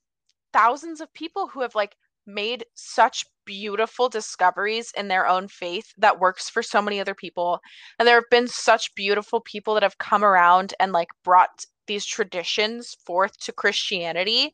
thousands 0.53 1.01
of 1.01 1.13
people 1.15 1.49
who 1.49 1.63
have 1.63 1.75
like 1.75 1.97
made 2.27 2.65
such 2.75 3.25
beautiful 3.45 4.09
discoveries 4.09 4.93
in 4.97 5.09
their 5.09 5.27
own 5.27 5.49
faith 5.49 5.93
that 5.99 6.21
works 6.21 6.49
for 6.49 6.63
so 6.63 6.81
many 6.83 7.01
other 7.01 7.15
people. 7.15 7.61
And 7.99 8.07
there 8.07 8.17
have 8.17 8.31
been 8.31 8.49
such 8.49 8.95
beautiful 8.95 9.41
people 9.41 9.75
that 9.75 9.83
have 9.83 9.99
come 9.99 10.25
around 10.25 10.75
and 10.81 10.93
like 10.93 11.09
brought 11.25 11.67
these 11.87 12.07
traditions 12.07 12.97
forth 13.05 13.39
to 13.41 13.53
Christianity. 13.53 14.53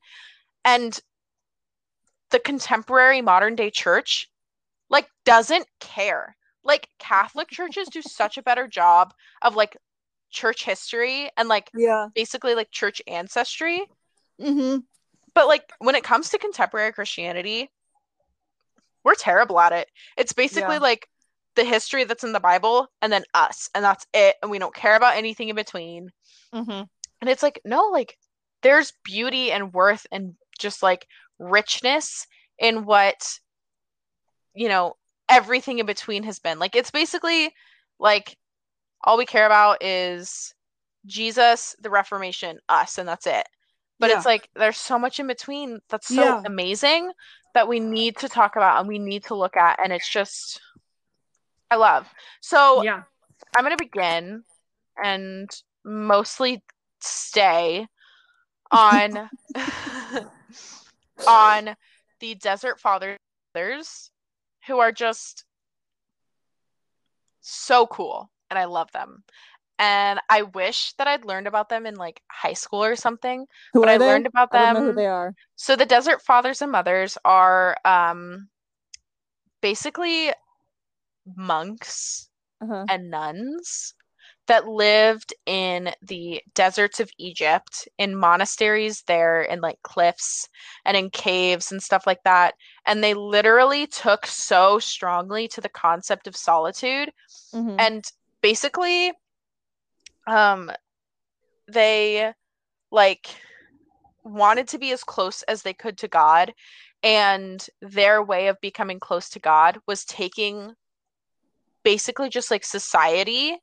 And 0.65 0.99
the 2.31 2.39
contemporary 2.39 3.23
modern 3.23 3.55
day 3.55 3.71
church 3.71 4.31
like 4.91 5.09
doesn't 5.25 5.67
care. 5.81 6.37
Like 6.65 6.89
Catholic 6.99 7.49
churches 7.49 7.89
do 7.89 8.03
such 8.03 8.37
a 8.37 8.43
better 8.43 8.67
job 8.67 9.15
of 9.43 9.57
like 9.57 9.77
church 10.31 10.65
history 10.65 11.31
and 11.37 11.49
like 11.49 11.71
Yeah. 11.75 12.09
basically 12.15 12.55
like 12.55 12.71
church 12.71 13.01
ancestry. 13.07 13.83
Mm-hmm. 14.41 14.79
But 15.35 15.47
like 15.47 15.73
when 15.79 15.95
it 15.95 16.05
comes 16.05 16.31
to 16.31 16.39
contemporary 16.39 16.93
Christianity, 16.93 17.71
we're 19.05 19.15
terrible 19.15 19.59
at 19.61 19.73
it. 19.73 19.89
It's 20.17 20.33
basically 20.33 20.77
Yeah. 20.77 20.81
like 20.83 21.09
the 21.55 21.65
history 21.65 22.05
that's 22.05 22.25
in 22.25 22.33
the 22.33 22.41
Bible 22.41 22.89
and 23.03 23.13
then 23.13 23.25
us, 23.35 23.69
and 23.75 23.85
that's 23.85 24.07
it. 24.15 24.37
And 24.43 24.51
we 24.51 24.59
don't 24.59 24.75
care 24.75 24.97
about 24.97 25.17
anything 25.17 25.49
in 25.49 25.57
between. 25.57 26.11
Mm-hmm. 26.55 26.83
And 27.21 27.31
it's 27.31 27.43
like, 27.43 27.61
no, 27.65 27.89
like 27.93 28.17
there's 28.63 28.93
beauty 29.05 29.51
and 29.51 29.73
worth 29.73 30.07
and 30.13 30.35
just 30.59 30.83
like 30.83 31.07
richness 31.39 32.27
in 32.59 32.85
what, 32.85 33.39
you 34.55 34.69
know, 34.69 34.95
everything 35.29 35.79
in 35.79 35.87
between 35.87 36.23
has 36.25 36.39
been. 36.39 36.59
Like 36.59 36.77
it's 36.77 36.91
basically 36.91 37.53
like 37.99 38.37
all 39.05 39.19
we 39.19 39.27
care 39.27 39.47
about 39.47 39.83
is 39.83 40.55
Jesus, 41.07 41.75
the 41.81 41.91
Reformation, 41.91 42.59
us, 42.69 42.99
and 42.99 43.09
that's 43.09 43.27
it. 43.27 43.47
But 44.01 44.11
it's 44.11 44.27
like 44.27 44.49
there's 44.55 44.77
so 44.77 44.97
much 44.97 45.19
in 45.19 45.27
between 45.27 45.81
that's 45.89 46.07
so 46.07 46.23
Yeah. 46.23 46.43
amazing 46.47 47.11
that 47.59 47.67
we 47.67 47.81
need 47.81 48.17
to 48.17 48.29
talk 48.29 48.55
about 48.55 48.79
and 48.79 48.87
we 48.87 49.01
need 49.01 49.25
to 49.25 49.35
look 49.35 49.57
at. 49.57 49.81
And 49.83 49.93
it's 49.93 50.09
just, 50.09 50.61
I 51.73 51.75
love. 51.75 52.07
So 52.41 52.85
yeah. 52.85 53.03
I'm 53.57 53.65
going 53.65 53.77
to 53.77 53.85
begin 53.85 54.45
and 55.03 55.51
mostly 55.85 56.63
stay 57.01 57.89
on 58.71 59.29
on 61.27 61.75
the 62.21 62.37
Desert 62.37 62.79
Fathers 62.79 63.19
who 64.69 64.79
are 64.79 64.93
just 64.93 65.45
so 67.41 67.89
cool 67.89 68.31
and 68.51 68.59
I 68.59 68.67
love 68.67 68.93
them. 68.93 69.25
And 69.79 70.21
I 70.29 70.43
wish 70.43 70.93
that 70.95 71.07
I'd 71.09 71.25
learned 71.25 71.47
about 71.47 71.69
them 71.69 71.87
in 71.87 71.95
like 71.95 72.23
high 72.31 72.55
school 72.55 72.85
or 72.85 72.97
something. 72.97 73.47
Who 73.73 73.81
but 73.81 73.89
I 73.91 73.97
they? 73.99 74.07
learned 74.07 74.27
about 74.27 74.53
I 74.53 74.59
don't 74.59 74.73
know 74.73 74.83
them. 74.83 74.85
who 74.85 74.93
they 74.93 75.07
are. 75.07 75.35
So 75.57 75.77
the 75.77 75.87
desert 75.87 76.23
fathers 76.23 76.63
and 76.63 76.73
mothers 76.73 77.19
are 77.25 77.77
um 77.85 78.49
basically 79.61 80.33
monks 81.37 82.29
Uh-huh. 82.61 82.89
and 82.89 83.11
nuns 83.11 83.95
that 84.47 84.67
lived 84.67 85.35
in 85.47 85.91
the 86.03 86.43
deserts 86.55 87.01
of 87.01 87.11
Egypt 87.19 87.89
in 87.99 88.17
monasteries 88.17 89.03
there 89.07 89.43
in 89.43 89.61
like 89.61 89.79
cliffs 89.83 90.49
and 90.85 90.97
in 90.97 91.11
caves 91.11 91.71
and 91.71 91.83
stuff 91.83 92.07
like 92.07 92.23
that 92.25 92.55
and 92.87 93.03
they 93.03 93.15
literally 93.15 93.87
took 93.87 94.27
so 94.27 94.79
strongly 94.79 95.49
to 95.49 95.61
the 95.61 95.69
concept 95.69 96.27
of 96.27 96.37
solitude 96.37 97.11
Mhm. 97.53 97.79
and 97.79 98.13
basically 98.43 99.13
um 100.29 100.71
they 101.67 102.33
like 102.91 103.29
wanted 104.25 104.69
to 104.69 104.79
be 104.79 104.93
as 104.93 105.03
close 105.03 105.43
as 105.43 105.63
they 105.63 105.73
could 105.73 105.99
to 105.99 106.09
God 106.09 106.53
and 107.03 107.67
their 107.81 108.23
way 108.23 108.49
of 108.49 108.61
becoming 108.61 109.01
close 109.01 109.31
to 109.31 109.39
God 109.39 109.79
was 109.87 110.05
taking 110.05 110.75
basically 111.83 112.29
just 112.29 112.51
like 112.51 112.65
society 112.65 113.57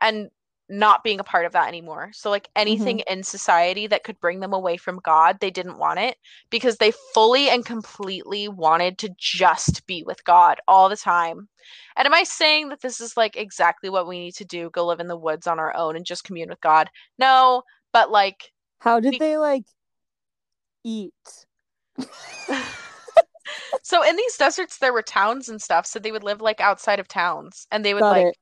and 0.00 0.30
not 0.70 1.02
being 1.02 1.18
a 1.18 1.24
part 1.24 1.44
of 1.44 1.52
that 1.52 1.68
anymore. 1.68 2.10
So 2.14 2.30
like 2.30 2.48
anything 2.54 2.98
mm-hmm. 2.98 3.12
in 3.18 3.22
society 3.24 3.88
that 3.88 4.04
could 4.04 4.20
bring 4.20 4.38
them 4.40 4.52
away 4.52 4.76
from 4.76 5.00
God, 5.02 5.38
they 5.40 5.50
didn't 5.50 5.78
want 5.78 5.98
it 5.98 6.16
because 6.48 6.76
they 6.76 6.92
fully 7.12 7.50
and 7.50 7.66
completely 7.66 8.46
wanted 8.48 8.96
to 8.98 9.10
just 9.18 9.84
be 9.86 10.04
with 10.04 10.22
God 10.24 10.60
all 10.68 10.88
the 10.88 10.96
time. 10.96 11.48
And 11.96 12.06
am 12.06 12.14
I 12.14 12.22
saying 12.22 12.68
that 12.68 12.80
this 12.80 13.00
is 13.00 13.16
like 13.16 13.36
exactly 13.36 13.90
what 13.90 14.06
we 14.06 14.20
need 14.20 14.36
to 14.36 14.44
do, 14.44 14.70
go 14.70 14.86
live 14.86 15.00
in 15.00 15.08
the 15.08 15.16
woods 15.16 15.48
on 15.48 15.58
our 15.58 15.76
own 15.76 15.96
and 15.96 16.06
just 16.06 16.24
commune 16.24 16.48
with 16.48 16.60
God? 16.60 16.88
No, 17.18 17.62
but 17.92 18.10
like 18.10 18.52
How 18.78 19.00
did 19.00 19.10
we- 19.10 19.18
they 19.18 19.36
like 19.36 19.64
eat? 20.84 21.12
so 23.82 24.02
in 24.08 24.14
these 24.16 24.36
deserts 24.36 24.78
there 24.78 24.92
were 24.92 25.02
towns 25.02 25.48
and 25.48 25.60
stuff, 25.60 25.84
so 25.84 25.98
they 25.98 26.12
would 26.12 26.22
live 26.22 26.40
like 26.40 26.60
outside 26.60 27.00
of 27.00 27.08
towns 27.08 27.66
and 27.72 27.84
they 27.84 27.92
would 27.92 28.00
Got 28.00 28.10
like 28.12 28.26
it. 28.26 28.36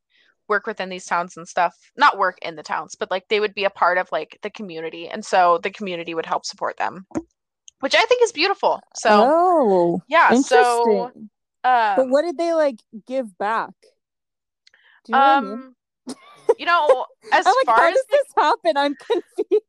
Work 0.48 0.66
within 0.66 0.88
these 0.88 1.06
towns 1.06 1.36
and 1.36 1.46
stuff. 1.46 1.76
Not 1.96 2.18
work 2.18 2.38
in 2.42 2.56
the 2.56 2.62
towns, 2.62 2.94
but 2.94 3.10
like 3.10 3.28
they 3.28 3.40
would 3.40 3.54
be 3.54 3.64
a 3.64 3.70
part 3.70 3.98
of 3.98 4.10
like 4.12 4.38
the 4.42 4.50
community. 4.50 5.08
And 5.08 5.24
so 5.24 5.58
the 5.62 5.70
community 5.70 6.14
would 6.14 6.26
help 6.26 6.44
support 6.44 6.76
them. 6.76 7.06
Which 7.80 7.94
I 7.94 8.04
think 8.06 8.22
is 8.22 8.32
beautiful. 8.32 8.80
So 8.94 9.30
oh, 9.32 10.02
yeah, 10.08 10.34
so 10.34 11.12
uh, 11.62 11.96
but 11.96 12.08
what 12.08 12.22
did 12.22 12.36
they 12.38 12.52
like 12.54 12.80
give 13.06 13.36
back? 13.38 13.70
You 15.06 15.14
know 15.14 15.20
what 15.20 15.26
I 15.26 15.40
mean? 15.40 15.52
um 15.52 15.74
you 16.58 16.66
know, 16.66 17.06
as 17.32 17.46
I'm 17.46 17.54
like, 17.54 17.66
far 17.66 17.86
as 17.86 17.94
does 17.94 18.06
this 18.10 18.26
happen? 18.36 18.76
I'm 18.76 18.96
confused. 18.96 19.62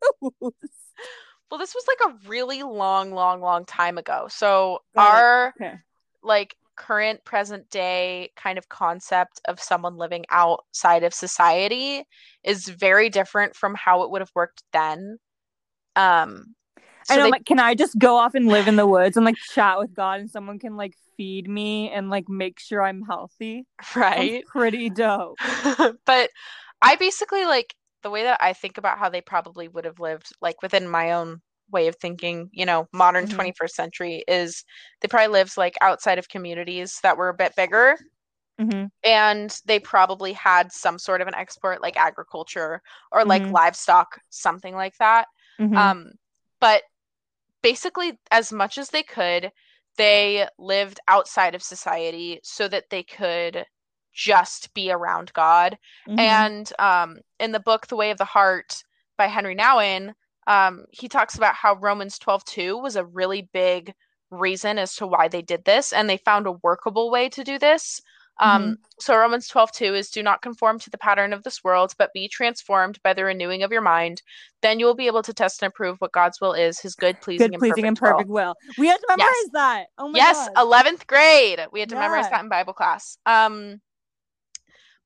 well, 1.51 1.59
this 1.59 1.75
was 1.75 1.85
like 1.87 2.11
a 2.11 2.29
really 2.29 2.63
long, 2.63 3.11
long, 3.11 3.41
long 3.41 3.65
time 3.65 3.97
ago. 3.97 4.27
So 4.29 4.79
Got 4.95 5.11
our 5.11 5.53
Okay. 5.61 5.75
like 6.23 6.55
current 6.79 7.23
present 7.25 7.69
day 7.69 8.31
kind 8.35 8.57
of 8.57 8.69
concept 8.69 9.41
of 9.47 9.59
someone 9.59 9.97
living 9.97 10.25
outside 10.31 11.03
of 11.03 11.13
society 11.13 12.03
is 12.43 12.67
very 12.69 13.09
different 13.09 13.55
from 13.55 13.75
how 13.75 14.03
it 14.03 14.09
would 14.09 14.21
have 14.21 14.31
worked 14.33 14.63
then. 14.73 15.17
Um 15.95 16.55
so 17.03 17.13
and 17.13 17.21
I'm 17.21 17.25
they- 17.25 17.31
like, 17.31 17.45
can 17.45 17.59
I 17.59 17.75
just 17.75 17.97
go 17.99 18.15
off 18.17 18.33
and 18.35 18.47
live 18.47 18.67
in 18.67 18.75
the 18.77 18.87
woods 18.87 19.17
and 19.17 19.25
like 19.25 19.35
chat 19.53 19.77
with 19.77 19.93
God 19.93 20.21
and 20.21 20.29
someone 20.29 20.59
can 20.59 20.77
like 20.77 20.93
feed 21.17 21.49
me 21.49 21.89
and 21.89 22.09
like 22.09 22.29
make 22.29 22.59
sure 22.59 22.81
I'm 22.81 23.01
healthy? 23.01 23.65
Right. 23.95 24.45
pretty 24.45 24.89
dope. 24.89 25.37
but 26.05 26.29
I 26.81 26.95
basically 26.95 27.45
like 27.45 27.75
the 28.03 28.09
way 28.09 28.23
that 28.23 28.37
I 28.41 28.53
think 28.53 28.77
about 28.77 28.97
how 28.99 29.09
they 29.09 29.21
probably 29.21 29.67
would 29.67 29.85
have 29.85 29.99
lived, 29.99 30.27
like 30.41 30.61
within 30.61 30.87
my 30.87 31.11
own 31.13 31.41
way 31.71 31.87
of 31.87 31.95
thinking, 31.97 32.49
you 32.51 32.65
know, 32.65 32.87
modern 32.93 33.25
Mhm. 33.25 33.35
21st 33.35 33.75
century, 33.75 34.23
is 34.27 34.63
they 35.01 35.07
probably 35.07 35.27
lived 35.27 35.57
like 35.57 35.75
outside 35.81 36.17
of 36.19 36.29
communities 36.29 36.99
that 37.03 37.17
were 37.17 37.29
a 37.29 37.33
bit 37.33 37.55
bigger 37.55 37.97
hmm 38.57 38.85
and 39.03 39.61
they 39.65 39.79
probably 39.79 40.33
had 40.33 40.71
some 40.71 40.99
sort 40.99 41.21
of 41.21 41.27
an 41.27 41.35
export 41.35 41.81
like 41.81 41.95
agriculture 41.95 42.81
or 43.11 43.23
like 43.23 43.43
Mhm. 43.43 43.53
livestock, 43.53 44.19
something 44.29 44.75
like 44.75 44.97
that. 44.97 45.27
hmm 45.57 45.75
Um, 45.75 46.11
but 46.59 46.83
basically, 47.61 48.19
as 48.31 48.51
much 48.51 48.77
as 48.77 48.89
they 48.89 49.03
could, 49.03 49.51
they 49.97 50.47
lived 50.57 50.99
outside 51.07 51.55
of 51.55 51.63
society 51.63 52.39
so 52.43 52.67
that 52.67 52.89
they 52.89 53.03
could 53.03 53.65
just 54.13 54.73
be 54.73 54.91
around 54.91 55.31
God. 55.33 55.77
Mm-hmm. 56.07 56.19
And 56.19 56.73
um, 56.79 57.17
in 57.39 57.51
the 57.51 57.59
book, 57.59 57.87
The 57.87 57.95
Way 57.95 58.11
of 58.11 58.17
the 58.17 58.25
Heart 58.25 58.83
by 59.17 59.27
Henri 59.27 59.55
Nouwen, 59.55 60.13
um, 60.49 60.85
he 60.91 61.07
talks 61.09 61.37
about 61.37 61.55
how 61.55 61.75
Romans 61.77 62.19
12 62.19 62.45
2 62.45 62.77
was 62.77 62.97
a 62.97 63.05
really 63.05 63.49
big 63.53 63.93
reason 64.31 64.79
as 64.79 64.95
to 64.97 65.07
why 65.07 65.29
they 65.29 65.41
did 65.43 65.65
this. 65.65 65.93
And 65.93 66.09
they 66.09 66.17
found 66.17 66.47
a 66.47 66.53
workable 66.63 67.11
way 67.11 67.29
to 67.29 67.43
do 67.45 67.59
this. 67.59 68.01
Um, 68.41 68.77
So 68.99 69.15
Romans 69.17 69.47
12 69.47 69.71
2 69.73 69.95
is 69.95 70.09
do 70.11 70.23
not 70.23 70.41
conform 70.41 70.79
to 70.79 70.89
the 70.89 70.97
pattern 70.97 71.33
of 71.33 71.43
this 71.43 71.63
world, 71.63 71.93
but 71.99 72.13
be 72.13 72.27
transformed 72.29 72.99
by 73.03 73.13
the 73.13 73.25
renewing 73.25 73.63
of 73.63 73.71
your 73.71 73.81
mind. 73.81 74.21
Then 74.61 74.79
you 74.79 74.85
will 74.87 74.95
be 74.95 75.07
able 75.07 75.23
to 75.23 75.33
test 75.33 75.61
and 75.63 75.69
approve 75.69 75.97
what 75.99 76.11
God's 76.13 76.41
will 76.41 76.53
is, 76.53 76.79
his 76.79 76.95
good, 76.95 77.21
pleasing, 77.21 77.53
good, 77.53 77.57
pleasing, 77.59 77.87
and 77.87 77.97
perfect 77.97 78.01
will. 78.01 78.25
perfect 78.25 78.29
will. 78.29 78.55
We 78.77 78.87
had 78.87 78.97
to 78.99 79.07
Yes. 79.15 79.35
memorize 79.35 79.51
that. 79.53 79.87
Oh 79.97 80.09
my 80.09 80.19
yes, 80.19 80.49
god. 80.49 80.57
11th 80.57 81.07
grade. 81.07 81.59
We 81.71 81.79
had 81.81 81.89
to 81.89 81.95
memorize 81.97 82.29
that 82.29 82.43
in 82.43 82.49
Bible 82.49 82.73
class. 82.73 83.17
Um 83.25 83.81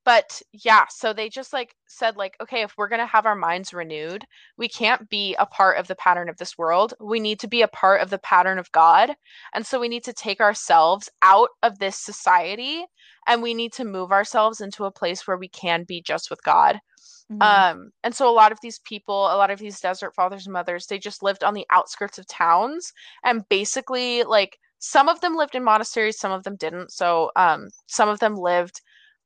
but 0.04 0.42
yeah, 0.52 0.86
so 0.90 1.12
they 1.12 1.28
just 1.28 1.52
like 1.52 1.74
said 1.86 2.16
like 2.16 2.36
okay, 2.42 2.62
if 2.62 2.74
we're 2.76 2.88
going 2.88 3.00
to 3.00 3.06
have 3.06 3.26
our 3.26 3.34
minds 3.34 3.72
renewed, 3.74 4.24
we 4.58 4.68
can't 4.68 5.08
be 5.08 5.34
a 5.38 5.46
part 5.46 5.78
of 5.78 5.86
the 5.88 5.94
pattern 5.96 6.28
of 6.28 6.36
this 6.38 6.58
world. 6.58 6.94
We 7.00 7.20
need 7.20 7.40
to 7.40 7.48
be 7.48 7.62
a 7.62 7.68
part 7.68 8.00
of 8.02 8.10
the 8.10 8.18
pattern 8.18 8.58
of 8.58 8.70
God. 8.72 9.14
And 9.54 9.66
so 9.66 9.80
we 9.80 9.88
need 9.88 10.04
to 10.04 10.12
take 10.12 10.40
ourselves 10.40 11.08
out 11.22 11.48
of 11.62 11.78
this 11.78 11.98
society 11.98 12.84
and 13.26 13.42
we 13.42 13.54
need 13.54 13.72
to 13.74 13.84
move 13.84 14.12
ourselves 14.12 14.60
into 14.60 14.84
a 14.84 14.90
place 14.92 15.26
where 15.26 15.36
we 15.38 15.48
can 15.48 15.84
be 15.84 16.02
just 16.02 16.30
with 16.30 16.42
God. 16.42 16.80
Mhm. 17.28 17.64
Um, 17.72 17.90
and 18.02 18.14
so 18.14 18.28
a 18.28 18.32
lot 18.32 18.52
of 18.52 18.60
these 18.62 18.78
people, 18.80 19.26
a 19.26 19.36
lot 19.36 19.50
of 19.50 19.58
these 19.58 19.80
desert 19.80 20.14
fathers 20.14 20.46
and 20.46 20.52
mothers, 20.52 20.86
they 20.86 20.98
just 20.98 21.22
lived 21.22 21.42
on 21.44 21.54
the 21.54 21.66
outskirts 21.70 22.18
of 22.18 22.26
towns 22.26 22.92
and 23.24 23.46
basically 23.48 24.22
like 24.22 24.58
some 24.78 25.08
of 25.08 25.20
them 25.20 25.34
lived 25.36 25.54
in 25.54 25.64
monasteries, 25.64 26.18
some 26.18 26.32
of 26.32 26.44
them 26.44 26.56
didn't. 26.56 26.92
So 26.92 27.30
um 27.36 27.68
some 27.86 28.08
of 28.08 28.20
them 28.20 28.36
lived 28.36 28.80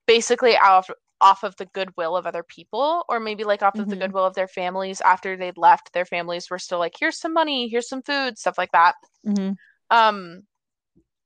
basically 0.08 0.56
off 0.56 0.90
off 1.20 1.42
of 1.44 1.54
the 1.56 1.66
goodwill 1.66 2.16
of 2.16 2.26
other 2.26 2.42
people 2.42 3.04
or 3.08 3.20
maybe 3.20 3.44
like 3.44 3.62
off 3.62 3.78
of 3.78 3.88
the 3.88 3.96
Mhm. 3.96 4.00
goodwill 4.00 4.24
of 4.24 4.34
their 4.34 4.48
families 4.48 5.00
after 5.02 5.36
they'd 5.36 5.58
left 5.58 5.92
their 5.92 6.04
families 6.06 6.48
were 6.50 6.58
still 6.58 6.78
like 6.78 6.94
here's 6.98 7.18
some 7.18 7.34
money 7.34 7.68
here's 7.68 7.88
some 7.88 8.02
food 8.02 8.38
stuff 8.38 8.56
like 8.58 8.72
that 8.72 8.94
Mhm. 9.26 9.56
um 9.90 10.42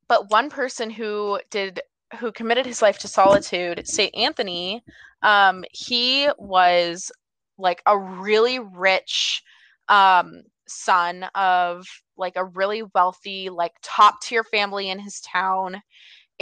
but 0.08 0.30
one 0.30 0.50
person 0.50 0.90
who 0.90 1.40
did 1.50 1.80
who 2.18 2.32
committed 2.32 2.66
his 2.66 2.82
life 2.82 2.98
to 2.98 3.08
solitude 3.08 3.86
saint 3.86 4.14
anthony 4.14 4.82
um 5.22 5.64
he 5.72 6.28
was 6.38 7.12
like 7.58 7.82
a 7.86 7.98
really 7.98 8.58
rich 8.58 9.42
um 9.88 10.42
son 10.66 11.24
of 11.34 11.86
like 12.16 12.36
a 12.36 12.44
really 12.44 12.82
wealthy 12.94 13.50
like 13.50 13.72
top 13.82 14.20
tier 14.22 14.42
family 14.42 14.88
in 14.90 14.98
his 14.98 15.20
town 15.20 15.82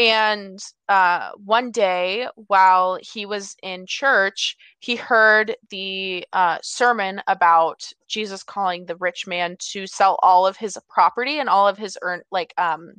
and 0.00 0.58
uh, 0.88 1.30
one 1.44 1.70
day 1.70 2.26
while 2.46 2.98
he 3.02 3.26
was 3.26 3.54
in 3.62 3.84
church 3.86 4.56
he 4.78 4.96
heard 4.96 5.54
the 5.68 6.26
uh, 6.32 6.58
sermon 6.62 7.20
about 7.26 7.82
jesus 8.08 8.42
calling 8.42 8.86
the 8.86 8.96
rich 8.96 9.26
man 9.26 9.56
to 9.58 9.86
sell 9.86 10.18
all 10.22 10.46
of 10.46 10.56
his 10.56 10.78
property 10.88 11.38
and 11.38 11.48
all 11.48 11.68
of 11.68 11.76
his 11.76 11.98
earn 12.02 12.22
like 12.30 12.54
um 12.56 12.94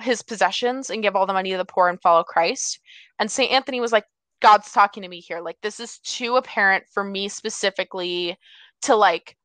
his 0.00 0.22
possessions 0.22 0.90
and 0.90 1.02
give 1.02 1.14
all 1.16 1.26
the 1.26 1.32
money 1.32 1.52
to 1.52 1.56
the 1.56 1.64
poor 1.64 1.88
and 1.88 2.00
follow 2.00 2.22
christ. 2.22 2.80
And 3.18 3.30
st 3.30 3.50
anthony 3.50 3.80
was 3.80 3.92
like 3.92 4.04
god's 4.42 4.72
talking 4.72 5.02
to 5.02 5.08
me 5.08 5.20
here. 5.20 5.40
Like 5.40 5.58
this 5.62 5.80
is 5.80 5.98
too 6.00 6.36
apparent 6.36 6.84
for 6.92 7.04
me 7.04 7.28
specifically 7.28 8.36
to 8.82 8.96
like 8.96 9.36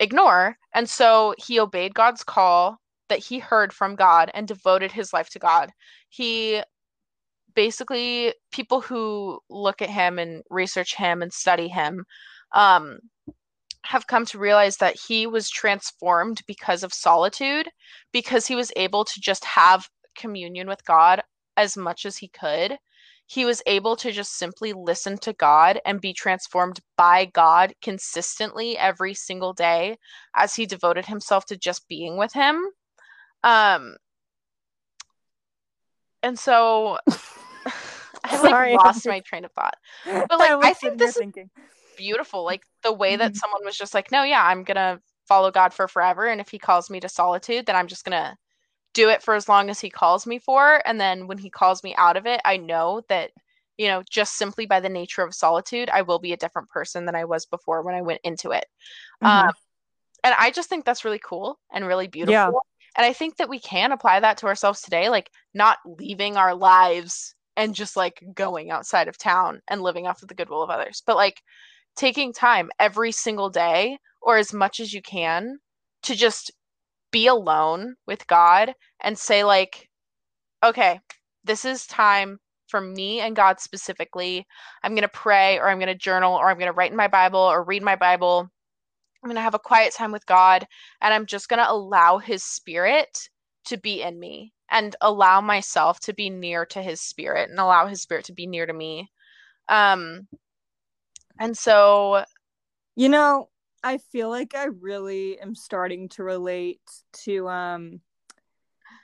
ignore. 0.00 0.56
And 0.74 0.88
so 0.88 1.34
he 1.38 1.60
obeyed 1.60 1.94
god's 1.94 2.24
call 2.24 2.80
that 3.14 3.22
he 3.22 3.38
heard 3.38 3.72
from 3.72 3.94
God 3.94 4.28
and 4.34 4.48
devoted 4.48 4.90
his 4.90 5.12
life 5.12 5.28
to 5.30 5.38
God. 5.38 5.70
He 6.08 6.60
basically 7.54 8.34
people 8.50 8.80
who 8.80 9.38
look 9.48 9.80
at 9.80 9.88
him 9.88 10.18
and 10.18 10.42
research 10.50 10.96
him 10.96 11.22
and 11.22 11.32
study 11.32 11.68
him 11.68 12.04
um, 12.56 12.98
have 13.84 14.08
come 14.08 14.26
to 14.26 14.38
realize 14.40 14.78
that 14.78 14.98
he 14.98 15.28
was 15.28 15.48
transformed 15.48 16.42
because 16.48 16.82
of 16.82 16.92
solitude, 16.92 17.68
because 18.12 18.48
he 18.48 18.56
was 18.56 18.72
able 18.74 19.04
to 19.04 19.20
just 19.20 19.44
have 19.44 19.88
communion 20.16 20.66
with 20.66 20.84
God 20.84 21.22
as 21.56 21.76
much 21.76 22.06
as 22.06 22.16
he 22.16 22.26
could. 22.26 22.76
He 23.26 23.44
was 23.44 23.62
able 23.66 23.94
to 23.94 24.10
just 24.10 24.38
simply 24.38 24.72
listen 24.72 25.18
to 25.18 25.32
God 25.34 25.80
and 25.86 26.00
be 26.00 26.12
transformed 26.12 26.80
by 26.96 27.26
God 27.26 27.74
consistently 27.80 28.76
every 28.76 29.14
single 29.14 29.52
day 29.52 29.98
as 30.34 30.56
he 30.56 30.66
devoted 30.66 31.06
himself 31.06 31.46
to 31.46 31.56
just 31.56 31.86
being 31.86 32.16
with 32.16 32.32
him. 32.32 32.60
Um, 33.44 33.96
and 36.22 36.38
so 36.38 36.98
I 38.24 38.40
like 38.42 38.84
lost 38.84 39.06
my 39.06 39.20
train 39.20 39.44
of 39.44 39.52
thought. 39.52 39.76
But 40.28 40.38
like 40.38 40.50
I, 40.50 40.70
I 40.70 40.74
think 40.74 40.98
this 40.98 41.10
is 41.10 41.16
thinking. 41.16 41.50
beautiful. 41.96 42.44
Like 42.44 42.62
the 42.82 42.92
way 42.92 43.16
that 43.16 43.32
Mhm. 43.32 43.36
someone 43.36 43.64
was 43.64 43.76
just 43.76 43.94
like, 43.94 44.10
no, 44.10 44.22
yeah, 44.22 44.42
I'm 44.44 44.64
gonna 44.64 45.00
follow 45.28 45.50
God 45.50 45.72
for 45.74 45.88
forever, 45.88 46.26
and 46.26 46.40
if 46.40 46.48
He 46.48 46.58
calls 46.58 46.90
me 46.90 47.00
to 47.00 47.08
solitude, 47.08 47.66
then 47.66 47.76
I'm 47.76 47.86
just 47.88 48.04
gonna 48.04 48.36
do 48.94 49.08
it 49.10 49.22
for 49.22 49.34
as 49.34 49.48
long 49.48 49.70
as 49.70 49.80
He 49.80 49.90
calls 49.90 50.26
me 50.26 50.38
for, 50.38 50.82
and 50.86 51.00
then 51.00 51.26
when 51.26 51.38
He 51.38 51.50
calls 51.50 51.82
me 51.84 51.94
out 51.96 52.16
of 52.16 52.26
it, 52.26 52.40
I 52.44 52.56
know 52.56 53.02
that 53.08 53.32
you 53.76 53.88
know 53.88 54.02
just 54.10 54.36
simply 54.36 54.66
by 54.66 54.80
the 54.80 54.88
nature 54.88 55.22
of 55.22 55.34
solitude, 55.34 55.90
I 55.90 56.02
will 56.02 56.18
be 56.18 56.32
a 56.32 56.36
different 56.38 56.70
person 56.70 57.04
than 57.06 57.14
I 57.16 57.24
was 57.26 57.46
before 57.46 57.82
when 57.82 57.94
I 57.94 58.02
went 58.02 58.20
into 58.24 58.50
it. 58.52 58.66
Mhm. 59.22 59.26
Um, 59.48 59.52
and 60.24 60.34
I 60.38 60.50
just 60.50 60.68
think 60.70 60.84
that's 60.84 61.04
really 61.04 61.20
cool 61.22 61.58
and 61.72 61.86
really 61.86 62.08
beautiful. 62.08 62.32
Yeah. 62.32 62.50
And 62.96 63.04
I 63.04 63.12
think 63.12 63.36
that 63.36 63.48
we 63.48 63.58
can 63.58 63.92
apply 63.92 64.20
that 64.20 64.38
to 64.38 64.46
ourselves 64.46 64.80
today, 64.80 65.08
like 65.08 65.30
not 65.52 65.78
leaving 65.84 66.36
our 66.36 66.54
lives 66.54 67.34
and 67.56 67.74
just 67.74 67.96
like 67.96 68.22
going 68.34 68.70
outside 68.70 69.08
of 69.08 69.18
town 69.18 69.60
and 69.68 69.82
living 69.82 70.06
off 70.06 70.22
of 70.22 70.28
the 70.28 70.34
goodwill 70.34 70.62
of 70.62 70.70
others, 70.70 71.02
but 71.06 71.16
like 71.16 71.40
taking 71.96 72.32
time 72.32 72.70
every 72.78 73.12
single 73.12 73.50
day 73.50 73.98
or 74.22 74.36
as 74.36 74.52
much 74.52 74.80
as 74.80 74.92
you 74.92 75.02
can 75.02 75.58
to 76.02 76.14
just 76.14 76.50
be 77.10 77.26
alone 77.26 77.94
with 78.06 78.26
God 78.26 78.74
and 79.00 79.16
say, 79.16 79.44
like, 79.44 79.88
okay, 80.64 81.00
this 81.44 81.64
is 81.64 81.86
time 81.86 82.38
for 82.66 82.80
me 82.80 83.20
and 83.20 83.36
God 83.36 83.60
specifically. 83.60 84.44
I'm 84.82 84.92
going 84.92 85.02
to 85.02 85.08
pray 85.08 85.58
or 85.58 85.68
I'm 85.68 85.78
going 85.78 85.86
to 85.86 85.94
journal 85.94 86.34
or 86.34 86.50
I'm 86.50 86.58
going 86.58 86.70
to 86.70 86.76
write 86.76 86.90
in 86.90 86.96
my 86.96 87.08
Bible 87.08 87.38
or 87.38 87.62
read 87.62 87.82
my 87.82 87.94
Bible. 87.96 88.50
I'm 89.24 89.28
going 89.28 89.36
to 89.36 89.40
have 89.42 89.54
a 89.54 89.58
quiet 89.58 89.94
time 89.94 90.12
with 90.12 90.26
God 90.26 90.66
and 91.00 91.14
I'm 91.14 91.24
just 91.24 91.48
going 91.48 91.58
to 91.64 91.70
allow 91.70 92.18
His 92.18 92.44
Spirit 92.44 93.30
to 93.64 93.78
be 93.78 94.02
in 94.02 94.20
me 94.20 94.52
and 94.70 94.94
allow 95.00 95.40
myself 95.40 95.98
to 96.00 96.12
be 96.12 96.28
near 96.28 96.66
to 96.66 96.82
His 96.82 97.00
Spirit 97.00 97.48
and 97.48 97.58
allow 97.58 97.86
His 97.86 98.02
Spirit 98.02 98.26
to 98.26 98.34
be 98.34 98.46
near 98.46 98.66
to 98.66 98.72
me. 98.74 99.10
Um, 99.70 100.28
and 101.40 101.56
so, 101.56 102.24
You 102.96 103.08
know, 103.08 103.48
I 103.82 103.96
feel 103.96 104.28
like 104.28 104.54
I 104.54 104.64
really 104.64 105.40
am 105.40 105.54
starting 105.54 106.10
to 106.10 106.22
relate 106.22 106.82
to 107.24 107.48
um 107.48 108.00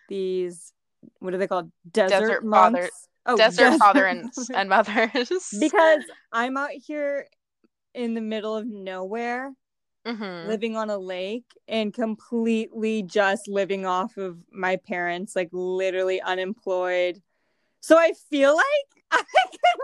these 0.08 0.74
what 1.20 1.32
are 1.32 1.38
they 1.38 1.46
called? 1.46 1.72
Desert, 1.90 2.20
Desert 2.20 2.42
father- 2.50 2.90
Oh, 3.24 3.36
desert 3.36 3.78
father 3.78 4.06
and, 4.06 4.30
and 4.54 4.68
mothers. 4.68 5.30
because 5.58 6.02
I'm 6.30 6.58
out 6.58 6.70
here 6.72 7.26
in 7.94 8.14
the 8.14 8.20
middle 8.20 8.54
of 8.56 8.66
nowhere, 8.66 9.52
Mhm. 10.06 10.46
living 10.46 10.76
on 10.76 10.88
a 10.90 10.96
lake 10.98 11.44
and 11.68 11.92
completely 11.92 13.02
just 13.02 13.48
living 13.48 13.84
off 13.84 14.16
of 14.16 14.38
my 14.50 14.76
parents, 14.76 15.36
like 15.36 15.48
literally 15.52 16.20
unemployed. 16.22 17.20
So 17.80 17.98
I 17.98 18.12
feel 18.30 18.54
like 18.56 18.66
I 19.12 19.22
can 19.50 19.78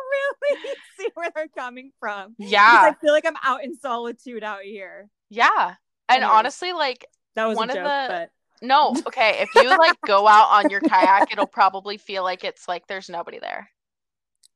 really 0.54 0.74
see 0.98 1.08
where 1.14 1.30
they're 1.34 1.48
coming 1.48 1.92
from. 2.00 2.34
Yeah, 2.38 2.62
I 2.66 2.94
feel 3.00 3.12
like 3.12 3.26
I'm 3.26 3.36
out 3.42 3.62
in 3.64 3.76
solitude 3.78 4.42
out 4.44 4.62
here. 4.62 5.08
yeah. 5.28 5.74
And 6.08 6.22
Anyways. 6.22 6.38
honestly, 6.38 6.72
like, 6.72 7.04
That 7.34 7.46
was 7.46 7.56
One 7.56 7.68
a 7.70 7.72
of 7.72 7.78
the- 7.78 7.82
but 8.08 8.30
no, 8.62 8.94
okay, 9.08 9.38
if 9.40 9.50
you 9.56 9.68
like 9.76 10.00
go 10.06 10.26
out 10.28 10.48
on 10.50 10.70
your 10.70 10.80
kayak, 10.80 11.30
it'll 11.32 11.46
probably 11.46 11.98
feel 11.98 12.22
like 12.22 12.42
it's 12.44 12.66
like 12.68 12.86
there's 12.86 13.10
nobody 13.10 13.38
there. 13.38 13.68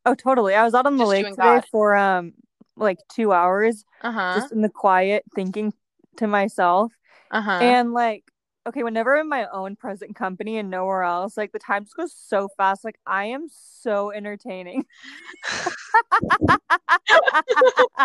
oh, 0.06 0.14
totally. 0.14 0.54
I 0.54 0.62
was 0.64 0.72
out 0.74 0.86
on 0.86 0.96
the 0.96 1.02
Just 1.04 1.10
lake 1.10 1.26
today 1.26 1.36
God. 1.36 1.64
for 1.70 1.96
um 1.96 2.32
like 2.80 2.98
two 3.08 3.32
hours, 3.32 3.84
Uh 4.02 4.12
huh. 4.12 4.40
just 4.40 4.52
in 4.52 4.62
the 4.62 4.68
quiet, 4.68 5.24
thinking 5.34 5.72
to 6.16 6.26
myself. 6.26 6.92
Uh 7.30 7.40
huh. 7.40 7.58
And 7.62 7.92
like, 7.92 8.24
okay, 8.66 8.82
whenever 8.82 9.14
I'm 9.16 9.22
in 9.22 9.28
my 9.28 9.46
own 9.52 9.76
present 9.76 10.16
company 10.16 10.58
and 10.58 10.70
nowhere 10.70 11.02
else, 11.02 11.36
like 11.36 11.52
the 11.52 11.58
time 11.58 11.84
just 11.84 11.96
goes 11.96 12.14
so 12.16 12.48
fast. 12.56 12.84
Like 12.84 12.98
I 13.06 13.26
am 13.26 13.46
so 13.48 14.10
entertaining. 14.12 14.84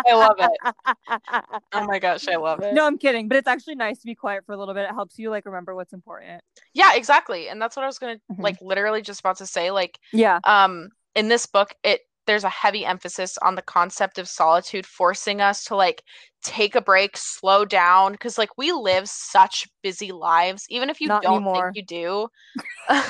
I 0.06 0.14
love 0.14 0.36
it. 0.38 0.60
Oh 1.72 1.84
my 1.84 1.98
gosh, 1.98 2.28
I 2.28 2.36
love 2.36 2.62
it. 2.62 2.74
No, 2.74 2.86
I'm 2.86 2.96
kidding, 2.96 3.28
but 3.28 3.36
it's 3.36 3.48
actually 3.48 3.74
nice 3.74 3.98
to 3.98 4.06
be 4.06 4.14
quiet 4.14 4.46
for 4.46 4.52
a 4.52 4.56
little 4.56 4.72
bit. 4.72 4.84
It 4.84 4.94
helps 4.94 5.18
you 5.18 5.30
like 5.30 5.44
remember 5.46 5.74
what's 5.74 5.92
important. 5.92 6.42
Yeah, 6.74 6.94
exactly. 6.94 7.48
And 7.48 7.60
that's 7.60 7.76
what 7.76 7.82
I 7.82 7.86
was 7.86 7.98
gonna 7.98 8.18
Mhm. 8.30 8.42
like 8.42 8.56
literally 8.62 9.02
just 9.02 9.20
about 9.20 9.36
to 9.38 9.46
say. 9.46 9.70
Like, 9.70 9.98
Yeah. 10.12 10.40
um, 10.44 10.88
in 11.14 11.28
this 11.28 11.46
book, 11.46 11.74
it 11.82 12.00
there's 12.26 12.44
a 12.44 12.48
heavy 12.48 12.84
emphasis 12.84 13.38
on 13.38 13.54
the 13.54 13.62
concept 13.62 14.18
of 14.18 14.28
solitude, 14.28 14.86
forcing 14.86 15.40
us 15.40 15.64
to 15.64 15.76
like 15.76 16.02
take 16.42 16.74
a 16.74 16.80
break, 16.80 17.16
slow 17.16 17.64
down, 17.64 18.12
because 18.12 18.38
like 18.38 18.56
we 18.56 18.72
live 18.72 19.08
such 19.08 19.68
busy 19.82 20.12
lives. 20.12 20.66
Even 20.68 20.90
if 20.90 21.00
you 21.00 21.08
Not 21.08 21.22
don't 21.22 21.36
anymore. 21.36 21.72
think 21.74 21.76
you 21.76 21.82
do. 21.84 22.28
well, 22.88 23.02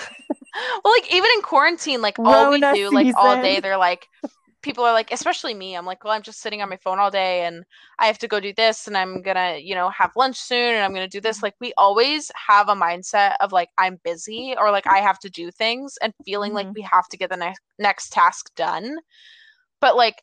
like 0.84 1.12
even 1.12 1.28
in 1.36 1.42
quarantine, 1.42 2.00
like 2.02 2.18
all 2.18 2.50
we 2.50 2.60
do, 2.60 2.90
like 2.90 3.14
all 3.16 3.40
day, 3.42 3.60
they're 3.60 3.76
like 3.76 4.06
people 4.66 4.84
are 4.84 4.92
like, 4.92 5.12
especially 5.12 5.54
me, 5.54 5.76
I'm 5.76 5.86
like, 5.86 6.04
well, 6.04 6.12
I'm 6.12 6.22
just 6.22 6.40
sitting 6.42 6.60
on 6.60 6.68
my 6.68 6.76
phone 6.76 6.98
all 6.98 7.10
day 7.10 7.46
and 7.46 7.64
I 8.00 8.06
have 8.08 8.18
to 8.18 8.28
go 8.28 8.40
do 8.40 8.52
this 8.52 8.88
and 8.88 8.98
I'm 8.98 9.22
gonna, 9.22 9.58
you 9.58 9.74
know, 9.76 9.88
have 9.90 10.10
lunch 10.16 10.36
soon 10.38 10.74
and 10.74 10.84
I'm 10.84 10.92
gonna 10.92 11.08
do 11.08 11.20
this. 11.20 11.42
Like 11.42 11.54
we 11.60 11.72
always 11.78 12.30
have 12.48 12.68
a 12.68 12.74
mindset 12.74 13.36
of 13.40 13.52
like 13.52 13.70
I'm 13.78 14.00
busy 14.04 14.54
or 14.58 14.72
like 14.72 14.88
I 14.88 14.98
have 14.98 15.20
to 15.20 15.30
do 15.30 15.52
things 15.52 15.96
and 16.02 16.12
feeling 16.24 16.52
like 16.52 16.66
Mhm. 16.66 16.74
we 16.74 16.82
have 16.82 17.08
to 17.10 17.16
get 17.16 17.30
the 17.30 17.36
next 17.38 17.62
next 17.78 18.10
task 18.12 18.52
done. 18.56 18.98
But 19.80 19.96
like 19.96 20.22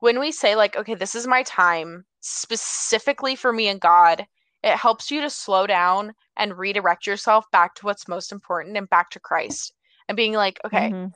when 0.00 0.20
we 0.20 0.32
say 0.32 0.56
like, 0.56 0.76
okay, 0.76 0.94
this 0.94 1.14
is 1.14 1.26
my 1.26 1.42
time 1.44 2.06
specifically 2.20 3.36
for 3.36 3.52
me 3.52 3.68
and 3.68 3.80
God, 3.80 4.26
it 4.64 4.76
helps 4.76 5.10
you 5.10 5.20
to 5.22 5.30
slow 5.30 5.66
down 5.66 6.14
and 6.36 6.58
redirect 6.58 7.06
yourself 7.06 7.46
back 7.52 7.74
to 7.76 7.86
what's 7.86 8.08
most 8.08 8.32
important 8.32 8.76
and 8.76 8.90
back 8.90 9.10
to 9.10 9.20
Christ. 9.20 9.74
And 10.08 10.16
being 10.16 10.34
like, 10.34 10.60
okay, 10.64 10.94
Mhm. 10.96 11.12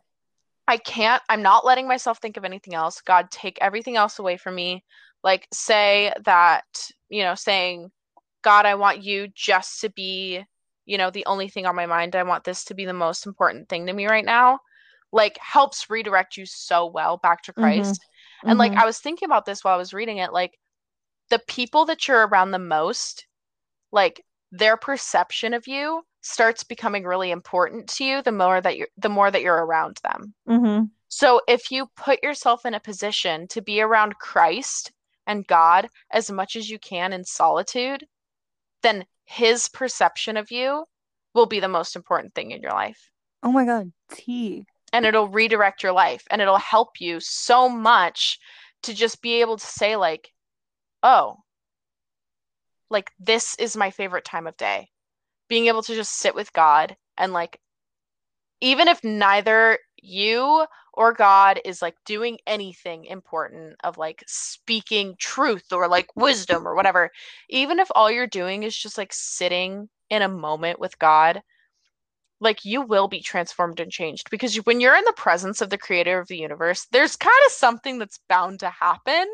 I 0.69 0.77
can't, 0.77 1.23
I'm 1.29 1.43
not 1.43 1.65
letting 1.65 1.89
myself 1.89 2.19
think 2.19 2.37
of 2.37 2.45
anything 2.45 2.75
else. 2.75 3.01
God, 3.01 3.31
take 3.31 3.59
everything 3.61 3.97
else 3.97 4.19
away 4.19 4.37
from 4.37 4.55
me. 4.55 4.85
Like, 5.23 5.47
say 5.53 6.13
that, 6.25 6.65
you 7.09 7.23
know, 7.23 7.35
saying, 7.35 7.91
God, 8.43 8.67
I 8.67 8.75
want 8.75 9.03
you 9.03 9.29
just 9.35 9.81
to 9.81 9.91
be, 9.91 10.45
you 10.87 10.99
know, 10.99 11.11
the 11.11 11.27
only 11.27 11.49
thing 11.49 11.67
on 11.67 11.77
my 11.77 11.87
mind. 11.87 12.17
I 12.17 12.23
want 12.23 12.45
this 12.45 12.65
to 12.65 12.75
be 12.75 12.85
the 12.85 12.93
most 12.93 13.27
important 13.27 13.69
thing 13.69 13.87
to 13.87 13.93
me 13.93 14.07
right 14.07 14.25
now. 14.25 14.59
Like, 15.13 15.39
helps 15.39 15.91
redirect 15.91 16.37
you 16.37 16.47
so 16.47 16.87
well 16.87 17.19
back 17.19 17.43
to 17.45 17.53
Mhm. 17.57 17.61
Christ. 17.61 18.01
And 18.49 18.59
like, 18.59 18.73
Mhm. 18.73 18.83
I 18.83 18.87
was 18.87 18.99
thinking 18.99 19.27
about 19.27 19.45
this 19.47 19.63
while 19.63 19.75
I 19.75 19.79
was 19.79 19.95
reading 19.95 20.19
it. 20.19 20.33
Like, 20.33 20.59
the 21.31 21.41
people 21.41 21.85
that 21.87 22.09
you're 22.09 22.27
around 22.27 22.51
the 22.51 22.59
most, 22.59 23.27
like, 23.93 24.25
their 24.51 24.77
perception 24.77 25.55
of 25.55 25.67
you 25.67 26.03
starts 26.23 26.65
becoming 26.65 27.05
really 27.05 27.31
important 27.31 27.89
to 27.89 28.05
you 28.05 28.23
the 28.23 28.33
more 28.33 28.61
that 28.61 28.77
you're 28.77 28.89
the 28.97 29.09
more 29.09 29.31
that 29.31 29.43
you're 29.43 29.65
around 29.65 29.99
them. 30.03 30.35
Mhm. 30.49 30.91
So 31.09 31.43
if 31.47 31.71
you 31.71 31.89
put 31.97 32.23
yourself 32.23 32.65
in 32.65 32.75
a 32.75 32.81
position 32.81 33.47
to 33.49 33.61
be 33.61 33.83
around 33.83 34.19
Christ 34.19 34.93
and 35.27 35.47
God 35.47 35.89
as 36.11 36.31
much 36.31 36.57
as 36.57 36.71
you 36.71 36.79
can 36.79 37.13
in 37.13 37.25
solitude, 37.25 38.07
then 38.83 39.05
his 39.25 39.69
perception 39.69 40.37
of 40.37 40.51
you 40.51 40.87
will 41.35 41.47
be 41.47 41.61
the 41.61 41.69
most 41.69 41.97
important 41.97 42.35
thing 42.35 42.51
in 42.53 42.63
your 42.63 42.73
life. 42.73 43.11
Oh 43.43 43.53
my 43.53 43.65
god, 43.65 43.93
tea. 44.11 44.65
And 44.93 45.05
it'll 45.05 45.29
redirect 45.29 45.83
your 45.83 45.93
life 45.93 46.25
and 46.31 46.41
it'll 46.41 46.59
help 46.59 47.01
you 47.01 47.19
so 47.21 47.69
much 47.69 48.39
to 48.83 48.95
just 48.95 49.23
be 49.23 49.41
able 49.41 49.57
to 49.57 49.67
say 49.67 49.97
like, 49.97 50.33
"Oh, 51.03 51.39
like 52.91 53.11
this 53.19 53.57
is 53.59 53.77
my 53.77 53.91
favorite 53.91 54.25
time 54.25 54.47
of 54.47 54.57
day." 54.57 54.92
Being 55.53 55.67
able 55.67 55.83
to 55.83 55.95
just 55.95 56.15
sit 56.15 56.35
with 56.35 56.51
God 56.55 56.97
and 57.19 57.35
like 57.35 57.61
even 58.63 58.89
if 58.89 59.05
neither 59.05 59.79
you 60.01 60.65
or 60.95 61.13
God 61.13 61.61
is 61.63 61.83
like 61.83 61.95
doing 62.07 62.39
anything 62.47 63.05
important 63.05 63.77
of 63.85 63.99
like 63.99 64.25
speaking 64.27 65.15
truth 65.19 65.71
or 65.71 65.89
like 65.89 66.07
wisdom 66.17 66.67
or 66.67 66.75
whatever, 66.75 67.11
even 67.51 67.81
if 67.81 67.89
all 67.95 68.11
you're 68.11 68.27
doing 68.27 68.63
is 68.63 68.75
just 68.75 68.97
like 68.97 69.13
sitting 69.13 69.91
in 70.09 70.23
a 70.23 70.29
moment 70.29 70.81
with 70.81 70.99
God, 70.99 71.43
like 72.41 72.65
you 72.65 72.81
will 72.81 73.07
be 73.07 73.21
transformed 73.21 73.79
and 73.79 73.93
changed. 73.93 74.31
Because 74.31 74.57
when 74.57 74.81
you're 74.81 74.97
in 74.97 75.05
the 75.05 75.13
presence 75.19 75.61
of 75.61 75.69
the 75.69 75.77
creator 75.77 76.19
of 76.19 76.29
the 76.29 76.39
universe, 76.39 76.87
there's 76.93 77.15
kind 77.15 77.45
of 77.45 77.53
something 77.53 77.99
that's 77.99 78.21
bound 78.27 78.61
to 78.61 78.71
happen 78.71 79.27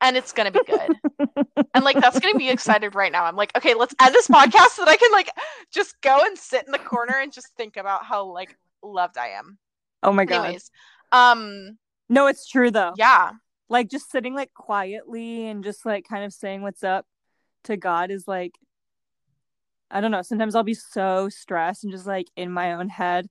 and 0.00 0.16
it's 0.16 0.32
going 0.32 0.52
to 0.52 0.58
be 0.58 0.64
good. 0.66 1.66
and 1.74 1.84
like 1.84 1.98
that's 2.00 2.18
gonna 2.20 2.38
be 2.38 2.48
excited 2.50 2.94
right 2.94 3.10
now. 3.12 3.24
I'm 3.24 3.36
like, 3.36 3.56
okay, 3.56 3.74
let's 3.74 3.94
end 4.00 4.14
this 4.14 4.28
podcast 4.28 4.68
so 4.70 4.84
that 4.84 4.90
I 4.90 4.96
can 4.96 5.10
like 5.12 5.30
just 5.72 6.00
go 6.00 6.20
and 6.24 6.36
sit 6.38 6.64
in 6.66 6.72
the 6.72 6.78
corner 6.78 7.14
and 7.20 7.32
just 7.32 7.48
think 7.56 7.76
about 7.76 8.04
how 8.04 8.24
like 8.26 8.56
loved 8.82 9.16
I 9.18 9.28
am. 9.28 9.58
Oh 10.02 10.12
my 10.12 10.24
god. 10.24 10.44
Anyways, 10.44 10.70
um, 11.12 11.78
No, 12.08 12.26
it's 12.26 12.46
true 12.48 12.70
though. 12.70 12.92
yeah, 12.96 13.32
Like 13.68 13.88
just 13.90 14.10
sitting 14.10 14.34
like 14.34 14.52
quietly 14.54 15.46
and 15.48 15.64
just 15.64 15.84
like 15.86 16.06
kind 16.08 16.24
of 16.24 16.32
saying 16.32 16.62
what's 16.62 16.84
up 16.84 17.06
to 17.64 17.76
God 17.76 18.10
is 18.10 18.28
like 18.28 18.52
I 19.90 20.00
don't 20.00 20.10
know, 20.10 20.22
sometimes 20.22 20.54
I'll 20.54 20.62
be 20.64 20.74
so 20.74 21.28
stressed 21.28 21.84
and 21.84 21.92
just 21.92 22.06
like 22.06 22.26
in 22.36 22.50
my 22.50 22.72
own 22.74 22.88
head. 22.88 23.28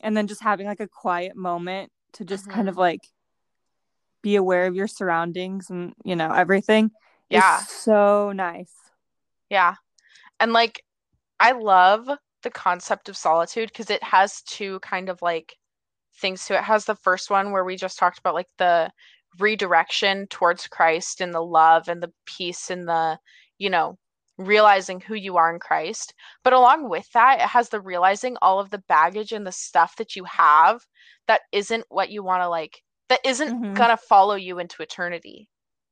And 0.00 0.16
then 0.16 0.26
just 0.28 0.42
having 0.42 0.66
like 0.66 0.80
a 0.80 0.88
quiet 0.88 1.36
moment 1.36 1.90
to 2.14 2.24
just 2.24 2.48
kind 2.48 2.66
Mhm. 2.66 2.70
of 2.70 2.76
like 2.78 3.00
be 4.22 4.36
aware 4.36 4.66
of 4.66 4.74
your 4.74 4.86
surroundings 4.86 5.70
and 5.70 5.94
you 6.04 6.16
know 6.16 6.32
everything 6.32 6.90
Yeah. 7.28 7.60
so 7.64 8.32
nice. 8.32 8.72
yeah, 9.48 9.74
and 10.38 10.52
like 10.52 10.84
I 11.38 11.52
love 11.52 12.08
the 12.42 12.50
concept 12.50 13.08
of 13.08 13.16
solitude 13.16 13.68
because 13.68 13.90
it 13.90 14.02
has 14.02 14.42
two 14.42 14.80
kind 14.80 15.08
of 15.08 15.20
like 15.22 15.56
things 16.20 16.44
to 16.46 16.54
it. 16.54 16.58
it 16.58 16.64
has 16.64 16.84
the 16.84 16.94
first 16.96 17.30
one 17.30 17.52
where 17.52 17.64
we 17.64 17.76
just 17.76 17.98
talked 17.98 18.18
about 18.18 18.34
like 18.34 18.48
the 18.58 18.90
redirection 19.38 20.26
towards 20.28 20.66
Christ 20.66 21.20
and 21.20 21.32
the 21.34 21.40
love 21.42 21.88
and 21.88 22.02
the 22.02 22.12
peace 22.26 22.70
and 22.70 22.88
the, 22.88 23.18
you 23.58 23.70
know, 23.70 23.98
realizing 24.38 25.00
who 25.00 25.14
you 25.14 25.36
are 25.36 25.52
in 25.52 25.60
Christ. 25.60 26.14
But 26.42 26.52
along 26.52 26.88
with 26.88 27.10
that, 27.12 27.40
it 27.40 27.46
has 27.46 27.68
the 27.68 27.80
realizing 27.80 28.36
all 28.42 28.58
of 28.58 28.70
the 28.70 28.82
baggage 28.88 29.32
and 29.32 29.46
the 29.46 29.52
stuff 29.52 29.96
that 29.96 30.16
you 30.16 30.24
have 30.24 30.80
that 31.28 31.42
isn't 31.52 31.84
what 31.88 32.10
you 32.10 32.22
want 32.22 32.42
to 32.42 32.48
like, 32.48 32.82
that 33.10 33.20
isn't 33.24 33.54
Mhm. 33.54 33.74
gonna 33.74 33.98
follow 33.98 34.36
you 34.36 34.58
into 34.60 34.82
eternity, 34.82 35.50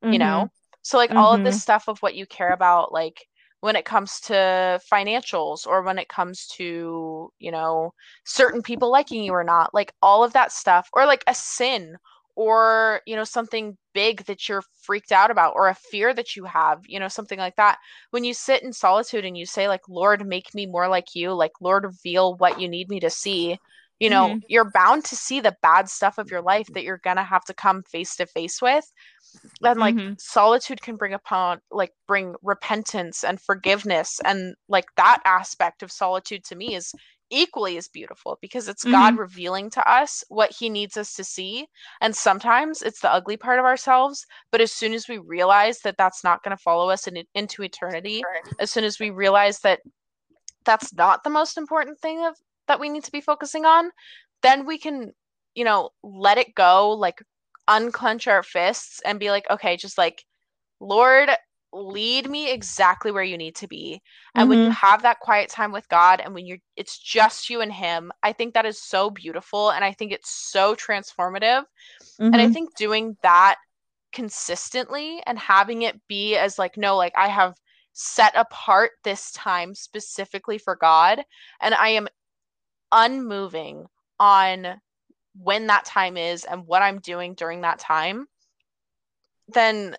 you 0.09 0.19
know? 0.19 0.49
So, 0.83 0.99
like, 0.99 1.13
all 1.17 1.35
of 1.35 1.43
this 1.43 1.59
stuff 1.59 1.89
of 1.89 1.99
what 2.01 2.15
you 2.17 2.27
care 2.27 2.53
about, 2.53 2.93
like, 2.93 3.27
when 3.61 3.77
it 3.77 3.85
comes 3.85 4.21
to 4.23 4.81
financials 4.93 5.67
or 5.67 5.83
when 5.83 5.99
it 5.99 6.09
comes 6.09 6.47
to, 6.57 7.33
you 7.41 7.51
know, 7.53 7.93
certain 8.25 8.63
people 8.63 8.91
liking 8.91 9.23
you 9.25 9.33
or 9.33 9.45
not, 9.45 9.75
like, 9.75 9.93
all 10.03 10.25
of 10.25 10.33
that 10.35 10.53
stuff, 10.53 10.89
or 10.95 11.07
like 11.07 11.25
a 11.27 11.35
sin 11.35 11.97
or 12.37 13.03
you 13.07 13.17
know 13.17 13.25
something 13.25 13.77
big 13.95 14.25
that 14.27 14.49
you're 14.49 14.63
freaked 14.83 15.11
out 15.13 15.31
about 15.31 15.55
or 15.57 15.69
a 15.69 15.75
fear 15.75 16.15
that 16.15 16.37
you 16.37 16.45
have 16.45 16.81
you 16.87 17.01
know 17.01 17.09
something 17.09 17.39
like 17.39 17.57
that. 17.57 17.79
When 18.11 18.25
you 18.25 18.33
sit 18.35 18.63
in 18.63 18.73
solitude 18.73 19.25
and 19.25 19.37
you 19.37 19.45
say 19.47 19.67
like 19.69 19.81
lord 19.89 20.27
make 20.27 20.55
me 20.55 20.67
more 20.67 20.89
like 20.89 21.15
you. 21.15 21.33
Like 21.33 21.53
lord 21.61 21.85
reveal 21.85 22.37
what 22.37 22.61
you 22.61 22.69
need 22.69 22.89
me 22.89 23.01
to 23.01 23.11
see 23.11 23.59
you 24.01 24.11
know 24.11 24.37
Mhm. 24.37 24.43
you're 24.49 24.71
bound 24.71 25.05
to 25.05 25.17
see 25.17 25.41
the 25.41 25.57
bad 25.63 25.89
stuff 25.89 26.19
of 26.19 26.31
your 26.31 26.43
life 26.43 26.69
that 26.75 26.85
you're 26.85 27.01
gonna 27.05 27.25
have 27.25 27.45
to 27.45 27.55
come 27.55 27.83
face 27.83 28.17
to 28.17 28.27
face 28.27 28.61
with 28.63 28.93
and 29.65 29.81
like 29.81 29.97
Mhm. 29.97 30.21
solitude 30.21 30.81
can 30.83 30.97
bring 30.97 31.15
upon 31.15 31.61
like 31.71 31.93
bring 32.07 32.35
repentance 32.43 33.25
and 33.25 33.41
forgiveness 33.41 34.21
and 34.25 34.55
like 34.69 34.87
that 34.97 35.21
aspect 35.25 35.83
of 35.83 35.91
solitude 35.93 36.45
to 36.45 36.57
me 36.57 36.75
is 36.75 36.95
equally 37.31 37.77
as 37.77 37.89
beautiful 37.89 38.39
because 38.41 38.69
it's 38.69 38.85
God 38.85 39.19
revealing 39.19 39.69
to 39.71 39.91
us 39.91 40.25
what 40.29 40.51
he 40.59 40.71
needs 40.71 40.97
us 40.97 41.13
to 41.15 41.25
see 41.25 41.67
and 42.01 42.17
sometimes 42.17 42.81
it's 42.81 43.01
the 43.01 43.13
ugly 43.13 43.37
part 43.37 43.59
of 43.59 43.67
ourselves 43.67 44.25
but 44.51 44.63
as 44.63 44.73
soon 44.73 44.95
as 44.95 45.09
we 45.09 45.19
realize 45.19 45.81
that 45.81 45.97
that's 45.99 46.25
not 46.25 46.43
going 46.43 46.57
to 46.57 46.63
follow 46.63 46.89
us 46.89 47.07
in, 47.07 47.23
into 47.35 47.63
eternity 47.63 48.23
as 48.61 48.71
soon 48.71 48.85
as 48.85 48.99
we 48.99 49.11
realize 49.11 49.61
that 49.61 49.81
that's 50.65 50.95
not 50.95 51.23
the 51.23 51.31
most 51.31 51.59
important 51.59 51.99
thing 52.01 52.25
of 52.25 52.35
that 52.69 52.81
we 52.81 52.89
need 52.89 53.05
to 53.05 53.13
be 53.13 53.21
focusing 53.21 53.65
on 53.65 53.91
then 54.43 54.67
we 54.67 54.79
can 54.79 55.13
you 55.55 55.65
know 55.65 55.91
let 56.03 56.39
it 56.39 56.55
go 56.55 56.91
like 56.93 57.23
unclench 57.69 58.29
our 58.29 58.43
fists 58.43 59.01
and 59.05 59.21
be 59.21 59.31
like 59.31 59.49
okay 59.51 59.77
just 59.77 59.99
like 59.99 60.25
lord 60.81 61.31
lead 61.73 62.31
me 62.31 62.53
exactly 62.53 63.13
where 63.13 63.23
you 63.25 63.39
need 63.39 63.55
to 63.55 63.69
be 63.69 64.01
and 64.37 64.49
when 64.49 64.61
you 64.63 64.71
Mhm. 64.71 64.73
have 64.73 65.03
that 65.03 65.21
quiet 65.21 65.51
time 65.51 65.73
with 65.73 65.89
god 65.89 66.21
and 66.21 66.35
when 66.35 66.47
you're 66.47 66.59
it's 66.77 66.99
just 66.99 67.51
you 67.51 67.61
and 67.61 67.73
him 67.73 68.11
i 68.23 68.33
think 68.33 68.55
that 68.55 68.67
is 68.67 68.81
so 68.83 69.11
beautiful 69.11 69.71
and 69.71 69.85
i 69.85 69.93
think 69.93 70.13
it's 70.13 70.31
so 70.31 70.75
transformative 70.75 71.65
and 72.33 72.41
i 72.43 72.47
Mhm. 72.47 72.49
think 72.49 72.75
doing 72.77 73.17
that 73.23 73.57
consistently 74.13 75.23
and 75.27 75.39
having 75.39 75.83
it 75.83 76.01
be 76.09 76.37
as 76.37 76.59
like 76.59 76.77
no 76.77 76.97
like 76.97 77.13
i 77.17 77.29
have 77.29 77.55
set 77.93 78.33
apart 78.37 78.93
this 79.05 79.33
time 79.33 79.75
specifically 79.75 80.59
for 80.59 80.77
god 80.77 81.23
and 81.61 81.75
i 81.75 81.89
am 81.89 82.09
unmoving 82.93 83.87
on 84.19 84.81
when 85.41 85.67
that 85.69 85.85
time 85.85 86.17
is 86.17 86.45
and 86.45 86.67
what 86.67 86.83
i'm 86.83 86.99
doing 86.99 87.35
during 87.35 87.61
that 87.61 87.79
time 87.79 88.27
then 89.49 89.97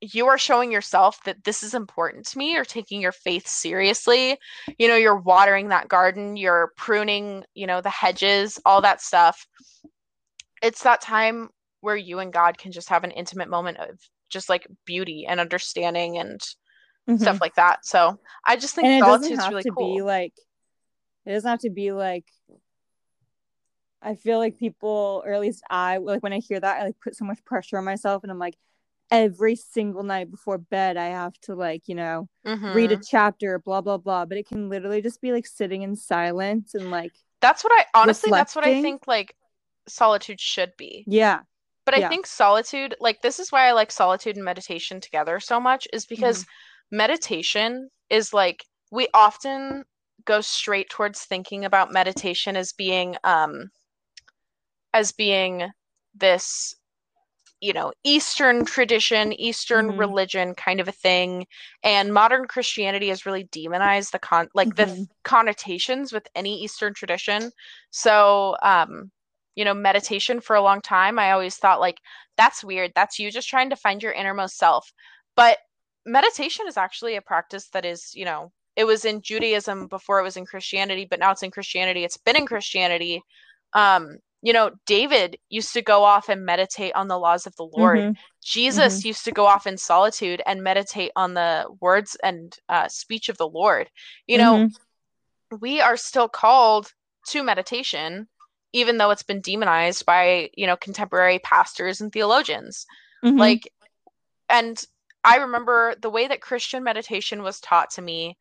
you 0.00 0.26
are 0.28 0.38
showing 0.38 0.72
yourself 0.72 1.22
that 1.24 1.44
this 1.44 1.62
is 1.62 1.74
important 1.74 2.26
to 2.26 2.38
me. 2.38 2.54
You're 2.54 2.64
taking 2.64 3.00
your 3.02 3.12
faith 3.12 3.46
seriously. 3.46 4.38
You 4.78 4.88
know 4.88 4.96
you're 4.96 5.20
watering 5.20 5.68
that 5.68 5.88
garden 5.88 6.36
you're 6.36 6.72
pruning 6.76 7.44
you 7.54 7.66
know 7.66 7.80
the 7.80 7.90
hedges 7.90 8.58
all 8.64 8.80
that 8.82 9.02
stuff. 9.02 9.46
It's 10.62 10.82
that 10.84 11.00
time 11.00 11.50
where 11.82 11.96
you 11.96 12.18
and 12.18 12.32
god 12.32 12.56
can 12.58 12.72
just 12.72 12.88
have 12.88 13.04
an 13.04 13.10
intimate 13.10 13.48
moment 13.48 13.78
of 13.78 13.98
just 14.30 14.48
like 14.48 14.66
beauty 14.86 15.26
and 15.28 15.40
understanding 15.40 16.18
and 16.18 16.40
Mhm. 17.08 17.20
stuff 17.20 17.40
like 17.40 17.54
that. 17.56 17.84
So 17.84 18.18
i 18.46 18.56
just 18.56 18.74
think 18.74 18.86
and 18.86 18.94
it 18.94 19.00
doesn't 19.00 19.28
solitude's 19.28 19.40
have 19.44 19.50
really 19.52 19.62
to 19.64 19.72
cool. 19.72 19.94
be 19.96 20.02
like 20.02 20.32
it 21.26 21.32
doesn't 21.32 21.50
have 21.50 21.60
to 21.60 21.70
be 21.70 21.92
like 21.92 22.26
i 24.02 24.14
feel 24.14 24.38
like 24.38 24.58
people 24.58 25.22
or 25.24 25.32
at 25.32 25.40
least 25.40 25.62
i 25.70 25.98
like 25.98 26.22
when 26.22 26.32
i 26.32 26.38
hear 26.38 26.58
that 26.58 26.80
i 26.80 26.84
like 26.86 27.00
put 27.02 27.14
so 27.16 27.24
much 27.24 27.44
pressure 27.44 27.78
on 27.78 27.84
myself 27.84 28.22
and 28.22 28.30
i'm 28.32 28.38
like 28.38 28.56
every 29.10 29.56
single 29.56 30.02
night 30.02 30.30
before 30.30 30.58
bed 30.58 30.96
i 30.96 31.06
have 31.06 31.34
to 31.42 31.54
like 31.54 31.82
you 31.88 31.94
know 31.94 32.28
read 32.72 32.92
a 32.92 32.96
Mhm. 32.96 33.08
chapter 33.08 33.58
blah 33.58 33.80
blah 33.80 33.96
blah 33.98 34.24
but 34.24 34.38
it 34.38 34.46
can 34.46 34.68
literally 34.68 35.02
just 35.02 35.20
be 35.20 35.32
like 35.32 35.46
sitting 35.46 35.82
in 35.82 35.96
silence 35.96 36.74
and 36.74 36.90
like 36.90 37.12
that's 37.40 37.64
what 37.64 37.72
i 37.72 37.84
honestly 37.94 38.30
that's 38.30 38.54
what 38.54 38.64
i 38.64 38.80
think 38.80 39.06
like 39.06 39.34
solitude 39.88 40.40
should 40.40 40.72
be 40.76 41.04
yeah 41.08 41.40
But 41.84 41.94
I 41.94 42.00
Yeah. 42.00 42.08
think 42.08 42.26
solitude, 42.26 42.94
like 43.00 43.22
this 43.22 43.40
is 43.40 43.50
why 43.50 43.66
I 43.68 43.72
like 43.72 43.90
solitude 43.90 44.36
and 44.36 44.44
meditation 44.44 45.00
together 45.00 45.40
so 45.40 45.58
much, 45.58 45.88
is 45.92 46.06
because 46.06 46.44
Mm-hmm. 46.44 46.96
meditation 46.96 47.90
is 48.10 48.32
like 48.32 48.64
we 48.92 49.08
often 49.12 49.84
go 50.30 50.40
straight 50.40 50.88
towards 50.88 51.24
thinking 51.24 51.64
about 51.64 51.92
meditation 51.92 52.56
as 52.56 52.72
being 52.72 53.16
um 53.24 53.70
as 54.94 55.10
being 55.10 55.68
this 56.14 56.76
you 57.60 57.72
know 57.72 57.92
eastern 58.04 58.64
tradition 58.64 59.32
eastern 59.32 59.88
Mhm. 59.88 59.98
religion 59.98 60.54
kind 60.54 60.78
of 60.80 60.86
a 60.86 60.92
thing 60.92 61.46
and 61.82 62.14
modern 62.14 62.46
christianity 62.46 63.08
has 63.08 63.26
really 63.26 63.48
demonized 63.50 64.12
the 64.12 64.20
con 64.20 64.48
like 64.54 64.76
the 64.76 64.86
Mhm. 64.86 65.08
connotations 65.24 66.12
with 66.12 66.28
any 66.36 66.62
eastern 66.62 66.94
tradition 66.94 67.50
so 67.90 68.56
um 68.62 69.10
you 69.56 69.64
know 69.64 69.74
meditation 69.74 70.40
for 70.40 70.54
a 70.54 70.62
long 70.62 70.80
time 70.80 71.18
i 71.18 71.32
always 71.32 71.56
thought 71.56 71.80
like 71.80 71.98
that's 72.36 72.62
weird 72.62 72.92
that's 72.94 73.18
you 73.18 73.32
just 73.32 73.48
trying 73.48 73.70
to 73.70 73.76
find 73.76 74.00
your 74.02 74.12
innermost 74.12 74.56
self 74.56 74.92
but 75.36 75.58
meditation 76.06 76.66
is 76.68 76.76
actually 76.76 77.16
a 77.16 77.22
practice 77.22 77.68
that 77.70 77.84
is 77.84 78.12
you 78.14 78.24
know 78.24 78.52
it 78.76 78.84
was 78.84 79.04
in 79.04 79.20
judaism 79.20 79.86
before 79.86 80.20
it 80.20 80.22
was 80.22 80.36
in 80.36 80.46
christianity 80.46 81.06
but 81.08 81.18
now 81.18 81.30
it's 81.30 81.42
in 81.42 81.50
christianity 81.50 82.04
it's 82.04 82.16
been 82.16 82.36
in 82.36 82.46
christianity 82.46 83.22
um 83.74 84.18
you 84.42 84.52
know 84.52 84.70
david 84.86 85.36
used 85.48 85.72
to 85.72 85.82
go 85.82 86.04
off 86.04 86.28
and 86.28 86.44
meditate 86.44 86.94
on 86.94 87.08
the 87.08 87.18
laws 87.18 87.46
of 87.46 87.54
the 87.56 87.64
lord 87.64 87.98
Mhm. 87.98 88.16
jesus 88.42 89.04
used 89.04 89.24
to 89.24 89.32
go 89.32 89.46
off 89.46 89.66
in 89.66 89.76
solitude 89.76 90.42
and 90.46 90.62
meditate 90.62 91.12
on 91.16 91.34
the 91.34 91.66
words 91.80 92.16
and 92.22 92.56
uh, 92.68 92.88
speech 92.88 93.28
of 93.28 93.36
the 93.36 93.48
lord 93.48 93.90
you 94.26 94.38
know 94.38 94.66
Mhm. 94.66 95.60
we 95.60 95.80
are 95.80 95.96
still 95.96 96.28
called 96.28 96.92
to 97.28 97.42
meditation 97.42 98.28
even 98.72 98.98
though 98.98 99.10
it's 99.10 99.24
been 99.24 99.40
demonized 99.40 100.06
by 100.06 100.48
you 100.54 100.66
know 100.66 100.76
contemporary 100.76 101.38
pastors 101.40 102.00
and 102.00 102.12
theologians 102.12 102.86
Mhm. 103.24 103.38
like 103.38 103.72
and 104.48 104.84
i 105.24 105.36
remember 105.36 105.94
the 106.00 106.10
way 106.10 106.26
that 106.26 106.40
christian 106.40 106.82
meditation 106.82 107.42
was 107.42 107.60
taught 107.60 107.90
to 107.90 108.02
me 108.02 108.36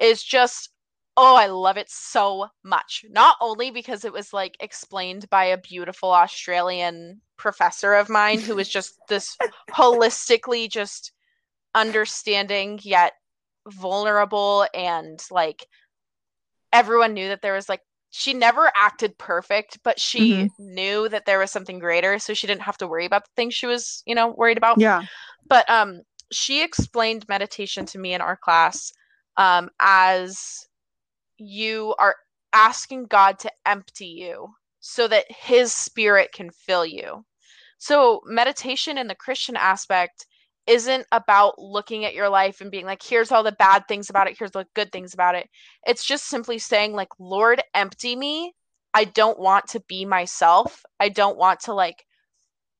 is 0.00 0.22
just 0.22 0.70
oh 1.16 1.36
i 1.36 1.46
love 1.46 1.76
it 1.76 1.88
so 1.88 2.48
much. 2.64 3.04
Not 3.08 3.36
only 3.40 3.70
because 3.70 4.04
it 4.04 4.12
was 4.12 4.32
like 4.32 4.56
explained 4.60 5.28
by 5.30 5.44
a 5.46 5.58
beautiful 5.58 6.10
australian 6.10 7.20
professor 7.36 7.94
of 7.94 8.08
mine 8.08 8.40
who 8.40 8.56
was 8.56 8.68
just 8.68 8.94
this 9.08 9.36
holistically 9.70 10.68
just 10.68 11.12
understanding 11.74 12.78
yet 12.82 13.12
vulnerable 13.68 14.66
and 14.74 15.20
like 15.30 15.66
everyone 16.72 17.14
knew 17.14 17.28
that 17.28 17.42
there 17.42 17.54
was 17.54 17.68
like 17.68 17.80
she 18.10 18.32
never 18.32 18.70
acted 18.76 19.18
perfect 19.18 19.78
but 19.82 19.98
she 19.98 20.48
knew 20.58 21.08
that 21.08 21.26
there 21.26 21.38
was 21.38 21.50
something 21.50 21.78
greater 21.80 22.18
so 22.18 22.34
she 22.34 22.46
didn't 22.46 22.62
have 22.62 22.76
to 22.76 22.86
worry 22.86 23.06
about 23.06 23.24
the 23.24 23.30
things 23.34 23.54
she 23.54 23.66
was 23.66 24.02
you 24.06 24.14
know 24.14 24.28
worried 24.28 24.58
about. 24.58 24.78
Yeah. 24.78 25.02
But 25.48 25.68
um 25.68 26.02
she 26.34 26.62
explained 26.62 27.26
meditation 27.28 27.86
to 27.86 27.98
me 27.98 28.14
in 28.14 28.20
our 28.20 28.36
class 28.36 28.92
um 29.36 29.70
as 29.80 30.66
you 31.38 31.94
are 31.98 32.16
asking 32.52 33.06
God 33.06 33.38
to 33.40 33.50
empty 33.66 34.06
you 34.06 34.48
so 34.80 35.08
that 35.08 35.24
his 35.28 35.72
spirit 35.72 36.30
can 36.32 36.50
fill 36.50 36.86
you. 36.86 37.24
So 37.78 38.20
meditation 38.26 38.96
in 38.96 39.08
the 39.08 39.14
Christian 39.14 39.56
aspect 39.56 40.26
isn't 40.66 41.06
about 41.12 41.58
looking 41.58 42.04
at 42.04 42.14
your 42.14 42.28
life 42.28 42.60
and 42.60 42.70
being 42.70 42.86
like 42.86 43.02
here's 43.02 43.30
all 43.32 43.42
the 43.42 43.52
bad 43.52 43.86
things 43.86 44.08
about 44.08 44.28
it, 44.28 44.36
here's 44.38 44.52
the 44.52 44.66
good 44.74 44.90
things 44.92 45.12
about 45.12 45.34
it. 45.34 45.48
It's 45.86 46.04
just 46.04 46.26
simply 46.26 46.58
saying 46.58 46.92
like 46.92 47.08
Lord, 47.18 47.62
empty 47.74 48.16
me. 48.16 48.54
I 48.94 49.04
don't 49.04 49.38
want 49.38 49.66
to 49.68 49.80
be 49.88 50.04
myself. 50.04 50.82
I 51.00 51.08
don't 51.08 51.36
want 51.36 51.60
to 51.60 51.74
like 51.74 52.04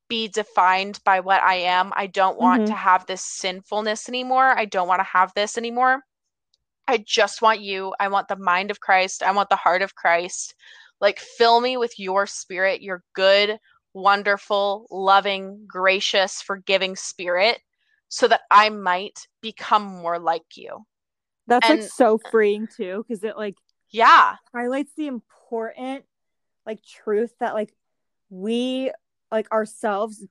be 0.08 0.28
defined 0.28 1.00
by 1.04 1.20
what 1.20 1.42
I 1.42 1.54
am. 1.56 1.92
I 1.96 2.06
don't 2.06 2.38
want 2.38 2.62
Mhm. 2.62 2.66
to 2.66 2.74
have 2.74 3.06
this 3.06 3.22
sinfulness 3.24 4.08
anymore. 4.08 4.56
I 4.56 4.64
don't 4.64 4.88
want 4.88 5.00
to 5.00 5.04
have 5.04 5.32
this 5.34 5.56
anymore. 5.58 6.02
I 6.86 6.98
just 6.98 7.40
want 7.40 7.60
you. 7.60 7.94
I 7.98 8.08
want 8.08 8.28
the 8.28 8.36
mind 8.36 8.70
of 8.70 8.80
Christ. 8.80 9.22
I 9.22 9.32
want 9.32 9.48
the 9.48 9.56
heart 9.56 9.82
of 9.82 9.94
Christ. 9.94 10.54
Like, 11.00 11.18
fill 11.18 11.60
me 11.60 11.76
with 11.76 11.98
your 11.98 12.26
spirit, 12.26 12.82
your 12.82 13.02
good, 13.14 13.58
wonderful, 13.94 14.86
loving, 14.90 15.64
gracious, 15.66 16.42
forgiving 16.42 16.96
spirit, 16.96 17.60
so 18.08 18.28
that 18.28 18.42
I 18.50 18.68
might 18.68 19.26
become 19.40 19.82
more 19.82 20.18
like 20.18 20.56
you. 20.56 20.84
that's 21.46 21.68
like 21.68 21.82
so 21.82 22.18
freeing 22.18 22.66
too 22.66 23.04
because 23.06 23.22
it 23.24 23.36
like 23.36 23.56
Yeah. 23.90 24.36
highlights 24.52 24.92
the 24.96 25.06
important 25.06 26.04
like 26.66 26.82
truth 26.82 27.34
that 27.40 27.54
like 27.54 27.74
we 28.30 28.90
like 29.34 29.50
ourselves 29.52 30.24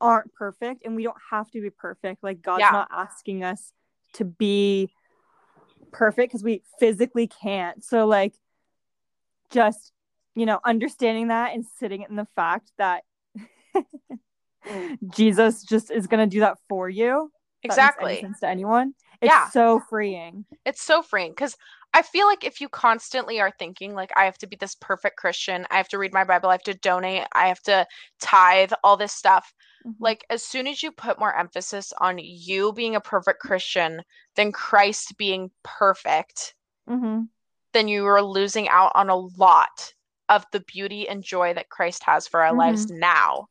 aren't 0.00 0.32
perfect 0.34 0.84
and 0.84 0.94
we 0.94 1.02
don't 1.02 1.16
have 1.30 1.50
to 1.50 1.60
be 1.60 1.70
perfect. 1.70 2.22
Like 2.22 2.42
God's 2.42 2.60
Yeah. 2.60 2.70
not 2.72 2.88
asking 2.92 3.42
us 3.42 3.72
to 4.14 4.24
be 4.24 4.92
perfect 5.92 6.30
because 6.32 6.44
we 6.44 6.62
physically 6.78 7.26
can't. 7.26 7.82
So 7.82 8.06
like 8.06 8.34
just 9.50 9.92
you 10.34 10.44
know 10.44 10.60
understanding 10.64 11.28
that 11.28 11.54
and 11.54 11.64
sitting 11.78 12.04
in 12.08 12.16
the 12.16 12.26
fact 12.36 12.70
that 12.76 13.04
Jesus 15.08 15.62
just 15.62 15.90
is 15.90 16.06
going 16.06 16.28
to 16.28 16.32
do 16.32 16.40
that 16.40 16.58
for 16.68 16.88
you. 16.88 17.30
if 17.62 17.70
that 17.70 17.94
Exactly. 17.94 18.20
sense 18.20 18.40
to 18.40 18.48
anyone. 18.48 18.94
It's 19.22 19.32
Yeah. 19.32 19.48
so 19.50 19.80
freeing. 19.88 20.44
It's 20.66 20.82
so 20.82 21.02
freeing 21.02 21.30
because 21.30 21.56
I 21.96 22.02
feel 22.02 22.26
like 22.26 22.44
if 22.44 22.60
you 22.60 22.68
constantly 22.68 23.40
are 23.40 23.50
thinking, 23.58 23.94
like, 23.94 24.10
I 24.16 24.26
have 24.26 24.36
to 24.38 24.46
be 24.46 24.56
this 24.56 24.74
perfect 24.74 25.16
Christian, 25.16 25.66
I 25.70 25.78
have 25.78 25.88
to 25.88 25.98
read 25.98 26.12
my 26.12 26.24
Bible, 26.24 26.50
I 26.50 26.52
have 26.52 26.62
to 26.64 26.74
donate, 26.74 27.24
I 27.32 27.48
have 27.48 27.62
to 27.62 27.86
tithe, 28.20 28.72
all 28.84 28.98
this 28.98 29.14
stuff, 29.14 29.54
like, 29.98 30.22
as 30.28 30.44
soon 30.44 30.66
as 30.66 30.82
you 30.82 30.92
put 30.92 31.18
more 31.18 31.34
emphasis 31.34 31.94
on 31.98 32.18
you 32.18 32.74
being 32.74 32.96
a 32.96 33.00
perfect 33.00 33.40
Christian 33.40 34.02
than 34.34 34.52
Christ 34.52 35.16
being 35.16 35.50
perfect, 35.62 36.54
hmm 36.86 37.28
then 37.72 37.88
you 37.88 38.04
are 38.06 38.22
losing 38.22 38.68
out 38.68 38.92
on 38.94 39.08
a 39.10 39.16
lot 39.16 39.92
of 40.28 40.44
the 40.52 40.60
beauty 40.60 41.08
and 41.08 41.22
joy 41.22 41.54
that 41.54 41.70
Christ 41.70 42.02
has 42.04 42.26
for 42.28 42.42
our 42.42 42.52
lives 42.54 42.86
now. 42.90 43.48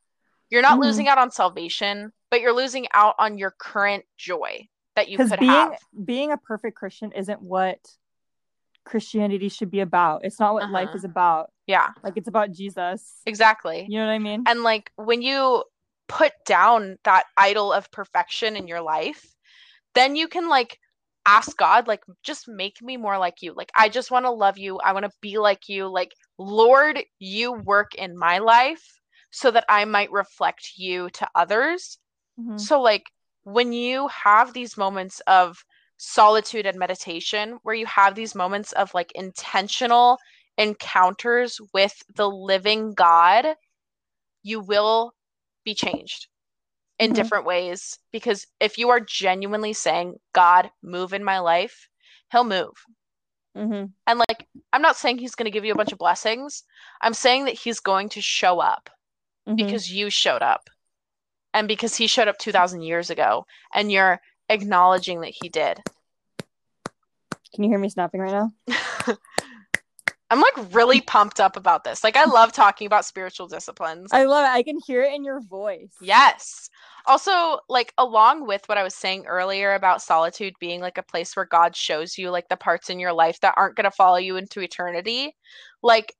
You're 0.49 0.61
not 0.61 0.79
Mhm. 0.79 0.81
losing 0.81 1.07
out 1.07 1.17
on 1.17 1.31
salvation, 1.31 2.11
but 2.29 2.41
you're 2.41 2.53
losing 2.53 2.87
out 2.93 3.15
on 3.19 3.37
your 3.37 3.51
current 3.57 4.05
joy 4.17 4.67
that 4.95 5.09
you 5.09 5.19
could 5.19 5.39
being 5.39 5.69
have. 5.69 5.79
being 6.05 6.31
a 6.31 6.37
perfect 6.37 6.77
christian 6.77 7.11
isn't 7.11 7.41
what 7.41 7.79
christianity 8.85 9.49
should 9.49 9.71
be 9.71 9.79
about 9.81 10.23
it's 10.23 10.39
not 10.39 10.53
what 10.53 10.69
life 10.69 10.89
Uh-huh. 10.89 10.97
is 10.97 11.03
about 11.03 11.51
Yeah, 11.67 11.89
like 12.03 12.17
it's 12.17 12.27
about 12.27 12.51
jesus 12.51 13.21
exactly. 13.25 13.85
you 13.89 13.99
know 13.99 14.05
what 14.05 14.13
i 14.13 14.19
mean 14.19 14.43
And 14.45 14.63
like 14.63 14.91
when 14.95 15.21
you 15.21 15.63
put 16.07 16.33
down 16.45 16.97
that 17.03 17.25
idol 17.35 17.73
of 17.73 17.89
perfection 17.91 18.55
in 18.55 18.67
your 18.67 18.81
life, 18.81 19.25
then 19.95 20.15
you 20.15 20.27
can 20.27 20.47
like 20.49 20.77
ask 21.25 21.57
God, 21.57 21.87
like, 21.87 22.03
just 22.21 22.47
make 22.47 22.81
me 22.83 22.97
more 22.97 23.17
like 23.17 23.41
you. 23.41 23.53
Like, 23.53 23.71
I 23.75 23.89
just 23.89 24.11
want 24.11 24.25
to 24.25 24.29
love 24.31 24.59
you. 24.59 24.77
I 24.77 24.93
want 24.93 25.05
to 25.05 25.11
be 25.21 25.39
like 25.39 25.67
you. 25.67 25.87
Like, 25.87 26.13
Lord, 26.37 27.01
you 27.17 27.53
work 27.53 27.95
in 27.95 28.15
my 28.15 28.37
life 28.37 28.85
so 29.31 29.49
that 29.49 29.65
I 29.67 29.85
might 29.85 30.11
reflect 30.11 30.73
you 30.77 31.09
to 31.11 31.27
others. 31.33 31.97
Mhm. 32.39 32.59
So, 32.59 32.79
like, 32.81 33.05
when 33.43 33.73
you 33.73 34.07
have 34.09 34.53
these 34.53 34.77
moments 34.77 35.19
of 35.25 35.65
solitude 35.97 36.65
and 36.65 36.77
meditation, 36.77 37.57
where 37.63 37.75
you 37.75 37.85
have 37.85 38.15
these 38.15 38.35
moments 38.35 38.71
of 38.73 38.93
like 38.93 39.11
intentional 39.13 40.17
encounters 40.57 41.59
with 41.73 41.93
the 42.15 42.29
living 42.29 42.93
God, 42.93 43.55
you 44.43 44.59
will 44.59 45.13
be 45.63 45.73
changed 45.73 46.27
in 46.99 47.11
Mhm. 47.11 47.15
different 47.15 47.45
ways. 47.45 47.97
Because 48.11 48.45
if 48.59 48.77
you 48.77 48.89
are 48.89 48.99
genuinely 48.99 49.73
saying, 49.73 50.19
God, 50.33 50.69
move 50.81 51.13
in 51.13 51.23
my 51.23 51.39
life, 51.39 51.89
He'll 52.31 52.43
move. 52.43 52.73
Mhm. 53.55 53.91
And 54.07 54.19
like, 54.19 54.47
I'm 54.73 54.81
not 54.81 54.97
saying 54.97 55.17
He's 55.17 55.35
going 55.35 55.45
to 55.45 55.51
give 55.51 55.65
you 55.65 55.73
a 55.73 55.77
bunch 55.77 55.91
of 55.91 55.97
blessings, 55.97 56.63
I'm 57.01 57.13
saying 57.13 57.45
that 57.45 57.59
He's 57.59 57.79
going 57.79 58.09
to 58.09 58.21
show 58.21 58.59
up 58.59 58.89
Mhm. 59.47 59.55
because 59.55 59.91
you 59.91 60.09
showed 60.09 60.41
up 60.41 60.69
and 61.53 61.67
because 61.67 61.95
he 61.95 62.07
showed 62.07 62.27
up 62.27 62.37
2000 62.37 62.81
years 62.81 63.09
ago 63.09 63.45
and 63.73 63.91
you're 63.91 64.19
acknowledging 64.49 65.21
that 65.21 65.33
he 65.41 65.49
did. 65.49 65.81
Can 67.53 67.63
you 67.63 67.69
hear 67.69 67.79
me 67.79 67.89
snapping 67.89 68.21
right 68.21 68.31
now? 68.31 68.51
I'm 70.31 70.41
like 70.41 70.73
really 70.73 71.01
pumped 71.01 71.39
up 71.39 71.55
about 71.55 71.83
this. 71.83 72.03
Like 72.03 72.17
i 72.17 72.25
love 72.25 72.51
talking 72.51 72.87
about 72.87 73.05
spiritual 73.05 73.47
disciplines. 73.47 74.11
I 74.11 74.25
love 74.25 74.43
it. 74.43 74.49
I 74.49 74.63
can 74.63 74.77
hear 74.85 75.03
it 75.03 75.13
in 75.13 75.23
your 75.23 75.39
voice. 75.41 75.93
Yes. 76.01 76.69
Also 77.05 77.59
like 77.69 77.93
along 77.97 78.47
with 78.47 78.63
what 78.65 78.79
i 78.79 78.83
was 78.83 78.95
saying 78.95 79.27
earlier 79.27 79.75
about 79.75 80.01
solitude 80.01 80.55
being 80.59 80.81
like 80.81 80.97
a 80.97 81.03
place 81.03 81.35
where 81.35 81.45
god 81.45 81.75
shows 81.75 82.17
you 82.17 82.31
like 82.31 82.49
the 82.49 82.57
parts 82.57 82.89
in 82.89 82.99
your 82.99 83.13
life 83.13 83.39
that 83.41 83.53
aren't 83.55 83.75
going 83.75 83.85
to 83.85 83.91
follow 83.91 84.17
you 84.17 84.37
into 84.37 84.59
eternity 84.59 85.35
like 85.83 86.11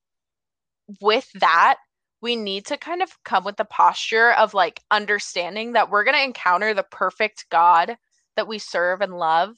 with 1.02 1.28
that 1.40 1.78
we 2.22 2.36
need 2.36 2.66
to 2.68 2.78
kind 2.78 3.02
of 3.02 3.10
come 3.24 3.44
with 3.44 3.58
the 3.58 3.66
posture 3.66 4.32
of 4.34 4.54
like 4.54 4.82
understanding 4.92 5.74
that 5.74 5.90
we're 5.90 6.04
going 6.04 6.18
to 6.18 6.24
encounter 6.24 6.74
the 6.74 6.84
perfect 6.84 7.46
God 7.50 7.98
that 8.36 8.48
we 8.48 8.58
serve 8.60 9.02
and 9.02 9.14
love. 9.14 9.56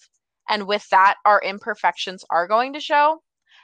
And 0.49 0.67
with 0.67 0.87
that, 0.89 1.15
our 1.25 1.41
imperfections 1.41 2.23
are 2.29 2.47
going 2.47 2.73
to 2.73 2.79
show. 2.79 3.21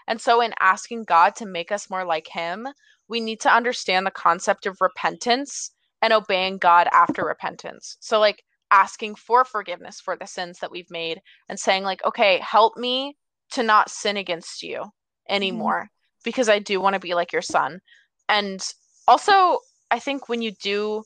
And 0.08 0.20
so, 0.20 0.42
in 0.42 0.54
asking 0.60 1.06
God 1.06 1.36
to 1.38 1.46
make 1.46 1.72
us 1.72 1.90
more 1.90 2.06
like 2.06 2.28
Him, 2.28 2.68
we 3.08 3.22
need 3.22 3.40
to 3.42 3.54
understand 3.54 4.06
the 4.06 4.12
concept 4.12 4.66
of 4.66 4.82
repentance 4.82 5.72
and 6.02 6.12
obeying 6.12 6.58
God 6.58 6.88
after 6.92 7.24
repentance. 7.24 7.98
So, 8.02 8.20
like 8.20 8.44
asking 8.72 9.16
for 9.16 9.46
forgiveness 9.46 10.02
for 10.02 10.18
the 10.18 10.28
sins 10.28 10.60
that 10.60 10.72
we've 10.72 10.90
made 10.92 11.22
and 11.48 11.60
saying, 11.60 11.84
like, 11.84 12.04
okay, 12.04 12.40
help 12.40 12.76
me 12.76 13.16
to 13.52 13.64
not 13.64 13.90
sin 13.90 14.18
against 14.18 14.64
you 14.64 14.84
anymore 15.30 15.84
mm-hmm. 15.84 16.22
because 16.24 16.50
I 16.50 16.60
do 16.60 16.82
want 16.82 16.96
to 16.96 17.00
be 17.00 17.14
like 17.14 17.32
your 17.32 17.42
son. 17.42 17.80
And 18.28 18.62
also, 19.08 19.60
I 19.92 20.00
think 20.00 20.28
when 20.28 20.42
you 20.42 20.52
do, 20.62 21.04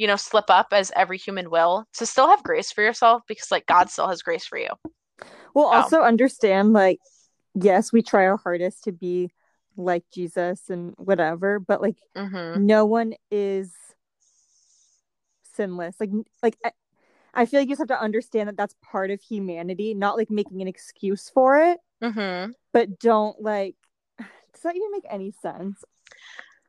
you 0.00 0.06
know, 0.06 0.16
slip 0.16 0.46
up 0.48 0.68
as 0.72 0.90
every 0.96 1.18
human 1.18 1.50
will, 1.50 1.84
to 1.92 2.06
still 2.06 2.26
have 2.26 2.42
grace 2.42 2.72
for 2.72 2.82
yourself 2.82 3.20
because 3.28 3.50
like 3.50 3.66
God 3.66 3.90
still 3.90 4.08
has 4.08 4.22
grace 4.22 4.46
for 4.46 4.56
you. 4.56 4.70
We'll 5.52 5.66
Oh. 5.66 5.82
also 5.82 6.00
understand, 6.00 6.72
like, 6.72 6.98
yes, 7.54 7.92
we 7.92 8.00
try 8.00 8.24
our 8.24 8.38
hardest 8.38 8.84
to 8.84 8.92
be 8.92 9.30
like 9.76 10.04
Jesus 10.10 10.70
and 10.70 10.94
whatever, 10.96 11.60
but 11.60 11.82
like, 11.82 11.98
Mm-hmm. 12.16 12.64
no 12.66 12.86
one 12.86 13.12
is 13.30 13.74
sinless. 15.54 15.96
Like, 16.00 16.10
like 16.42 16.56
I, 16.64 16.72
I 17.34 17.44
feel 17.44 17.60
like 17.60 17.68
you 17.68 17.72
just 17.74 17.80
have 17.80 17.88
to 17.88 18.00
understand 18.02 18.48
that 18.48 18.56
that's 18.56 18.74
part 18.82 19.10
of 19.10 19.20
humanity, 19.20 19.92
not 19.92 20.16
like 20.16 20.30
making 20.30 20.62
an 20.62 20.68
excuse 20.68 21.28
for 21.28 21.58
it, 21.58 21.78
Mm-hmm. 22.02 22.52
but 22.72 22.98
don't 22.98 23.38
like. 23.42 23.76
Does 24.18 24.62
that 24.62 24.76
even 24.76 24.92
make 24.92 25.04
any 25.10 25.32
sense? 25.42 25.84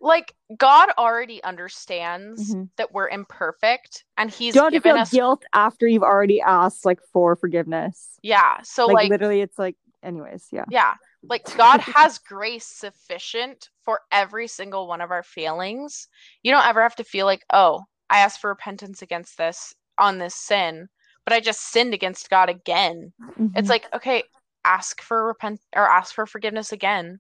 Like 0.02 0.34
God 0.58 0.90
already 0.98 1.44
understands 1.44 2.54
Mhm. 2.54 2.70
that 2.78 2.92
we're 2.92 3.08
imperfect 3.08 4.04
and 4.18 4.32
He's 4.32 4.56
don't 4.56 4.72
given 4.72 4.94
feel 4.94 5.02
us 5.02 5.12
guilt 5.12 5.46
after 5.54 5.88
you've 5.88 6.04
already 6.04 6.42
asked 6.42 6.86
like 6.86 7.00
for 7.14 7.36
forgiveness. 7.36 8.18
Yeah. 8.24 8.62
So 8.64 8.88
like, 8.88 8.96
like, 8.96 9.10
literally, 9.12 9.42
it's 9.42 9.60
like, 9.60 9.78
anyways, 10.02 10.48
yeah. 10.52 10.66
yeah. 10.70 10.96
Like 11.22 11.56
God 11.56 11.80
has 11.96 12.18
grace 12.18 12.66
sufficient 12.66 13.70
for 13.86 14.02
every 14.12 14.48
single 14.48 14.88
one 14.88 15.02
of 15.02 15.12
our 15.12 15.24
failings. 15.24 16.08
You 16.42 16.52
don't 16.52 16.66
ever 16.66 16.82
have 16.82 16.96
to 16.96 17.04
feel 17.04 17.28
like, 17.28 17.46
oh, 17.54 17.84
I 18.10 18.20
asked 18.20 18.42
for 18.42 18.50
repentance 18.50 19.04
against 19.04 19.38
this 19.38 19.74
on 20.00 20.18
this 20.18 20.36
sin, 20.36 20.90
but 21.26 21.34
I 21.34 21.40
just 21.40 21.70
sinned 21.72 21.94
against 21.94 22.30
God 22.30 22.50
again. 22.50 23.14
Mhm. 23.22 23.52
It's 23.56 23.70
like, 23.70 23.86
okay, 23.94 24.24
ask 24.66 25.00
for 25.02 25.28
repent 25.28 25.62
or 25.76 25.88
ask 25.88 26.16
for 26.16 26.26
forgiveness 26.26 26.72
again 26.72 27.20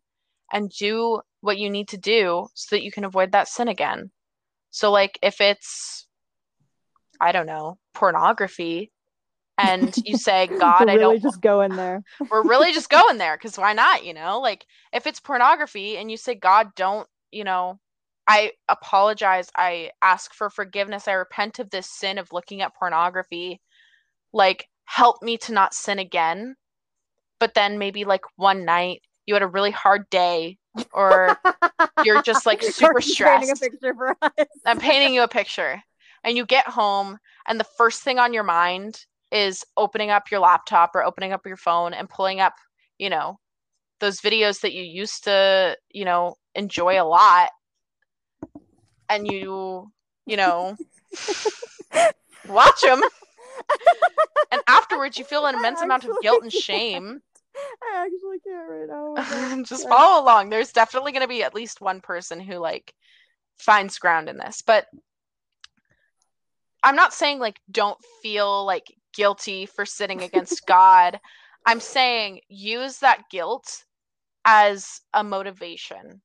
and 0.51 0.71
do 0.71 1.21
what 1.41 1.57
you 1.57 1.69
need 1.69 1.89
to 1.89 1.97
do 1.97 2.47
so 2.53 2.75
that 2.75 2.83
you 2.83 2.91
can 2.91 3.03
avoid 3.03 3.33
that 3.33 3.47
sin 3.47 3.67
again. 3.67 4.11
So 4.69 4.91
like 4.91 5.19
if 5.21 5.41
it's 5.41 6.07
I 7.19 7.31
don't 7.31 7.45
know, 7.45 7.77
pornography 7.93 8.91
and 9.57 9.95
you 10.05 10.17
say, 10.17 10.47
God, 10.59 10.85
We're 10.85 10.91
I 10.91 10.95
really 10.95 11.19
don't 11.19 11.21
just 11.21 11.41
go 11.41 11.61
in 11.61 11.75
there. 11.75 12.01
we're 12.31 12.47
really 12.47 12.73
just 12.73 12.89
going 12.89 13.17
there 13.17 13.37
because 13.37 13.57
why 13.57 13.73
not 13.73 14.05
you 14.05 14.13
know? 14.13 14.39
Like 14.39 14.65
if 14.93 15.05
it's 15.05 15.19
pornography 15.19 15.97
and 15.97 16.09
you 16.09 16.17
say 16.17 16.35
god 16.35 16.69
don't 16.75 17.07
you 17.31 17.43
know 17.43 17.79
i 18.27 18.51
apologize. 18.69 19.49
I 19.57 19.91
ask 20.01 20.33
for 20.33 20.49
forgiveness. 20.49 21.07
I 21.07 21.13
repent 21.13 21.59
of 21.59 21.69
this 21.69 21.89
sin 21.89 22.17
of 22.17 22.31
looking 22.31 22.61
at 22.61 22.75
pornography. 22.75 23.61
Like 24.31 24.67
help 24.85 25.21
me 25.21 25.37
to 25.39 25.53
not 25.53 25.73
sin 25.73 25.99
again. 25.99 26.55
But 27.39 27.55
then 27.55 27.79
maybe 27.79 28.05
like 28.05 28.21
one 28.35 28.63
night 28.65 29.01
you 29.25 29.33
had 29.33 29.43
a 29.43 29.47
really 29.47 29.71
hard 29.71 30.09
day 30.09 30.59
or 30.93 31.37
you're 32.03 32.21
just, 32.23 32.45
like, 32.45 32.61
super 32.63 32.97
Or 32.97 32.99
you're 33.01 33.27
painting 33.27 33.51
a 33.51 33.55
stressed. 33.55 33.61
picture 33.61 33.93
for 33.93 34.15
us. 34.21 34.31
i'm 34.65 34.79
painting 34.79 35.13
you 35.13 35.23
a 35.23 35.27
picture 35.27 35.81
and 36.23 36.37
you 36.37 36.45
get 36.45 36.67
home 36.67 37.17
and 37.47 37.59
the 37.59 37.65
first 37.77 38.01
thing 38.03 38.19
on 38.19 38.33
your 38.33 38.43
mind 38.43 39.05
is 39.31 39.63
opening 39.77 40.09
up 40.09 40.29
your 40.31 40.39
laptop 40.39 40.91
or 40.95 41.03
opening 41.03 41.31
up 41.33 41.45
your 41.45 41.57
phone 41.57 41.93
and 41.93 42.09
pulling 42.09 42.39
up 42.39 42.53
you 42.97 43.09
know 43.09 43.39
those 43.99 44.19
videos 44.21 44.61
that 44.61 44.73
you 44.73 44.83
used 44.83 45.23
to 45.25 45.75
you 45.91 46.05
know 46.05 46.35
enjoy 46.55 47.01
a 47.01 47.05
lot 47.05 47.49
and 49.09 49.27
you 49.31 49.91
you 50.25 50.37
know 50.37 50.75
watch 52.47 52.81
them 52.81 53.01
and 54.51 54.61
afterwards 54.67 55.17
you 55.17 55.23
feel 55.25 55.45
an 55.45 55.55
immense 55.55 55.81
amount 55.81 56.03
of 56.03 56.11
guilt 56.21 56.41
and 56.43 56.51
shame 56.51 57.21
I 57.55 58.05
actually 58.05 58.39
can't 58.39 58.69
right 58.69 58.87
now. 58.87 59.15
Oh 59.17 59.63
just 59.65 59.87
follow 59.87 60.23
along 60.23 60.49
there's 60.49 60.71
definitely 60.71 61.11
going 61.11 61.21
to 61.21 61.27
be 61.27 61.43
at 61.43 61.55
least 61.55 61.81
one 61.81 62.01
person 62.01 62.39
who 62.39 62.57
like 62.57 62.93
finds 63.59 63.99
ground 63.99 64.29
in 64.29 64.37
this 64.37 64.61
but 64.65 64.87
i'm 66.83 66.95
not 66.95 67.13
saying 67.13 67.39
like 67.39 67.59
don't 67.69 67.99
feel 68.23 68.65
like 68.65 68.85
guilty 69.13 69.65
for 69.65 69.85
sitting 69.85 70.21
against 70.21 70.65
god 70.67 71.19
i'm 71.65 71.79
saying 71.79 72.39
use 72.47 72.97
that 72.99 73.23
guilt 73.29 73.83
as 74.45 75.01
a 75.13 75.23
motivation 75.23 76.21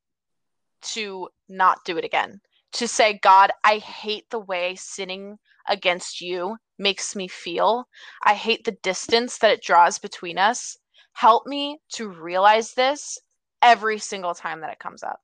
to 0.83 1.29
not 1.49 1.79
do 1.85 1.97
it 1.99 2.05
again. 2.05 2.41
To 2.75 2.89
say, 2.89 3.19
God, 3.23 3.51
I 3.65 3.79
hate 3.79 4.29
the 4.31 4.39
way 4.39 4.75
sinning 4.77 5.39
against 5.69 6.21
you 6.21 6.57
makes 6.79 7.17
me 7.17 7.29
feel. 7.29 7.89
I 8.25 8.35
hate 8.35 8.65
the 8.65 8.77
distance 8.83 9.39
that 9.39 9.51
it 9.51 9.63
draws 9.63 9.99
between 9.99 10.39
us. 10.39 10.77
Help 11.17 11.47
me 11.47 11.79
to 11.93 12.11
realize 12.11 12.75
this 12.75 13.19
every 13.63 13.99
single 13.99 14.35
time 14.35 14.61
that 14.61 14.71
it 14.71 14.79
comes 14.79 15.03
up. 15.03 15.19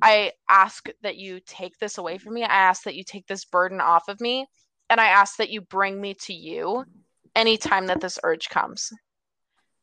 I 0.00 0.32
ask 0.48 0.88
that 1.02 1.16
you 1.16 1.40
take 1.44 1.76
this 1.78 1.98
away 1.98 2.18
from 2.18 2.34
me. 2.34 2.44
I 2.44 2.54
ask 2.54 2.84
that 2.84 2.94
you 2.94 3.02
take 3.02 3.26
this 3.26 3.44
burden 3.44 3.80
off 3.80 4.06
of 4.06 4.20
me. 4.20 4.46
And 4.88 5.00
I 5.00 5.06
ask 5.06 5.36
that 5.38 5.50
you 5.50 5.62
bring 5.62 6.00
me 6.00 6.14
to 6.20 6.32
you 6.32 6.84
anytime 7.34 7.86
that 7.86 8.00
this 8.00 8.20
urge 8.22 8.50
comes. 8.50 8.92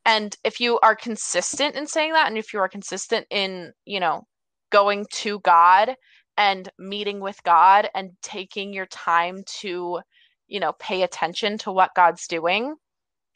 And 0.06 0.34
if 0.46 0.62
you 0.62 0.80
are 0.80 0.96
consistent 0.96 1.76
in 1.76 1.88
saying 1.88 2.14
that, 2.14 2.28
and 2.28 2.38
if 2.38 2.54
you 2.54 2.60
are 2.60 2.70
consistent 2.70 3.28
in, 3.30 3.74
you 3.84 4.00
know, 4.00 4.26
going 4.72 5.08
to 5.12 5.42
God 5.42 5.96
and 6.38 6.70
meeting 6.80 7.20
with 7.20 7.44
God 7.44 7.90
and 7.94 8.12
taking 8.22 8.72
your 8.72 8.86
time 8.86 9.44
to, 9.60 10.00
you 10.48 10.60
know, 10.62 10.72
pay 10.80 11.02
attention 11.02 11.58
to 11.60 11.72
what 11.74 11.96
God's 11.96 12.28
doing, 12.28 12.76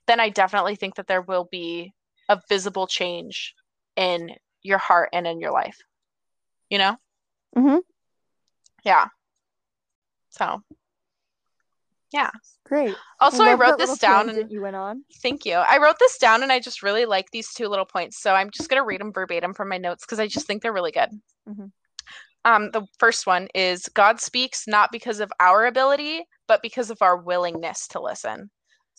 then 0.09 0.19
I 0.19 0.29
definitely 0.29 0.75
think 0.75 0.95
that 0.95 1.07
there 1.07 1.21
will 1.21 1.47
be 1.51 1.93
a 2.27 2.41
visible 2.49 2.87
change 2.87 3.53
in 3.95 4.35
your 4.63 4.79
heart 4.79 5.09
and 5.13 5.27
in 5.27 5.39
your 5.39 5.51
life. 5.51 5.77
You 6.69 6.79
know? 6.79 6.97
Mhm. 7.55 7.81
Yeah. 8.83 9.07
So, 10.29 10.61
yeah. 12.11 12.31
Great. 12.65 12.95
Also, 13.19 13.43
I 13.43 13.51
love 13.51 13.59
wrote 13.59 13.77
this 13.77 13.97
down 13.99 14.29
and 14.29 14.51
you 14.51 14.61
went 14.61 14.75
on. 14.75 15.03
thank 15.21 15.45
you. 15.45 15.55
I 15.55 15.77
wrote 15.77 15.97
this 15.99 16.17
down 16.17 16.43
and 16.43 16.51
I 16.51 16.59
just 16.59 16.83
really 16.83 17.05
like 17.05 17.29
these 17.31 17.53
two 17.53 17.67
little 17.67 17.85
points. 17.85 18.19
So 18.19 18.33
I'm 18.33 18.49
just 18.51 18.69
going 18.69 18.81
to 18.81 18.85
read 18.85 19.01
them 19.01 19.11
verbatim 19.13 19.53
from 19.53 19.69
my 19.69 19.77
notes 19.77 20.05
because 20.05 20.19
I 20.19 20.27
just 20.27 20.47
think 20.47 20.61
they're 20.61 20.73
really 20.73 20.91
good. 20.91 21.09
Mhm. 21.47 21.71
Um, 22.45 22.71
the 22.71 22.85
first 22.99 23.27
one 23.27 23.47
is 23.53 23.89
God 23.89 24.21
speaks 24.21 24.67
not 24.67 24.91
because 24.91 25.19
of 25.19 25.31
our 25.39 25.65
ability, 25.65 26.25
but 26.47 26.61
because 26.61 26.89
of 26.89 27.01
our 27.01 27.17
willingness 27.17 27.87
to 27.89 27.99
listen. 28.01 28.49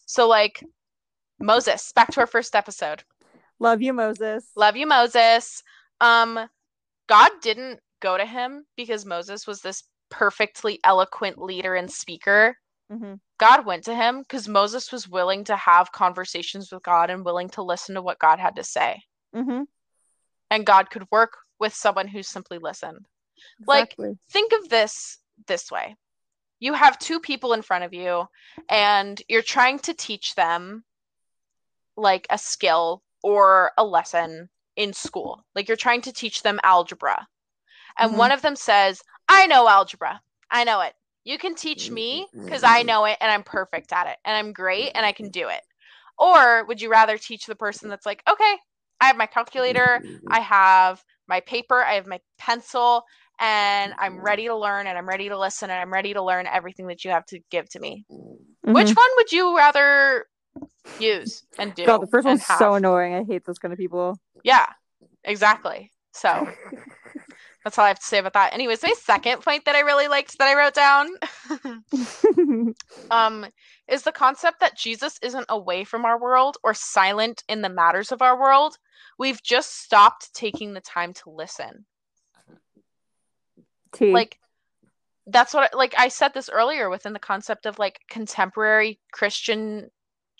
So, 0.06 0.28
like 0.28 0.62
Moses, 1.40 1.92
back 1.92 2.10
to 2.12 2.20
our 2.20 2.26
first 2.26 2.54
episode. 2.54 3.02
Love 3.58 3.82
you, 3.82 3.92
Moses. 3.92 4.50
Love 4.56 4.76
you, 4.76 4.86
Moses. 4.86 5.62
Um, 6.00 6.38
God 7.08 7.30
didn't 7.42 7.80
go 8.00 8.16
to 8.16 8.24
him 8.24 8.64
because 8.76 9.04
Moses 9.04 9.46
was 9.46 9.60
this 9.60 9.84
perfectly 10.10 10.78
eloquent 10.84 11.38
leader 11.38 11.74
and 11.74 11.90
speaker. 11.90 12.56
hmm 12.90 13.14
God 13.38 13.64
went 13.64 13.84
to 13.84 13.94
him 13.94 14.20
because 14.20 14.48
Moses 14.48 14.92
was 14.92 15.08
willing 15.08 15.44
to 15.44 15.56
have 15.56 15.92
conversations 15.92 16.70
with 16.70 16.82
God 16.82 17.08
and 17.08 17.24
willing 17.24 17.48
to 17.50 17.62
listen 17.62 17.94
to 17.94 18.02
what 18.02 18.18
God 18.18 18.38
had 18.38 18.56
to 18.56 18.64
say. 18.64 19.00
hmm 19.34 19.62
And 20.50 20.66
God 20.66 20.90
could 20.90 21.06
work 21.10 21.32
with 21.58 21.74
someone 21.74 22.06
who 22.06 22.22
simply 22.22 22.58
listened. 22.58 23.06
Like, 23.66 23.96
Think 24.30 24.52
of 24.52 24.68
this 24.68 25.18
this 25.46 25.70
way 25.70 25.96
you 26.60 26.74
have 26.74 26.98
two 26.98 27.18
people 27.18 27.54
in 27.54 27.62
front 27.62 27.84
of 27.84 27.94
you, 27.94 28.26
and 28.68 29.20
you're 29.28 29.42
trying 29.42 29.78
to 29.80 29.94
teach 29.94 30.34
them 30.34 30.84
like 31.96 32.26
a 32.30 32.38
skill 32.38 33.02
or 33.22 33.72
a 33.76 33.84
lesson 33.84 34.48
in 34.76 34.92
school. 34.92 35.44
Like, 35.54 35.68
you're 35.68 35.76
trying 35.76 36.02
to 36.02 36.12
teach 36.12 36.42
them 36.42 36.60
algebra. 36.62 37.26
And 37.98 38.12
Mhm. 38.12 38.18
one 38.18 38.32
of 38.32 38.42
them 38.42 38.56
says, 38.56 39.02
I 39.28 39.46
know 39.46 39.68
algebra. 39.68 40.20
I 40.50 40.64
know 40.64 40.80
it. 40.80 40.94
You 41.24 41.38
can 41.38 41.54
teach 41.54 41.90
me 41.90 42.26
because 42.44 42.64
I 42.64 42.82
know 42.82 43.04
it 43.04 43.18
and 43.20 43.30
I'm 43.30 43.42
perfect 43.42 43.92
at 43.92 44.06
it 44.06 44.16
and 44.24 44.36
I'm 44.36 44.52
great 44.52 44.92
and 44.94 45.04
I 45.04 45.12
can 45.12 45.30
do 45.30 45.48
it. 45.48 45.60
Or 46.18 46.64
would 46.66 46.80
you 46.80 46.90
rather 46.90 47.18
teach 47.18 47.46
the 47.46 47.54
person 47.54 47.88
that's 47.88 48.06
like, 48.06 48.22
okay, 48.30 48.56
I 49.00 49.06
have 49.06 49.16
my 49.16 49.26
calculator, 49.26 50.02
I 50.28 50.40
have 50.40 51.02
my 51.28 51.40
paper, 51.40 51.82
I 51.82 51.94
have 51.94 52.06
my 52.06 52.20
pencil, 52.38 53.04
and 53.38 53.94
I'm 53.98 54.20
ready 54.20 54.46
to 54.46 54.56
learn 54.56 54.86
and 54.86 54.98
I'm 54.98 55.08
ready 55.08 55.28
to 55.28 55.38
listen 55.38 55.70
and 55.70 55.80
I'm 55.80 55.92
ready 55.92 56.12
to 56.14 56.22
learn 56.22 56.46
everything 56.46 56.88
that 56.88 57.04
you 57.04 57.10
have 57.10 57.26
to 57.26 57.40
give 57.50 57.68
to 57.70 57.80
me. 57.80 58.04
Which 58.72 58.90
Mhm. 58.90 58.96
one 58.96 59.10
would 59.16 59.32
you 59.32 59.56
rather 59.56 60.26
use 60.98 61.42
and 61.58 61.74
do? 61.74 61.86
God, 61.86 61.98
the 61.98 62.06
first 62.06 62.26
one's 62.26 62.46
so 62.46 62.74
annoying. 62.74 63.14
I 63.14 63.24
hate 63.24 63.44
those 63.44 63.58
kind 63.58 63.72
of 63.72 63.78
people. 63.78 64.18
Yeah, 64.44 64.66
exactly. 65.24 65.90
So 66.12 66.48
that's 67.64 67.78
all 67.78 67.84
I 67.84 67.88
have 67.88 67.98
to 67.98 68.04
say 68.04 68.18
about 68.18 68.34
that. 68.34 68.54
Anyways, 68.54 68.82
my 68.82 68.94
second 68.98 69.42
point 69.42 69.66
that 69.66 69.76
I 69.76 69.80
really 69.80 70.08
liked 70.08 70.38
that 70.38 70.48
I 70.48 70.58
wrote 70.58 70.74
down 70.74 71.08
um, 73.10 73.46
is 73.88 74.02
the 74.02 74.12
concept 74.12 74.60
that 74.60 74.78
Jesus 74.78 75.18
isn't 75.22 75.46
away 75.48 75.84
from 75.84 76.04
our 76.04 76.18
world 76.18 76.56
or 76.62 76.74
silent 76.74 77.42
in 77.48 77.62
the 77.62 77.68
matters 77.68 78.12
of 78.12 78.22
our 78.22 78.38
world. 78.38 78.76
We've 79.18 79.42
just 79.42 79.82
stopped 79.82 80.32
taking 80.34 80.72
the 80.72 80.80
time 80.80 81.12
to 81.14 81.30
listen. 81.30 81.84
T. 83.92 84.12
Like, 84.12 84.38
that's 85.26 85.52
what, 85.52 85.74
like, 85.74 85.94
I 85.98 86.08
said 86.08 86.32
this 86.32 86.48
earlier 86.48 86.88
within 86.88 87.12
the 87.12 87.18
concept 87.18 87.66
of 87.66 87.78
like 87.78 88.00
contemporary 88.08 88.98
Christian 89.12 89.90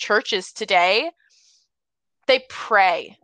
churches 0.01 0.53
today. 0.53 1.11
They 2.27 2.45
pray 2.49 3.19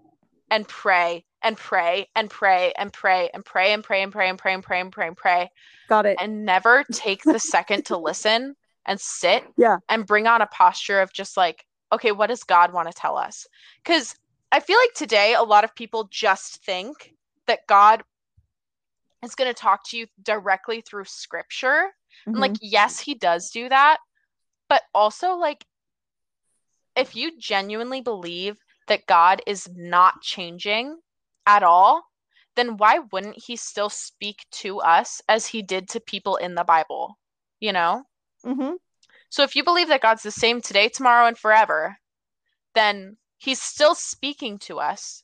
and 0.50 0.68
pray 0.68 1.24
and 1.42 1.56
pray 1.56 2.08
and 2.14 2.30
pray 2.30 2.72
and 2.76 2.92
pray 2.92 3.30
and 3.32 3.44
pray 3.44 3.72
and 3.72 3.82
pray 3.82 4.02
and 4.02 4.12
pray 4.12 4.28
and 4.30 4.38
pray 4.38 4.52
and 4.54 4.62
pray 4.62 4.80
and 4.80 4.92
pray 4.92 5.06
and 5.08 5.16
pray 5.16 5.50
got 5.88 6.06
it. 6.06 6.18
and 6.20 6.44
never 6.44 6.84
take 6.92 7.22
the 7.22 7.38
second 7.38 7.86
to 7.86 7.96
listen 7.96 8.54
and 8.84 9.00
sit 9.00 9.44
Yeah. 9.56 9.78
and 9.88 10.06
bring 10.06 10.26
on 10.26 10.42
a 10.42 10.46
posture 10.46 11.00
of 11.00 11.12
just 11.12 11.36
like, 11.36 11.64
okay, 11.92 12.12
what 12.12 12.28
does 12.28 12.44
God 12.44 12.72
want 12.72 12.88
to 12.88 12.94
tell 12.94 13.16
us? 13.16 13.46
Because 13.82 14.14
I 14.52 14.60
feel 14.60 14.78
like 14.78 14.94
today 14.94 15.34
a 15.34 15.42
lot 15.42 15.64
of 15.64 15.74
people 15.74 16.08
just 16.10 16.64
think 16.64 17.14
that 17.46 17.66
God 17.66 18.02
is 19.22 19.34
going 19.34 19.52
to 19.52 19.54
talk 19.54 19.88
to 19.88 19.96
you 19.96 20.06
directly 20.22 20.80
through 20.80 21.04
scripture. 21.04 21.90
And 22.26 22.40
like, 22.40 22.56
yes, 22.60 22.98
he 22.98 23.14
does 23.14 23.50
do 23.50 23.68
that. 23.68 23.98
But 24.68 24.82
also, 24.94 25.34
like, 25.34 25.64
if 26.96 27.14
you 27.14 27.38
genuinely 27.38 28.00
believe 28.00 28.56
that 28.88 29.06
God 29.06 29.42
is 29.46 29.68
not 29.74 30.22
changing 30.22 30.98
at 31.46 31.62
all, 31.62 32.04
then 32.56 32.76
why 32.76 33.00
wouldn't 33.12 33.42
he 33.44 33.56
still 33.56 33.90
speak 33.90 34.46
to 34.50 34.80
us 34.80 35.20
as 35.28 35.46
he 35.46 35.62
did 35.62 35.88
to 35.90 36.00
people 36.00 36.36
in 36.36 36.54
the 36.54 36.64
Bible? 36.64 37.18
You 37.60 37.72
know? 37.72 38.04
hmm 38.42 38.72
So 39.28 39.42
if 39.42 39.54
you 39.54 39.62
believe 39.62 39.88
that 39.88 40.00
God's 40.00 40.22
the 40.22 40.30
same 40.30 40.60
today, 40.60 40.88
tomorrow, 40.88 41.26
and 41.26 41.38
forever, 41.38 41.98
then 42.74 43.16
he's 43.36 43.60
still 43.60 43.94
speaking 43.94 44.58
to 44.60 44.78
us. 44.78 45.22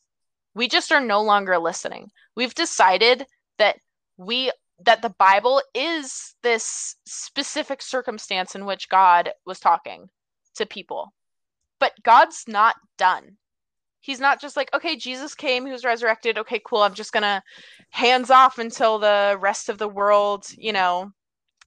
We 0.55 0.69
just 0.69 0.93
are 0.93 1.01
no 1.01 1.23
longer 1.23 1.59
listening. 1.59 2.11
We've 2.37 2.55
decided 2.55 3.27
that 3.59 3.79
we 4.17 4.53
that 4.85 5.01
the 5.01 5.15
Bible 5.19 5.63
is 5.75 6.35
this 6.43 6.97
specific 7.07 7.81
circumstance 7.81 8.55
in 8.55 8.67
which 8.67 8.89
God 8.89 9.31
was 9.47 9.61
talking 9.61 10.09
to 10.57 10.67
people. 10.67 11.13
But 11.83 12.01
God's 12.05 12.45
not 12.47 12.77
done. 12.97 13.37
He's 14.03 14.21
not 14.21 14.41
just 14.41 14.57
like, 14.57 14.73
okay, 14.73 14.95
Jesus 14.95 15.35
came, 15.35 15.67
he 15.67 15.73
was 15.73 15.85
resurrected. 15.85 16.39
Okay, 16.39 16.61
cool. 16.65 16.79
I'm 16.83 16.95
just 16.95 17.13
going 17.13 17.25
to 17.25 17.43
hands 17.91 18.31
off 18.31 18.59
until 18.59 19.01
the 19.01 19.37
rest 19.41 19.69
of 19.69 19.79
the 19.79 19.89
world, 19.89 20.47
you 20.57 20.73
know, 20.73 21.11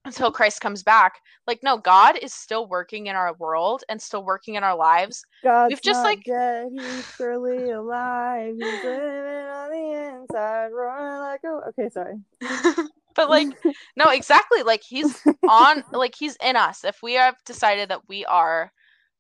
until 0.05 0.32
Christ 0.32 0.61
comes 0.61 0.84
back. 0.84 1.16
Like, 1.47 1.63
no, 1.63 1.78
God 1.78 2.18
is 2.22 2.34
still 2.34 2.66
working 2.66 3.07
in 3.07 3.16
our 3.18 3.34
world 3.34 3.84
and 3.89 4.01
still 4.01 4.24
working 4.24 4.55
in 4.55 4.63
our 4.63 4.78
lives. 4.78 5.22
God's 5.43 5.72
We've 5.72 5.82
just, 5.82 6.01
like- 6.05 6.24
dead. 6.24 6.70
He's 6.72 7.05
surely 7.18 7.72
alive. 7.72 8.55
He's 8.55 8.84
living 8.86 9.47
on 9.49 9.70
the 9.70 10.22
inside, 10.22 10.70
roaring 10.72 11.20
like 11.20 11.41
a. 11.43 11.72
Okay, 11.72 11.89
sorry. 11.89 12.16
but 13.16 13.30
like, 13.30 13.49
no, 13.97 14.11
exactly. 14.11 14.63
Like, 14.63 14.82
he's 14.82 15.22
on, 15.49 15.84
like, 15.91 16.16
he's 16.16 16.38
in 16.41 16.55
us. 16.55 16.86
If 16.86 17.03
we 17.03 17.16
have 17.16 17.36
decided 17.45 17.89
that 17.89 18.07
we 18.07 18.24
are 18.24 18.72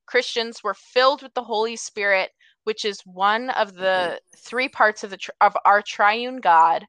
Christians, 0.05 0.61
we're 0.63 0.73
filled 0.73 1.21
with 1.21 1.33
the 1.33 1.43
Holy 1.43 1.75
Spirit, 1.75 2.31
which 2.63 2.85
is 2.85 3.01
one 3.05 3.49
of 3.51 3.73
the 3.73 4.19
three 4.37 4.69
parts 4.69 5.03
of 5.03 5.09
the 5.09 5.17
tr- 5.17 5.31
of 5.41 5.55
our 5.65 5.81
triune 5.81 6.37
God. 6.37 6.85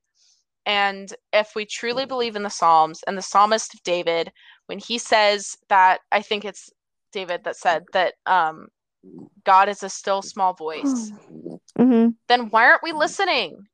And 0.64 1.12
if 1.32 1.54
we 1.54 1.64
truly 1.64 2.06
believe 2.06 2.34
in 2.34 2.42
the 2.42 2.50
Psalms 2.50 3.02
and 3.06 3.16
the 3.16 3.22
psalmist 3.22 3.80
David, 3.84 4.32
when 4.66 4.78
he 4.78 4.98
says 4.98 5.56
that, 5.68 6.00
I 6.10 6.22
think 6.22 6.44
it's 6.44 6.70
David 7.12 7.44
that 7.44 7.56
said 7.56 7.84
that 7.92 8.14
um, 8.26 8.66
God 9.44 9.68
is 9.68 9.82
a 9.82 9.88
still 9.88 10.22
small 10.22 10.54
voice, 10.54 11.12
hmm 11.76 12.08
then 12.28 12.48
why 12.50 12.66
aren't 12.66 12.82
we 12.82 12.92
listening? 12.92 13.66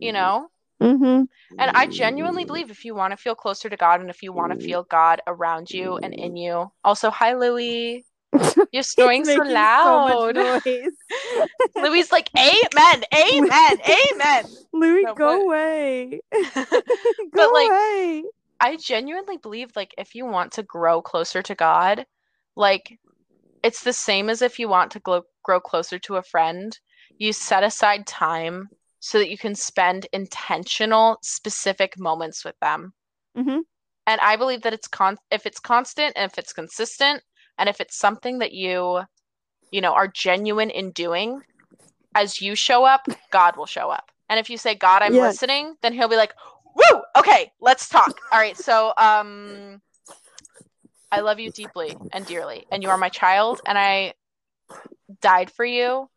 You 0.00 0.12
know? 0.12 0.48
Mm-hmm. 0.80 1.24
And 1.58 1.70
I 1.74 1.86
genuinely 1.86 2.44
believe 2.44 2.70
if 2.70 2.84
you 2.84 2.94
want 2.94 3.12
to 3.12 3.16
feel 3.16 3.34
closer 3.34 3.68
to 3.68 3.76
God 3.76 4.00
and 4.00 4.10
if 4.10 4.22
you 4.22 4.32
want 4.32 4.52
to 4.52 4.64
feel 4.64 4.84
God 4.84 5.20
around 5.26 5.72
you 5.72 5.98
and 6.02 6.14
in 6.14 6.36
you. 6.36 6.70
Also, 6.84 7.10
hi 7.10 7.34
Louie. 7.34 8.04
You're 8.72 8.82
snoring 8.82 9.24
so 9.24 9.36
loud. 9.36 10.34
So 10.34 10.60
much 11.74 12.12
like, 12.12 12.30
Amen, 12.36 13.04
Amen, 13.14 13.78
Amen. 14.12 14.44
Louis, 14.72 15.02
No, 15.02 15.14
go 15.14 15.38
but- 15.38 15.44
away. 15.44 16.20
But, 16.30 16.84
go 17.34 17.50
like, 17.52 17.70
away. 17.70 18.24
I 18.60 18.76
genuinely 18.76 19.36
believe 19.38 19.72
like 19.74 19.94
if 19.98 20.14
you 20.14 20.24
want 20.24 20.52
to 20.52 20.62
grow 20.62 21.02
closer 21.02 21.42
to 21.42 21.54
God, 21.54 22.06
like 22.56 22.98
it's 23.62 23.82
the 23.82 23.92
same 23.92 24.30
as 24.30 24.40
if 24.40 24.58
you 24.58 24.68
want 24.68 24.92
to 24.92 25.00
grow 25.00 25.22
grow 25.42 25.60
closer 25.60 25.98
to 26.00 26.16
a 26.16 26.22
friend. 26.22 26.78
You 27.18 27.32
set 27.32 27.64
aside 27.64 28.06
time 28.06 28.68
so 29.00 29.18
that 29.18 29.30
you 29.30 29.36
can 29.36 29.54
spend 29.54 30.06
intentional, 30.12 31.18
specific 31.22 31.98
moments 31.98 32.44
with 32.44 32.54
them. 32.60 32.92
Mm-hmm. 33.36 33.60
And 34.06 34.20
I 34.20 34.36
believe 34.36 34.62
that 34.62 34.72
it's 34.72 34.88
con 34.88 35.16
if 35.30 35.44
it's 35.44 35.60
constant 35.60 36.12
and 36.16 36.30
if 36.30 36.38
it's 36.38 36.52
consistent 36.52 37.22
and 37.58 37.68
if 37.68 37.80
it's 37.80 37.96
something 37.96 38.38
that 38.40 38.52
you, 38.52 39.02
you 39.70 39.80
know, 39.80 39.92
are 39.94 40.08
genuine 40.08 40.70
in 40.70 40.90
doing, 40.92 41.42
as 42.14 42.40
you 42.40 42.54
show 42.54 42.84
up, 42.84 43.08
God 43.30 43.56
will 43.56 43.66
show 43.66 43.90
up. 43.90 44.10
And 44.28 44.38
if 44.40 44.48
you 44.50 44.56
say, 44.56 44.74
God, 44.74 45.02
I'm 45.02 45.14
Yes. 45.14 45.36
listening, 45.36 45.76
then 45.82 45.92
he'll 45.92 46.08
be 46.08 46.16
like, 46.16 46.34
Woo! 46.74 47.02
Okay, 47.16 47.52
let's 47.60 47.88
talk. 47.88 48.20
All 48.32 48.38
right, 48.38 48.56
so 48.56 48.92
um 48.96 49.80
I 51.10 51.20
love 51.20 51.38
you 51.38 51.50
deeply 51.50 51.96
and 52.12 52.24
dearly, 52.26 52.66
and 52.70 52.82
you 52.82 52.88
are 52.88 52.96
my 52.96 53.10
child, 53.10 53.60
and 53.66 53.76
I 53.76 54.14
died 55.20 55.50
for 55.50 55.64
you. 55.64 56.08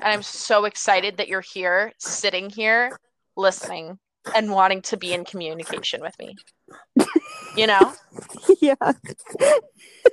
And 0.00 0.12
I'm 0.12 0.22
so 0.22 0.64
excited 0.64 1.18
that 1.18 1.28
you're 1.28 1.40
here, 1.42 1.92
sitting 1.98 2.50
here, 2.50 2.96
listening, 3.36 3.98
and 4.34 4.50
wanting 4.50 4.82
to 4.82 4.96
be 4.96 5.12
in 5.12 5.24
communication 5.24 6.00
with 6.00 6.18
me. 6.18 6.40
You 7.56 7.66
know? 7.66 7.92
yeah. 8.60 8.74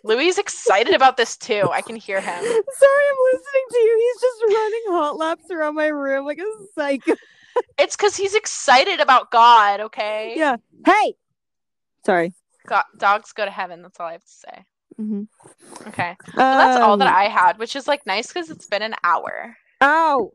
Louis 0.04 0.28
is 0.28 0.38
excited 0.38 0.94
about 0.94 1.18
this 1.18 1.38
too. 1.38 1.70
I 1.72 1.82
can 1.82 1.96
hear 1.96 2.20
him. 2.20 2.44
Sorry, 2.44 2.52
I'm 2.52 3.18
listening 3.34 3.64
to 3.72 3.78
you. 3.78 4.12
He's 4.14 4.22
just 4.22 4.58
running 4.58 4.84
hot 4.88 5.18
laps 5.18 5.52
around 5.52 5.76
my 5.76 5.88
room 5.88 6.26
like 6.26 6.40
a 6.40 6.66
psycho. 6.76 7.14
It's 7.80 7.96
because 7.96 8.16
he's 8.16 8.36
excited 8.36 9.00
about 9.00 9.32
God, 9.32 9.80
okay? 9.80 10.36
Yeah. 10.38 10.58
Hey. 10.86 11.16
Sorry. 12.06 12.32
Go- 12.68 12.82
dogs 13.00 13.34
go 13.34 13.46
to 13.46 13.50
heaven. 13.50 13.82
That's 13.82 14.00
all 14.00 14.06
I 14.06 14.12
have 14.12 14.24
to 14.24 14.30
say. 14.30 14.66
Mm-hmm. 15.02 15.88
Okay. 15.88 16.16
Well, 16.36 16.58
that's 16.58 16.80
all 16.80 16.98
that 16.98 17.08
I 17.08 17.24
had, 17.30 17.58
which 17.58 17.76
is 17.76 17.88
like 17.88 18.06
nice 18.06 18.28
because 18.28 18.52
it's 18.52 18.68
been 18.68 18.84
an 18.84 18.94
hour. 19.04 19.58
Ow. 19.82 20.34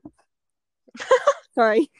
sorry. 1.54 1.92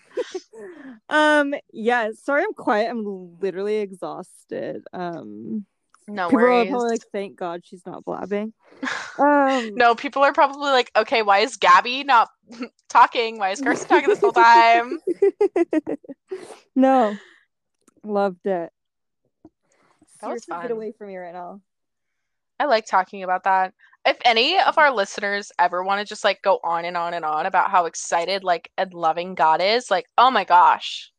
Um. 1.08 1.54
Yeah. 1.72 2.10
Sorry, 2.14 2.42
I'm 2.42 2.54
quiet. 2.54 2.90
I'm 2.90 3.38
literally 3.40 3.76
exhausted. 3.76 4.82
Um. 4.92 5.66
No 6.08 6.28
people 6.28 6.44
are 6.46 6.64
probably 6.64 6.88
like, 6.90 7.02
"Thank 7.12 7.36
God 7.36 7.62
she's 7.64 7.84
not 7.86 8.04
blabbing." 8.04 8.52
Um. 9.18 9.74
no, 9.74 9.94
people 9.94 10.22
are 10.22 10.32
probably 10.32 10.70
like, 10.70 10.90
okay, 10.96 11.20
why 11.22 11.40
is 11.40 11.58
Gabi 11.58 12.04
not 12.04 12.30
talking? 12.88 13.38
Why 13.38 13.50
is 13.50 13.60
Karsyn 13.60 13.86
talking 13.86 14.08
this 14.08 14.20
whole 14.20 14.32
time? 14.32 14.98
no. 16.74 17.16
Loved 18.02 18.46
it. 18.46 18.72
That 20.22 20.30
was 20.30 20.44
fun. 20.44 20.62
Get 20.62 20.70
away 20.70 20.92
from 20.92 21.08
me 21.08 21.16
right 21.16 21.34
now. 21.34 21.60
I 22.58 22.64
like 22.66 22.86
talking 22.86 23.22
about 23.22 23.44
that. 23.44 23.74
If 24.04 24.16
any 24.24 24.58
of 24.58 24.78
our 24.78 24.92
listeners 24.92 25.52
ever 25.58 25.82
want 25.84 26.00
to 26.00 26.04
just 26.04 26.24
like 26.24 26.42
go 26.42 26.58
on 26.64 26.84
and 26.84 26.96
on 26.96 27.14
and 27.14 27.24
on 27.24 27.46
about 27.46 27.70
how 27.70 27.86
excited 27.86 28.42
like 28.42 28.70
and 28.76 28.92
loving 28.92 29.34
God 29.34 29.60
is, 29.60 29.90
like, 29.90 30.06
oh 30.18 30.30
my 30.30 30.44
gosh, 30.44 31.12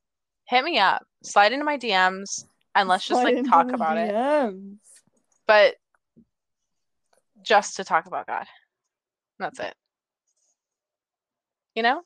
hit 0.49 0.63
me 0.65 0.79
up, 0.79 1.05
slide 1.23 1.53
into 1.53 1.63
my 1.63 1.77
DMs, 1.77 2.43
and 2.75 2.89
let's 2.89 3.07
just 3.07 3.21
Slide 3.21 3.35
like 3.35 3.49
talk 3.49 3.71
about 3.71 3.97
it. 3.97 4.13
DMs. 4.13 4.77
But 5.47 5.75
just 7.41 7.77
to 7.77 7.83
talk 7.85 8.05
about 8.05 8.27
God. 8.27 8.45
That's 9.39 9.59
it. 9.59 9.73
You 11.75 11.83
know? 11.83 12.01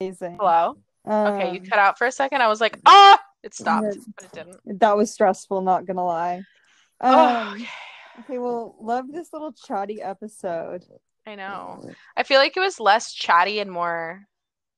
Amazing. 0.00 0.36
Hello? 0.38 0.76
Okay, 1.06 1.52
you 1.52 1.60
Um, 1.60 1.66
cut 1.66 1.78
out 1.78 1.98
for 1.98 2.06
a 2.06 2.12
second. 2.12 2.42
I 2.42 2.48
was 2.48 2.60
like, 2.60 2.78
ah, 2.86 3.18
it 3.42 3.54
stopped, 3.54 3.86
Yeah. 3.86 4.02
but 4.16 4.24
it 4.24 4.32
didn't. 4.32 4.80
That 4.80 4.96
was 4.96 5.12
stressful, 5.12 5.60
not 5.62 5.84
gonna 5.84 6.04
lie. 6.04 6.36
Um, 7.00 7.14
oh, 7.14 7.52
okay. 7.54 7.68
Okay, 8.20 8.38
well, 8.38 8.76
love 8.80 9.10
this 9.10 9.32
little 9.32 9.52
chatty 9.52 10.00
episode. 10.00 10.84
I 11.26 11.34
know. 11.34 11.82
I 12.16 12.22
feel 12.22 12.38
like 12.38 12.56
it 12.56 12.60
was 12.60 12.78
less 12.78 13.12
chatty 13.12 13.58
and 13.60 13.70
more. 13.70 14.26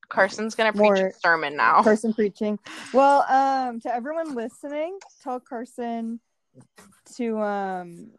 Karsyn's 0.09 0.55
gonna 0.55 0.71
preach 0.71 0.99
a 0.99 1.11
sermon 1.19 1.55
now. 1.55 1.81
Karsyn 1.81 2.15
preaching. 2.15 2.57
Well, 2.93 3.23
um, 3.29 3.81
to 3.81 3.93
everyone 3.93 4.35
listening, 4.35 4.97
tell 5.21 5.39
Karsyn 5.39 6.19
to 7.15 7.39
um 7.39 8.11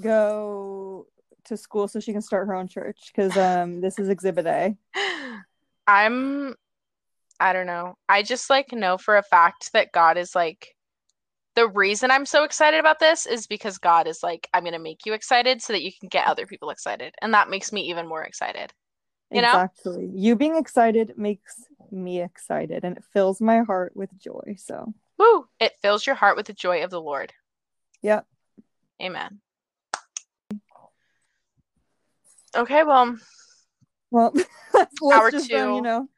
go 0.00 1.06
to 1.46 1.56
school 1.56 1.88
so 1.88 2.00
she 2.00 2.12
can 2.12 2.22
start 2.22 2.46
her 2.46 2.54
own 2.54 2.68
church 2.68 3.10
because 3.14 3.36
um 3.36 3.80
this 3.80 3.98
is 3.98 4.08
Exhibit 4.08 4.46
A. 4.46 4.76
I'm 5.86 6.54
I 7.40 7.52
don't 7.52 7.66
know. 7.66 7.96
I 8.08 8.22
just 8.22 8.50
like 8.50 8.72
know 8.72 8.98
for 8.98 9.16
a 9.16 9.22
fact 9.22 9.72
that 9.72 9.92
God 9.92 10.16
is 10.18 10.34
like 10.34 10.75
the 11.56 11.68
reason 11.68 12.10
I'm 12.10 12.26
so 12.26 12.44
excited 12.44 12.78
about 12.78 13.00
this 13.00 13.26
is 13.26 13.46
because 13.46 13.78
God 13.78 14.06
is 14.06 14.22
like 14.22 14.48
I'm 14.54 14.62
going 14.62 14.74
to 14.74 14.78
make 14.78 15.06
you 15.06 15.14
excited 15.14 15.60
so 15.60 15.72
that 15.72 15.82
you 15.82 15.90
can 15.98 16.08
get 16.08 16.26
other 16.26 16.46
people 16.46 16.70
excited 16.70 17.14
and 17.20 17.34
that 17.34 17.50
makes 17.50 17.72
me 17.72 17.90
even 17.90 18.06
more 18.06 18.22
excited. 18.22 18.72
You 19.32 19.42
know? 19.42 19.48
exactly. 19.48 20.08
You 20.14 20.36
being 20.36 20.56
excited 20.56 21.14
makes 21.16 21.64
me 21.90 22.22
excited, 22.22 22.84
and 22.84 22.96
it 22.96 23.02
fills 23.12 23.40
my 23.40 23.62
heart 23.62 23.92
with 23.96 24.16
joy. 24.16 24.54
So, 24.56 24.94
Woo! 25.18 25.48
It 25.58 25.72
fills 25.82 26.06
your 26.06 26.14
heart 26.14 26.36
with 26.36 26.46
the 26.46 26.52
joy 26.52 26.84
of 26.84 26.90
the 26.90 27.00
Lord. 27.00 27.32
Yep. 28.02 28.24
Amen. 29.02 29.40
Okay, 32.56 32.84
well, 32.84 33.16
well, 34.12 34.32
let's, 34.72 34.92
let's 35.02 35.20
Hour 35.20 35.30
just 35.32 35.52
um, 35.52 35.70
two. 35.70 35.74
you 35.74 35.82
know 35.82 36.08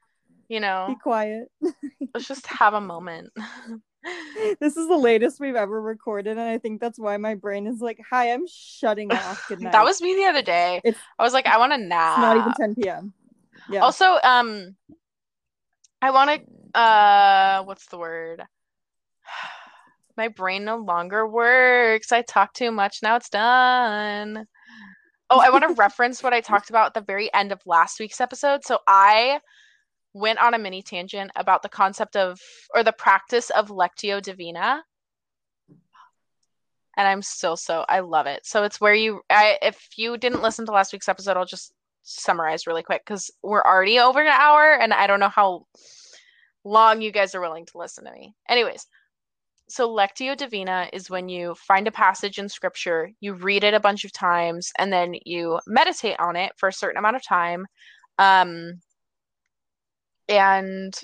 you 0.49 0.61
know, 0.61 0.87
be 0.89 0.97
quiet. 0.97 1.51
let's 2.15 2.27
just 2.27 2.47
have 2.47 2.75
a 2.75 2.81
moment. 2.81 3.31
this 4.61 4.77
is 4.77 4.89
the 4.89 4.97
latest 4.97 5.41
we've 5.41 5.57
ever 5.57 5.81
recorded, 5.81 6.33
and 6.39 6.49
I 6.49 6.59
think 6.59 6.81
that's 6.81 6.99
why 6.99 7.17
my 7.17 7.35
brain 7.35 7.67
is 7.67 7.81
like, 7.81 8.01
"Hi, 8.11 8.33
I'm 8.33 8.47
shutting 8.47 9.13
off. 9.13 9.47
Good 9.49 9.61
night." 9.61 9.73
that 9.73 9.85
was 9.85 10.01
me 10.01 10.15
the 10.15 10.25
other 10.25 10.43
day. 10.43 10.81
It's- 10.85 11.03
I 11.19 11.23
was 11.23 11.33
like, 11.33 11.47
I 11.47 11.59
want 11.59 11.73
to 11.73 11.79
nap. 11.79 12.19
It's 12.19 12.23
not 12.23 12.37
even 12.37 12.53
10 12.53 12.75
p.m. 12.83 13.13
Yeah. 13.71 13.81
Also, 13.81 14.19
um, 14.25 14.77
I 16.01 16.11
want 16.11 16.31
to. 16.31 16.79
Uh, 16.79 17.63
what's 17.65 17.87
the 17.87 17.99
word? 17.99 18.43
My 20.17 20.29
brain 20.29 20.65
no 20.65 20.77
longer 20.77 21.27
works. 21.27 22.11
I 22.13 22.23
talk 22.23 22.53
too 22.53 22.71
much. 22.73 22.99
Now 23.03 23.17
it's 23.17 23.29
done. 23.29 24.47
Oh, 25.31 25.39
I 25.41 25.51
want 25.51 25.65
to 25.65 25.75
reference 25.81 26.23
what 26.23 26.33
I 26.33 26.41
talked 26.41 26.71
about 26.71 26.87
at 26.87 26.95
the 26.95 27.01
very 27.03 27.33
end 27.33 27.53
of 27.53 27.61
last 27.67 28.01
week's 28.01 28.21
episode. 28.21 28.65
So 28.65 28.79
I 28.87 29.41
went 30.15 30.39
on 30.39 30.55
a 30.55 30.59
mini 30.59 30.83
tangent 30.83 31.31
about 31.37 31.63
the 31.63 31.69
concept 31.69 32.17
of 32.17 32.41
or 32.75 32.83
the 32.83 32.93
practice 32.93 33.51
of 33.51 33.69
lectio 33.69 34.23
divina. 34.23 34.83
And 36.97 37.07
I'm 37.07 37.23
still 37.23 37.57
so 37.57 37.85
I 37.89 38.01
love 38.01 38.27
it. 38.27 38.45
So 38.45 38.65
it's 38.65 38.81
where 38.81 38.95
you 38.95 39.21
I 39.31 39.59
if 39.63 39.89
you 39.97 40.17
didn't 40.17 40.43
listen 40.43 40.67
to 40.67 40.73
last 40.73 40.93
week's 40.93 41.09
episode, 41.09 41.37
I'll 41.37 41.45
just 41.45 41.73
summarize 42.03 42.67
really 42.67 42.83
quick 42.83 43.03
because 43.05 43.31
we're 43.43 43.63
already 43.63 43.99
over 43.99 44.21
an 44.21 44.27
hour 44.29 44.73
and 44.73 44.93
I 44.93 45.07
don't 45.07 45.21
know 45.21 45.29
how 45.29 45.67
long 46.65 47.01
you 47.01 47.13
guys 47.13 47.35
are 47.35 47.41
willing 47.41 47.67
to 47.67 47.79
listen 47.79 48.05
to 48.05 48.13
me. 48.13 48.35
Anyways, 48.49 48.87
so 49.69 49.89
Lectio 49.89 50.37
Divina 50.37 50.89
is 50.93 51.11
when 51.11 51.29
you 51.29 51.55
find 51.55 51.87
a 51.87 51.93
passage 51.93 52.39
in 52.39 52.49
scripture, 52.49 53.11
you 53.21 53.35
read 53.35 53.65
it 53.65 53.75
a 53.75 53.81
bunch 53.81 54.05
of 54.05 54.13
times, 54.13 54.73
and 54.79 54.93
then 54.93 55.15
you 55.25 55.61
meditate 55.67 56.19
on 56.19 56.37
it 56.37 56.53
for 56.57 56.69
a 56.69 56.73
certain 56.73 56.99
amount 56.99 57.17
of 57.17 57.25
time. 57.25 57.67
Um, 58.19 58.81
and 60.29 60.95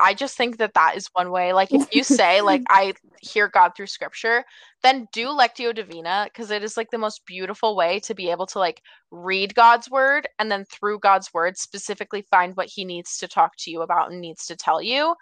I 0.00 0.14
just 0.14 0.36
think 0.36 0.58
that 0.58 0.74
that 0.74 0.96
is 0.96 1.08
one 1.12 1.30
way. 1.30 1.52
Like, 1.52 1.72
if 1.72 1.94
you 1.94 2.02
say, 2.02 2.40
like, 2.42 2.62
I 2.68 2.94
hear 3.20 3.48
God 3.48 3.72
through 3.76 3.86
scripture, 3.86 4.44
then 4.82 5.08
do 5.12 5.28
Lectio 5.28 5.74
Divina 5.74 6.26
because 6.32 6.50
it 6.50 6.62
is 6.62 6.76
like 6.76 6.90
the 6.90 6.98
most 6.98 7.24
beautiful 7.26 7.76
way 7.76 8.00
to 8.00 8.14
be 8.14 8.30
able 8.30 8.46
to 8.46 8.58
like 8.58 8.82
read 9.10 9.54
God's 9.54 9.90
word 9.90 10.26
and 10.38 10.50
then 10.50 10.64
through 10.64 10.98
God's 10.98 11.32
word 11.32 11.56
specifically 11.56 12.22
find 12.30 12.56
what 12.56 12.68
he 12.68 12.84
needs 12.84 13.18
to 13.18 13.28
talk 13.28 13.52
to 13.58 13.70
you 13.70 13.82
about 13.82 14.10
and 14.10 14.20
needs 14.20 14.46
to 14.46 14.56
tell 14.56 14.82
you. 14.82 15.14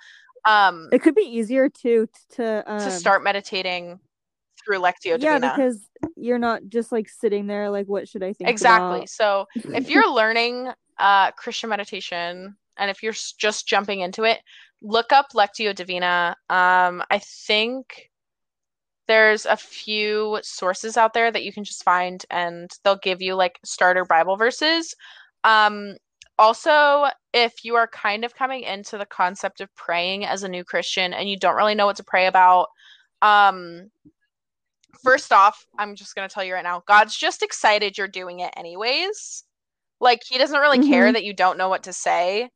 Um, 0.46 0.88
it 0.92 1.02
could 1.02 1.14
be 1.14 1.22
easier 1.22 1.68
to 1.82 2.08
to 2.36 2.64
um, 2.66 2.78
to 2.78 2.90
start 2.90 3.22
meditating 3.22 4.00
through 4.64 4.78
Lectio 4.78 5.20
Yeah, 5.20 5.38
Divina. 5.38 5.54
because 5.54 5.88
you're 6.16 6.38
not 6.38 6.62
just 6.68 6.92
like 6.92 7.08
sitting 7.08 7.46
there 7.46 7.70
like, 7.70 7.86
what 7.86 8.08
should 8.08 8.22
I 8.22 8.32
think? 8.32 8.48
exactly. 8.48 8.98
about? 8.98 9.08
So 9.10 9.46
if 9.74 9.90
you're 9.90 10.10
learning 10.14 10.70
uh, 10.98 11.32
Christian 11.32 11.68
meditation 11.68 12.56
and 12.80 12.90
if 12.90 13.02
you're 13.02 13.14
just 13.38 13.68
jumping 13.68 14.00
into 14.00 14.24
it, 14.24 14.40
look 14.82 15.12
up 15.12 15.26
Lectio 15.34 15.74
Divina. 15.74 16.34
Um, 16.48 17.02
I 17.10 17.18
think 17.18 18.10
there's 19.06 19.44
a 19.44 19.56
few 19.56 20.38
sources 20.42 20.96
out 20.96 21.14
there 21.14 21.30
that 21.30 21.42
you 21.42 21.52
can 21.52 21.64
just 21.64 21.82
find 21.84 22.24
and 22.30 22.70
they'll 22.84 22.96
give 22.96 23.20
you 23.20 23.34
like 23.34 23.58
starter 23.64 24.04
Bible 24.04 24.36
verses. 24.36 24.94
Um, 25.44 25.96
also, 26.38 27.06
if 27.34 27.64
you 27.64 27.74
are 27.74 27.88
kind 27.88 28.24
of 28.24 28.34
coming 28.34 28.62
into 28.62 28.96
the 28.96 29.06
concept 29.06 29.60
of 29.60 29.74
praying 29.74 30.24
as 30.24 30.42
a 30.42 30.48
new 30.48 30.64
Christian 30.64 31.12
and 31.12 31.28
you 31.28 31.36
don't 31.36 31.56
really 31.56 31.74
know 31.74 31.86
what 31.86 31.96
to 31.96 32.04
pray 32.04 32.26
about, 32.26 32.68
um, 33.20 33.90
first 35.02 35.32
off, 35.32 35.66
I'm 35.78 35.96
just 35.96 36.14
going 36.14 36.28
to 36.28 36.32
tell 36.32 36.44
you 36.44 36.54
right 36.54 36.64
now, 36.64 36.82
God's 36.86 37.16
just 37.16 37.42
excited 37.42 37.98
you're 37.98 38.08
doing 38.08 38.40
it 38.40 38.54
anyways. 38.56 39.44
Like, 40.00 40.22
he 40.26 40.38
doesn't 40.38 40.60
really 40.60 40.78
care 40.78 41.08
Mhm. 41.08 41.12
that 41.14 41.24
you 41.24 41.34
don't 41.34 41.58
know 41.58 41.68
what 41.68 41.82
to 41.82 41.92
say. 41.92 42.48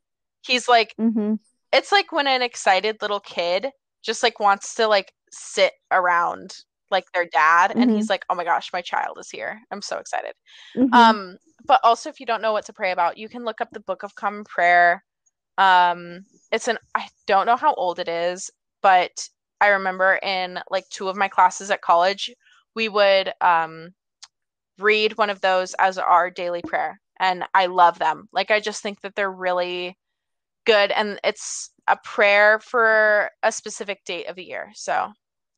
He's 0.46 0.68
like, 0.68 0.94
Mhm. 0.98 1.38
it's 1.72 1.92
like 1.92 2.12
when 2.12 2.26
an 2.26 2.42
excited 2.42 2.98
little 3.02 3.20
kid 3.20 3.68
just 4.02 4.22
like 4.22 4.38
wants 4.40 4.74
to 4.76 4.86
like 4.86 5.12
sit 5.32 5.72
around 5.90 6.54
like 6.90 7.10
their 7.12 7.26
dad, 7.26 7.72
and 7.74 7.90
Mhm. 7.90 7.96
he's 7.96 8.10
like, 8.10 8.24
"Oh 8.30 8.34
my 8.34 8.44
gosh, 8.44 8.70
my 8.72 8.82
child 8.82 9.18
is 9.18 9.30
here! 9.30 9.60
I'm 9.70 9.82
so 9.82 9.98
excited." 9.98 10.34
Mhm. 10.76 10.92
Um, 10.94 11.38
but 11.66 11.80
also, 11.82 12.10
if 12.10 12.20
you 12.20 12.26
don't 12.26 12.42
know 12.42 12.52
what 12.52 12.66
to 12.66 12.72
pray 12.74 12.92
about, 12.92 13.16
you 13.18 13.28
can 13.28 13.44
look 13.44 13.60
up 13.60 13.70
the 13.72 13.80
Book 13.80 14.02
of 14.02 14.14
Common 14.14 14.44
Prayer. 14.44 15.02
Um, 15.58 16.26
it's 16.52 16.68
an 16.68 16.78
I 16.94 17.08
don't 17.26 17.46
know 17.46 17.56
how 17.56 17.74
old 17.74 17.98
it 17.98 18.08
is, 18.08 18.50
but 18.82 19.28
I 19.60 19.68
remember 19.68 20.18
in 20.22 20.60
like 20.70 20.88
two 20.90 21.08
of 21.08 21.16
my 21.16 21.28
classes 21.28 21.70
at 21.70 21.82
college, 21.82 22.30
we 22.74 22.88
would 22.88 23.32
um 23.40 23.94
read 24.78 25.16
one 25.18 25.30
of 25.30 25.40
those 25.40 25.74
as 25.78 25.98
our 25.98 26.30
daily 26.30 26.62
prayer, 26.62 27.00
and 27.20 27.44
I 27.54 27.66
love 27.66 27.98
them. 27.98 28.28
Like 28.32 28.50
I 28.50 28.60
just 28.60 28.82
think 28.82 29.00
that 29.02 29.14
they're 29.16 29.30
really 29.32 29.96
good, 30.64 30.90
and 30.90 31.20
it's 31.24 31.70
a 31.86 31.96
prayer 32.02 32.58
for 32.60 33.30
a 33.42 33.52
specific 33.52 34.04
date 34.04 34.26
of 34.26 34.36
the 34.36 34.44
year. 34.44 34.70
So 34.74 35.12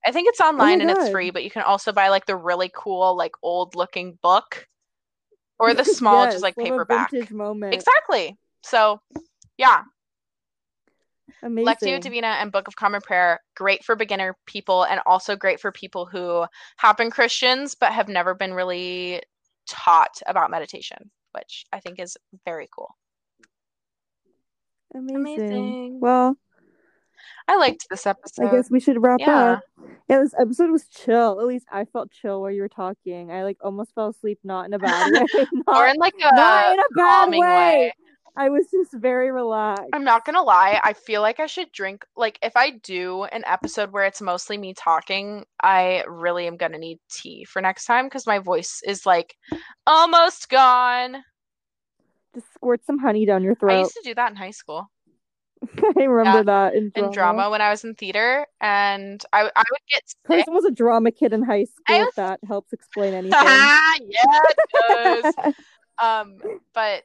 I 0.05 0.13
think 0.13 0.29
it's 0.29 0.41
online 0.41 0.81
and 0.81 0.91
it's 0.91 1.09
free, 1.11 1.31
but 1.31 1.45
you 1.45 1.51
can 1.51 1.63
also 1.63 1.93
buy 1.93 2.09
like 2.09 2.27
the 2.27 2.37
really 2.37 2.71
cool, 2.75 3.17
like 3.17 3.33
old 3.43 3.75
looking 3.75 4.19
book 4.23 4.67
or 5.59 5.75
the 5.75 5.85
small, 5.99 6.25
Yes, 6.25 6.35
just 6.35 6.43
like 6.43 6.57
paperback. 6.57 7.13
moment. 7.31 7.75
Exactly. 7.75 8.37
So, 8.63 9.01
yeah, 9.59 9.83
Amazing. 11.43 11.95
Lectio 11.95 12.01
Divina 12.01 12.27
and 12.41 12.51
Book 12.51 12.67
of 12.67 12.77
Common 12.77 13.01
Prayer, 13.01 13.41
great 13.57 13.85
for 13.85 13.95
beginner 13.95 14.37
people 14.47 14.85
and 14.85 15.01
also 15.07 15.37
great 15.37 15.61
for 15.61 15.71
people 15.71 16.07
who 16.07 16.45
have 16.79 16.97
been 16.97 17.11
Christians 17.11 17.75
but 17.75 17.93
have 17.93 18.09
never 18.09 18.35
been 18.35 18.55
really 18.55 19.23
taught 19.69 20.21
about 20.27 20.51
meditation, 20.51 21.11
which 21.33 21.65
I 21.73 21.81
think 21.81 22.01
is 22.01 22.17
very 22.45 22.69
cool. 22.75 22.97
Amazing. 24.95 25.17
Amazing. 25.17 26.01
Well, 26.01 26.37
I 27.49 27.57
liked 27.57 27.87
this 27.91 28.07
episode. 28.07 28.47
I 28.47 28.51
guess 28.51 28.71
we 28.71 28.81
should 28.81 29.03
wrap 29.03 29.21
yeah. 29.21 29.53
up. 29.53 29.63
Yeah, 30.09 30.21
this 30.21 30.35
episode 30.39 30.71
was 30.71 30.89
chill. 30.89 31.41
At 31.41 31.47
least 31.47 31.67
I 31.71 31.85
felt 31.85 32.11
chill 32.11 32.41
while 32.41 32.51
you 32.51 32.63
were 32.63 32.69
talking. 32.69 33.31
I 33.31 33.45
like 33.45 33.59
almost 33.63 33.95
fell 33.95 34.09
asleep, 34.09 34.39
not 34.43 34.67
in 34.67 34.75
a 34.75 34.79
bad 34.79 35.13
way. 35.35 35.47
or 35.67 35.87
in 35.87 35.97
like 35.97 36.15
a 36.19 36.35
not 36.35 36.73
in 36.73 36.79
a 36.79 36.83
bad 36.95 37.09
calming 37.09 37.41
way. 37.41 37.49
way. 37.49 37.93
I 38.39 38.51
was 38.51 38.67
just 38.71 38.93
very 38.93 39.33
relaxed. 39.33 39.89
I'm 39.95 40.05
not 40.05 40.27
gonna 40.27 40.43
lie, 40.43 40.79
I 40.83 40.93
feel 40.93 41.23
like 41.23 41.41
I 41.41 41.47
should 41.47 41.73
drink 41.73 42.05
like 42.17 42.39
if 42.43 42.55
I 42.55 42.71
do 42.71 43.25
an 43.25 43.43
episode 43.47 43.93
where 43.93 44.05
it's 44.05 44.21
mostly 44.21 44.59
me 44.59 44.75
talking, 44.75 45.47
I 45.63 46.05
really 46.07 46.47
am 46.47 46.59
gonna 46.59 46.79
need 46.79 46.99
tea 47.11 47.45
for 47.45 47.63
next 47.63 47.87
time 47.87 48.07
because 48.07 48.27
my 48.27 48.39
voice 48.39 48.83
is 48.87 49.07
like 49.07 49.37
almost 49.87 50.51
gone. 50.51 51.17
Just 52.37 52.53
squirt 52.55 52.85
some 52.85 52.99
honey 52.99 53.25
down 53.25 53.43
your 53.43 53.55
throat. 53.55 53.73
I 53.77 53.79
used 53.81 53.95
to 53.97 54.03
do 54.05 54.15
that 54.15 54.31
in 54.31 54.37
high 54.37 54.51
school 54.51 54.91
I 55.99 56.03
remember 56.05 56.39
Yeah, 56.39 56.43
that 56.45 56.75
in 56.75 56.91
drama. 56.91 57.09
in 57.09 57.15
drama 57.15 57.51
when 57.51 57.61
I 57.63 57.71
was 57.71 57.85
in 57.85 57.95
theater, 57.95 58.47
and 58.61 59.25
I 59.33 59.41
I 59.57 59.65
would 59.71 59.81
get 59.91 60.03
sick. 60.07 60.17
Person 60.25 60.55
was 60.55 60.65
a 60.65 60.71
drama 60.71 61.11
kid 61.11 61.33
in 61.33 61.43
high 61.43 61.65
school. 61.65 61.85
I 61.89 62.05
If 62.09 62.15
that 62.17 62.41
helps 62.47 62.73
explain 62.73 63.15
anything. 63.15 63.35
yeah, 63.43 64.41
it 64.51 65.25
does. 65.35 65.55
um, 65.99 66.39
but 66.75 67.05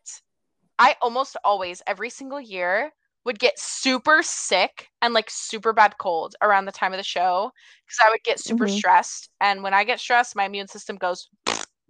I 0.80 0.96
almost 1.02 1.38
always 1.44 1.82
every 1.88 2.10
single 2.10 2.42
year 2.42 2.92
would 3.24 3.40
get 3.40 3.58
super 3.60 4.22
sick 4.24 4.90
and 5.02 5.14
like 5.14 5.30
super 5.30 5.74
bad 5.74 5.98
cold 6.00 6.36
around 6.42 6.66
the 6.66 6.72
time 6.72 6.92
of 6.92 6.98
the 6.98 7.04
show 7.04 7.52
because 7.86 8.00
I 8.06 8.10
would 8.10 8.24
get 8.24 8.40
super 8.40 8.66
Mhm. 8.66 8.78
stressed, 8.78 9.30
and 9.40 9.64
when 9.64 9.74
I 9.74 9.84
get 9.86 10.00
stressed, 10.00 10.36
my 10.36 10.46
immune 10.46 10.68
system 10.68 10.98
goes. 10.98 11.30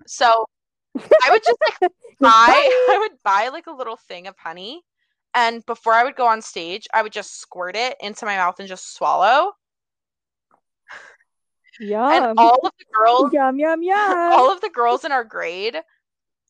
So 0.06 0.46
I 0.98 1.30
would 1.32 1.44
just 1.44 1.58
like 1.82 1.92
buy 2.20 2.30
I 2.30 2.98
would 3.00 3.18
buy 3.24 3.50
like 3.50 3.68
a 3.68 3.72
little 3.72 3.98
thing 3.98 4.28
of 4.28 4.36
honey 4.38 4.84
and 5.34 5.66
before 5.66 5.94
I 5.94 6.04
would 6.04 6.16
go 6.16 6.28
on 6.28 6.42
stage, 6.42 6.88
I 6.94 7.02
would 7.02 7.14
just 7.14 7.40
squirt 7.40 7.76
it 7.76 7.96
into 8.02 8.26
my 8.26 8.36
mouth 8.36 8.60
and 8.60 8.68
just 8.68 8.94
swallow. 8.94 9.54
Yum. 11.80 12.12
And 12.12 12.40
all 12.40 12.60
of 12.66 12.74
the 12.78 12.86
girls 12.94 13.34
yum 13.34 13.58
yum 13.58 13.82
yum. 13.82 14.34
all 14.34 14.52
of 14.52 14.62
the 14.62 14.70
girls 14.70 15.06
in 15.06 15.12
our 15.12 15.24
grade 15.24 15.78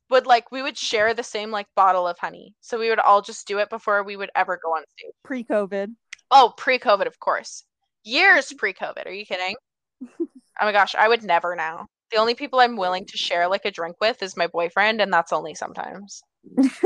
would 0.10 0.26
like 0.26 0.52
we 0.52 0.62
would 0.62 0.78
share 0.78 1.14
the 1.14 1.24
same 1.24 1.52
like 1.52 1.68
bottle 1.76 2.08
of 2.08 2.18
honey. 2.18 2.56
So 2.60 2.80
we 2.80 2.90
would 2.90 3.00
all 3.00 3.22
just 3.22 3.48
do 3.48 3.60
it 3.60 3.70
before 3.70 4.04
we 4.04 4.18
would 4.18 4.32
ever 4.36 4.60
go 4.62 4.72
on 4.72 4.84
stage. 4.90 5.14
Pre-COVID. 5.24 5.94
Oh, 6.32 6.54
pre-COVID, 6.58 7.06
of 7.08 7.20
course. 7.20 7.64
Years 8.04 8.52
pre-COVID. 8.52 9.06
Are 9.06 9.12
you 9.12 9.26
kidding? 9.26 9.56
Oh 10.60 10.66
my 10.66 10.74
gosh, 10.74 10.94
I 10.94 11.08
would 11.08 11.24
never 11.24 11.56
now. 11.56 11.88
The 12.12 12.18
only 12.18 12.36
people 12.36 12.60
I'm 12.60 12.76
willing 12.78 13.06
to 13.06 13.18
share 13.18 13.48
like 13.48 13.66
a 13.66 13.72
drink 13.72 13.98
with 14.02 14.22
is 14.22 14.38
my 14.38 14.48
boyfriend, 14.48 15.02
and 15.02 15.12
that's 15.12 15.34
only 15.34 15.56
sometimes. 15.56 16.22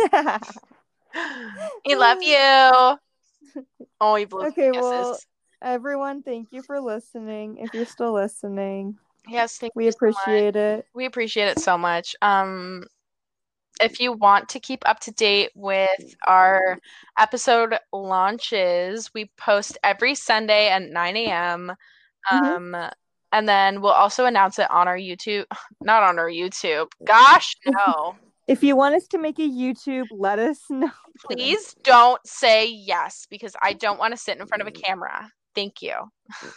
I 1.16 1.96
love 1.96 2.22
you. 2.22 2.98
Oh, 4.02 4.16
he 4.16 4.26
blows 4.26 4.48
Okay, 4.48 4.72
kisses. 4.72 4.82
well, 4.82 5.20
Everyone, 5.62 6.22
thank 6.22 6.52
you 6.52 6.62
for 6.62 6.80
listening. 6.80 7.58
If 7.58 7.74
you're 7.74 7.86
still 7.86 8.14
listening, 8.14 8.98
yes, 9.28 9.58
thank 9.58 9.74
we 9.76 9.86
you 9.86 9.92
so 9.92 9.98
appreciate 9.98 10.56
it. 10.56 10.86
We 10.94 11.06
appreciate 11.06 11.48
it 11.48 11.60
so 11.60 11.78
much. 11.78 12.16
Um, 12.22 12.84
if 13.82 14.00
you 14.00 14.14
want 14.14 14.50
to 14.50 14.60
keep 14.60 14.88
up 14.88 15.00
to 15.02 15.12
date 15.12 15.52
with 15.56 16.16
our 16.28 16.78
episode 17.18 17.76
launches, 17.92 19.12
we 19.14 19.32
post 19.38 19.78
every 19.84 20.16
Sunday 20.16 20.70
at 20.70 20.82
9 20.84 21.18
a.m. 21.18 21.74
Um, 22.32 22.76
and 23.36 23.50
then 23.50 23.82
we'll 23.82 23.92
also 23.92 24.24
announce 24.24 24.60
it 24.60 24.72
on 24.72 24.88
our 24.88 24.98
YouTube. 24.98 25.44
Not 25.82 26.04
on 26.04 26.18
our 26.18 26.30
YouTube. 26.30 26.88
Gosh, 27.06 27.56
no. 27.66 28.16
If 28.48 28.62
you 28.62 28.76
want 28.76 28.94
us 28.94 29.08
to 29.08 29.18
make 29.18 29.40
a 29.40 29.42
YouTube, 29.42 30.06
let 30.12 30.38
us 30.38 30.60
know. 30.70 30.92
Please 31.28 31.74
don't 31.82 32.22
say 32.28 32.70
yes 32.70 33.26
because 33.28 33.56
I 33.60 33.74
don't 33.74 33.98
want 33.98 34.14
to 34.14 34.18
sit 34.18 34.38
in 34.38 34.46
front 34.46 34.62
of 34.62 34.68
a 34.68 34.72
camera. 34.72 35.32
Thank 35.56 35.82
you. 35.82 35.96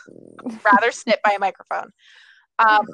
Rather 0.66 0.92
sit 0.92 1.18
by 1.24 1.32
a 1.32 1.38
microphone. 1.38 1.90
Um, 2.58 2.84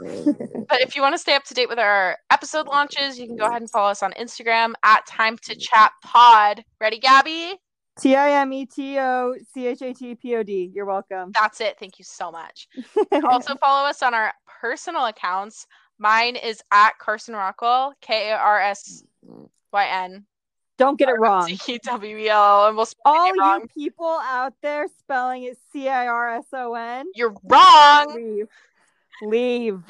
but 0.69 0.81
if 0.81 0.95
you 0.95 1.03
want 1.03 1.15
to 1.15 1.19
stay 1.19 1.35
up 1.35 1.43
to 1.47 1.55
date 1.55 1.69
with 1.69 1.81
our 1.81 2.19
episode 2.31 2.69
launches, 2.69 3.19
you 3.19 3.27
can 3.27 3.35
go 3.35 3.47
ahead 3.47 3.63
and 3.63 3.71
follow 3.71 3.91
us 3.91 4.01
on 4.01 4.13
Instagram 4.13 4.75
at 4.85 5.05
Time 5.09 5.39
to 5.39 5.57
Chat 5.57 5.91
Pod. 6.05 6.63
Ready, 6.81 7.01
Gabi? 7.01 7.55
T 8.01 8.17
I 8.17 8.41
M 8.41 8.53
E 8.53 8.67
T 8.67 8.99
O 8.99 9.35
C 9.53 9.67
H 9.69 9.83
A 9.83 9.93
T 9.93 10.15
P 10.15 10.37
O 10.37 10.43
D. 10.43 10.71
You're 10.75 10.85
welcome. 10.85 11.31
That's 11.33 11.61
it. 11.61 11.77
Thank 11.79 11.99
you 11.99 12.05
so 12.05 12.31
much. 12.31 12.69
also 13.25 13.55
follow 13.57 13.89
us 13.89 14.03
on 14.03 14.15
our 14.15 14.33
personal 14.61 15.07
accounts. 15.07 15.67
Mine 15.99 16.37
is 16.37 16.61
at 16.73 16.93
Karsyn 17.01 17.35
Rockwell, 17.35 17.95
K 18.01 18.31
A 18.31 18.37
R 18.37 18.61
S 18.61 19.05
Y 19.73 19.87
N. 19.87 20.27
Don't 20.77 20.99
get 20.99 21.09
it 21.09 21.15
wrong. 21.21 21.49
C 21.55 21.79
W 21.85 22.17
E 22.17 22.29
L. 22.29 22.67
And 22.67 22.77
we'll 22.77 22.87
spell 22.87 23.13
All 23.15 23.61
you 23.61 23.67
people 23.77 24.19
out 24.25 24.55
there 24.61 24.87
spelling 24.99 25.45
it 25.45 25.57
C 25.73 25.89
I 25.89 26.09
R 26.09 26.37
S 26.39 26.47
O 26.53 26.75
N, 26.75 27.07
You're 27.15 27.35
wrong. 27.45 28.15
leave. 28.17 28.49
Leave. 29.23 29.83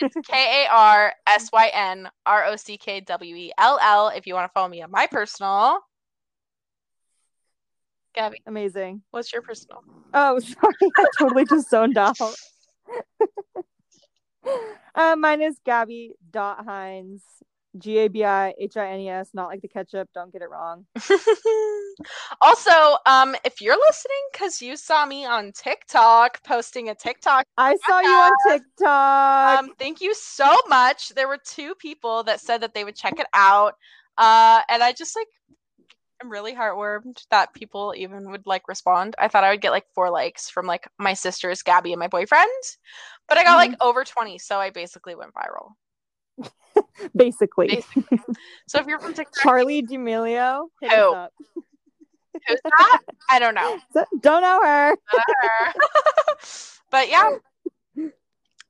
It's 0.00 0.14
K 0.28 0.64
A 0.66 0.72
R 0.72 1.12
S 1.26 1.50
Y 1.52 1.70
N 1.74 2.08
R 2.26 2.44
O 2.46 2.54
C 2.56 2.76
K 2.78 3.00
W 3.00 3.34
E 3.34 3.52
L 3.58 3.78
L. 3.82 4.08
If 4.08 4.26
you 4.28 4.34
want 4.34 4.48
to 4.48 4.52
follow 4.52 4.68
me 4.68 4.82
on 4.82 4.90
my 4.92 5.08
personal. 5.08 5.80
Gabi, 8.16 8.36
Amazing. 8.46 9.02
what's 9.10 9.32
your 9.32 9.42
personal? 9.42 9.82
Oh, 10.14 10.38
sorry. 10.40 10.74
I 10.98 11.04
totally 11.18 11.44
just 11.44 11.70
zoned 11.70 11.98
out. 11.98 12.16
uh, 14.94 15.16
mine 15.16 15.42
is 15.42 15.56
Gabi 15.66 16.10
dot 16.30 16.64
Hines. 16.64 17.22
G 17.78 17.98
A 17.98 18.08
B 18.08 18.24
I 18.24 18.52
H 18.58 18.76
I 18.76 18.90
N 18.90 19.00
E 19.00 19.08
S, 19.08 19.30
not 19.32 19.48
like 19.48 19.60
the 19.60 19.68
ketchup. 19.68 20.08
Don't 20.12 20.32
get 20.32 20.42
it 20.42 20.50
wrong. 20.50 20.86
also, 22.40 22.96
um, 23.06 23.36
if 23.44 23.60
you're 23.60 23.78
listening 23.78 24.18
because 24.32 24.60
you 24.60 24.76
saw 24.76 25.06
me 25.06 25.24
on 25.24 25.52
TikTok 25.52 26.42
posting 26.44 26.88
a 26.88 26.94
TikTok, 26.94 27.44
I 27.56 27.76
saw 27.86 28.00
you 28.00 28.08
on 28.08 28.32
TikTok. 28.48 29.58
um, 29.60 29.74
thank 29.78 30.00
you 30.00 30.14
so 30.14 30.56
much. 30.68 31.10
There 31.10 31.28
were 31.28 31.38
two 31.44 31.74
people 31.76 32.24
that 32.24 32.40
said 32.40 32.60
that 32.62 32.74
they 32.74 32.84
would 32.84 32.96
check 32.96 33.18
it 33.18 33.28
out, 33.34 33.74
uh, 34.18 34.62
and 34.68 34.82
I 34.82 34.92
just 34.92 35.14
like 35.14 35.28
I'm 36.20 36.30
really 36.30 36.54
heartwarmed 36.54 37.24
that 37.30 37.54
people 37.54 37.94
even 37.96 38.30
would 38.30 38.46
like 38.46 38.68
respond. 38.68 39.14
I 39.18 39.28
thought 39.28 39.44
I 39.44 39.50
would 39.50 39.60
get 39.60 39.70
like 39.70 39.86
four 39.94 40.10
likes 40.10 40.50
from 40.50 40.66
like 40.66 40.88
my 40.98 41.14
sisters, 41.14 41.62
Gabi, 41.62 41.92
and 41.92 41.98
my 41.98 42.08
boyfriend, 42.08 42.50
but 43.28 43.38
I 43.38 43.44
got 43.44 43.56
like 43.56 43.72
mm-hmm. 43.72 43.88
over 43.88 44.04
twenty, 44.04 44.38
so 44.38 44.58
I 44.58 44.70
basically 44.70 45.14
went 45.14 45.32
viral. 45.34 45.72
Basically. 47.16 47.68
Basically. 47.68 48.20
So 48.68 48.78
if 48.80 48.86
you're 48.86 49.00
from 49.00 49.14
TikTok, 49.14 49.42
Charli 49.42 49.86
D'Amelio. 49.86 50.68
Hit 50.80 50.92
Who? 50.92 50.96
Oh. 50.98 51.14
up. 51.14 51.32
who's 52.46 52.60
that? 52.64 53.00
I 53.28 53.38
don't 53.38 53.54
know. 53.54 53.78
Don't 54.20 54.42
know 54.42 54.60
her. 54.62 54.96
but 56.90 57.08
yeah. 57.08 57.30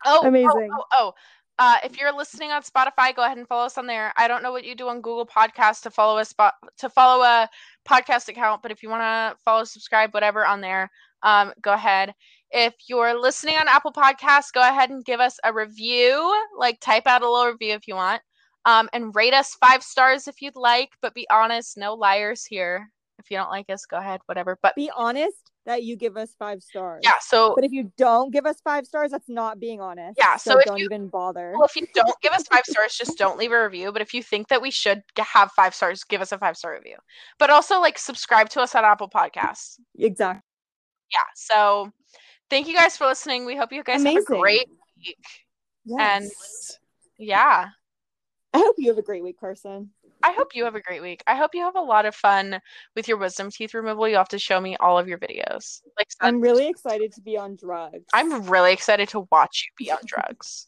Oh, 0.04 0.20
oh, 0.22 0.26
Amazing. 0.26 0.70
Oh, 0.72 0.78
oh, 0.78 0.84
oh. 0.92 1.14
Uh, 1.60 1.76
if 1.84 2.00
you're 2.00 2.16
listening 2.16 2.50
on 2.50 2.62
Spotify, 2.62 3.14
go 3.14 3.22
ahead 3.22 3.36
and 3.36 3.46
follow 3.46 3.66
us 3.66 3.76
on 3.76 3.86
there. 3.86 4.14
I 4.16 4.28
don't 4.28 4.42
know 4.42 4.50
what 4.50 4.64
you 4.64 4.74
do 4.74 4.88
on 4.88 5.02
Google 5.02 5.26
Podcasts 5.26 5.82
to 5.82 5.90
follow 5.90 6.16
a 6.16 6.24
spot 6.24 6.54
to 6.78 6.88
follow 6.88 7.22
a 7.22 7.50
podcast 7.86 8.28
account, 8.28 8.62
but 8.62 8.72
if 8.72 8.82
you 8.82 8.88
want 8.88 9.02
to 9.02 9.36
follow, 9.44 9.64
subscribe, 9.64 10.14
whatever 10.14 10.46
on 10.46 10.62
there, 10.62 10.90
um, 11.22 11.52
go 11.60 11.74
ahead. 11.74 12.14
If 12.50 12.72
you're 12.88 13.20
listening 13.20 13.56
on 13.56 13.68
Apple 13.68 13.92
Podcasts, 13.92 14.54
go 14.54 14.62
ahead 14.62 14.88
and 14.88 15.04
give 15.04 15.20
us 15.20 15.38
a 15.44 15.52
review. 15.52 16.34
Like 16.56 16.80
type 16.80 17.06
out 17.06 17.20
a 17.20 17.30
little 17.30 17.52
review 17.52 17.74
if 17.74 17.86
you 17.86 17.94
want. 17.94 18.22
Um, 18.64 18.88
and 18.94 19.14
rate 19.14 19.34
us 19.34 19.54
five 19.54 19.82
stars 19.82 20.28
if 20.28 20.40
you'd 20.40 20.56
like, 20.56 20.88
but 21.02 21.12
be 21.12 21.26
honest, 21.30 21.76
no 21.76 21.92
liars 21.92 22.46
here. 22.46 22.88
If 23.18 23.30
you 23.30 23.36
don't 23.36 23.50
like 23.50 23.68
us, 23.68 23.84
go 23.84 23.98
ahead, 23.98 24.20
whatever. 24.24 24.58
But 24.62 24.76
Be 24.76 24.90
honest. 24.96 25.49
That 25.66 25.82
you 25.82 25.94
give 25.94 26.16
us 26.16 26.34
five 26.38 26.62
stars. 26.62 27.02
Yeah, 27.04 27.18
so 27.20 27.54
But 27.54 27.64
if 27.64 27.70
you 27.72 27.92
don't 27.98 28.32
give 28.32 28.46
us 28.46 28.60
five 28.62 28.86
stars, 28.86 29.10
that's 29.10 29.28
not 29.28 29.60
being 29.60 29.80
honest. 29.80 30.18
Yeah, 30.18 30.36
so 30.36 30.58
if 30.58 30.64
don't 30.64 30.78
you- 30.78 30.86
even 30.86 31.08
bother. 31.08 31.52
well, 31.54 31.66
if 31.66 31.76
you 31.76 31.86
don't 31.94 32.18
give 32.22 32.32
us 32.32 32.44
five 32.44 32.64
stars, 32.64 32.94
just 32.96 33.18
don't 33.18 33.36
leave 33.38 33.52
a 33.52 33.62
review. 33.62 33.92
But 33.92 34.00
if 34.00 34.14
you 34.14 34.22
think 34.22 34.48
that 34.48 34.62
we 34.62 34.70
should 34.70 35.02
have 35.18 35.52
five 35.52 35.74
stars, 35.74 36.02
give 36.04 36.22
us 36.22 36.32
a 36.32 36.38
five 36.38 36.56
star 36.56 36.72
review. 36.72 36.96
But 37.38 37.50
also 37.50 37.78
like 37.78 37.98
subscribe 37.98 38.48
to 38.50 38.60
us 38.62 38.74
on 38.74 38.84
Apple 38.84 39.10
Podcasts. 39.10 39.78
Exactly. 39.98 40.42
Yeah. 41.12 41.18
So 41.34 41.92
thank 42.48 42.66
you 42.66 42.74
guys 42.74 42.96
for 42.96 43.06
listening. 43.06 43.44
We 43.44 43.56
hope 43.56 43.70
you 43.72 43.84
guys 43.84 44.02
have 44.02 44.16
a 44.16 44.22
great 44.22 44.68
week. 44.96 45.16
And 45.98 46.30
yeah. 47.18 47.68
I 48.54 48.58
hope 48.58 48.76
you 48.78 48.88
have 48.88 48.98
a 48.98 49.02
great 49.02 49.22
week, 49.22 49.38
Karsyn. 49.40 49.88
I 50.22 50.32
hope 50.32 50.54
you 50.54 50.64
have 50.64 50.74
a 50.74 50.80
great 50.80 51.02
week. 51.02 51.22
I 51.26 51.34
hope 51.34 51.54
you 51.54 51.62
have 51.62 51.76
a 51.76 51.80
lot 51.80 52.06
of 52.06 52.14
fun 52.14 52.60
with 52.94 53.08
your 53.08 53.16
wisdom 53.16 53.50
teeth 53.50 53.74
removal. 53.74 54.08
You 54.08 54.16
have 54.16 54.28
to 54.28 54.38
show 54.38 54.60
me 54.60 54.76
all 54.76 54.98
of 54.98 55.08
your 55.08 55.18
videos. 55.18 55.80
Like 55.98 56.08
I'm, 56.20 56.40
really 56.40 56.68
excited 56.68 57.12
to 57.14 57.20
be 57.20 57.36
on 57.36 57.56
drugs. 57.56 58.04
I'm 58.12 58.46
really 58.48 58.72
excited 58.72 59.08
to 59.10 59.26
watch 59.30 59.66
you 59.66 59.84
be 59.84 59.90
on 59.90 59.98
drugs. 60.04 60.66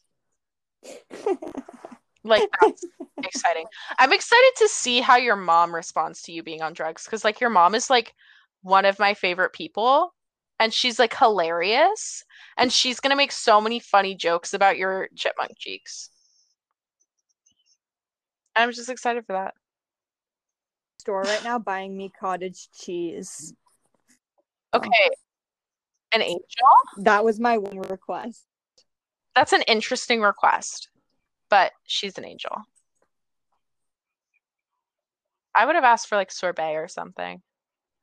Like 2.23 2.49
that's 2.61 2.85
exciting. 3.23 3.65
I'm 3.99 4.13
excited 4.13 4.51
to 4.57 4.67
see 4.69 5.01
how 5.01 5.17
your 5.17 5.35
mom 5.35 5.75
responds 5.75 6.21
to 6.23 6.31
you 6.31 6.43
being 6.43 6.61
on 6.61 6.73
drugs 6.73 7.05
because 7.05 7.23
like 7.23 7.41
your 7.41 7.49
mom 7.49 7.75
is 7.75 7.89
like 7.89 8.13
one 8.61 8.85
of 8.85 8.99
my 8.99 9.13
favorite 9.13 9.53
people 9.53 10.13
and 10.59 10.73
she's 10.73 10.99
like 10.99 11.15
hilarious 11.15 12.23
and 12.57 12.71
she's 12.71 12.99
going 12.99 13.09
to 13.09 13.17
make 13.17 13.31
so 13.31 13.59
many 13.59 13.79
funny 13.79 14.15
jokes 14.15 14.53
about 14.53 14.77
your 14.77 15.09
chipmunk 15.15 15.51
cheeks. 15.57 16.09
I'm 18.55 18.71
just 18.71 18.89
excited 18.89 19.25
for 19.25 19.33
that. 19.33 19.55
store 21.03 21.21
right 21.21 21.43
now 21.43 21.59
buying 21.59 21.97
me 21.97 22.09
cottage 22.17 22.69
cheese. 22.71 23.53
Okay. 24.73 24.87
Um, 24.87 25.11
an 26.13 26.21
angel? 26.21 26.45
That 26.99 27.25
was 27.25 27.41
my 27.41 27.57
one 27.57 27.81
request. 27.81 28.45
That's 29.35 29.51
an 29.51 29.63
interesting 29.63 30.21
request. 30.21 30.87
But 31.49 31.73
she's 31.85 32.17
an 32.17 32.25
angel. 32.25 32.55
I 35.53 35.65
would 35.65 35.75
have 35.75 35.83
asked 35.83 36.07
for 36.07 36.15
like 36.15 36.31
sorbet 36.31 36.75
or 36.75 36.87
something. 36.87 37.41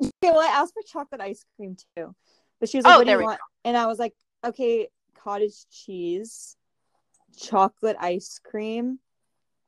Okay, 0.03 0.11
well, 0.23 0.41
I 0.41 0.53
asked 0.61 0.75
for 0.75 0.83
chocolate 0.87 1.23
ice 1.23 1.45
cream 1.57 1.77
too, 1.97 2.15
but 2.61 2.69
she 2.69 2.77
was 2.77 2.85
Oh, 2.85 2.91
like, 2.91 2.99
"What 2.99 3.07
do 3.07 3.13
you 3.13 3.23
want?" 3.23 3.41
And 3.65 3.77
I 3.77 3.87
was 3.87 3.99
like, 3.99 4.15
"Okay, 4.45 4.89
cottage 5.15 5.67
cheese, 5.71 6.57
chocolate 7.37 7.97
ice 7.99 8.39
cream, 8.39 8.99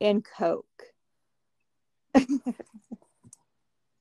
and 0.02 0.24
Coke. 0.24 0.66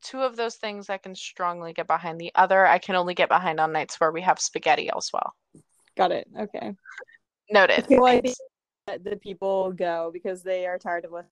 Two 0.04 0.22
of 0.22 0.36
those 0.36 0.56
things 0.56 0.90
I 0.90 0.98
can 0.98 1.14
strongly 1.16 1.74
get 1.74 1.88
behind. 1.88 2.20
The 2.20 2.32
other 2.34 2.66
I 2.66 2.80
can 2.80 2.96
only 2.96 3.14
get 3.14 3.30
behind 3.30 3.60
on 3.60 3.72
nights 3.72 4.00
where 4.00 4.12
we 4.12 4.22
have 4.22 4.40
spaghetti 4.40 4.90
as 4.96 5.12
well. 5.14 5.34
Got 5.96 6.12
it. 6.12 6.28
Okay. 6.38 6.76
Noted. 7.52 7.86
Well, 7.90 8.08
I 8.08 8.22
think 8.22 8.36
the 8.88 9.16
people 9.22 9.72
go 9.72 10.10
because 10.12 10.42
they 10.42 10.66
are 10.66 10.80
tired 10.80 11.06
of 11.06 11.12
listening. 11.12 11.30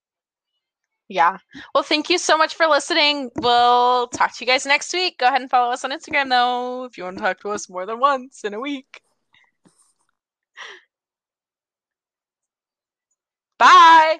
Yeah. 1.07 1.37
Well, 1.73 1.83
thank 1.83 2.11
you 2.11 2.19
so 2.19 2.37
much 2.37 2.53
for 2.53 2.67
listening. 2.67 3.31
We'll 3.37 4.07
talk 4.09 4.35
to 4.35 4.45
you 4.45 4.47
guys 4.51 4.67
next 4.67 4.93
week. 4.93 5.17
Go 5.17 5.25
ahead 5.25 5.41
and 5.41 5.49
follow 5.49 5.71
us 5.71 5.83
on 5.83 5.91
Instagram, 5.91 6.29
though, 6.29 6.83
if 6.83 6.99
you 6.99 7.03
want 7.03 7.17
to 7.17 7.23
talk 7.23 7.39
to 7.41 7.49
us 7.49 7.67
more 7.67 7.87
than 7.87 7.99
once 7.99 8.43
in 8.43 8.53
a 8.53 8.59
week. 8.59 9.01
Bye. 13.57 14.19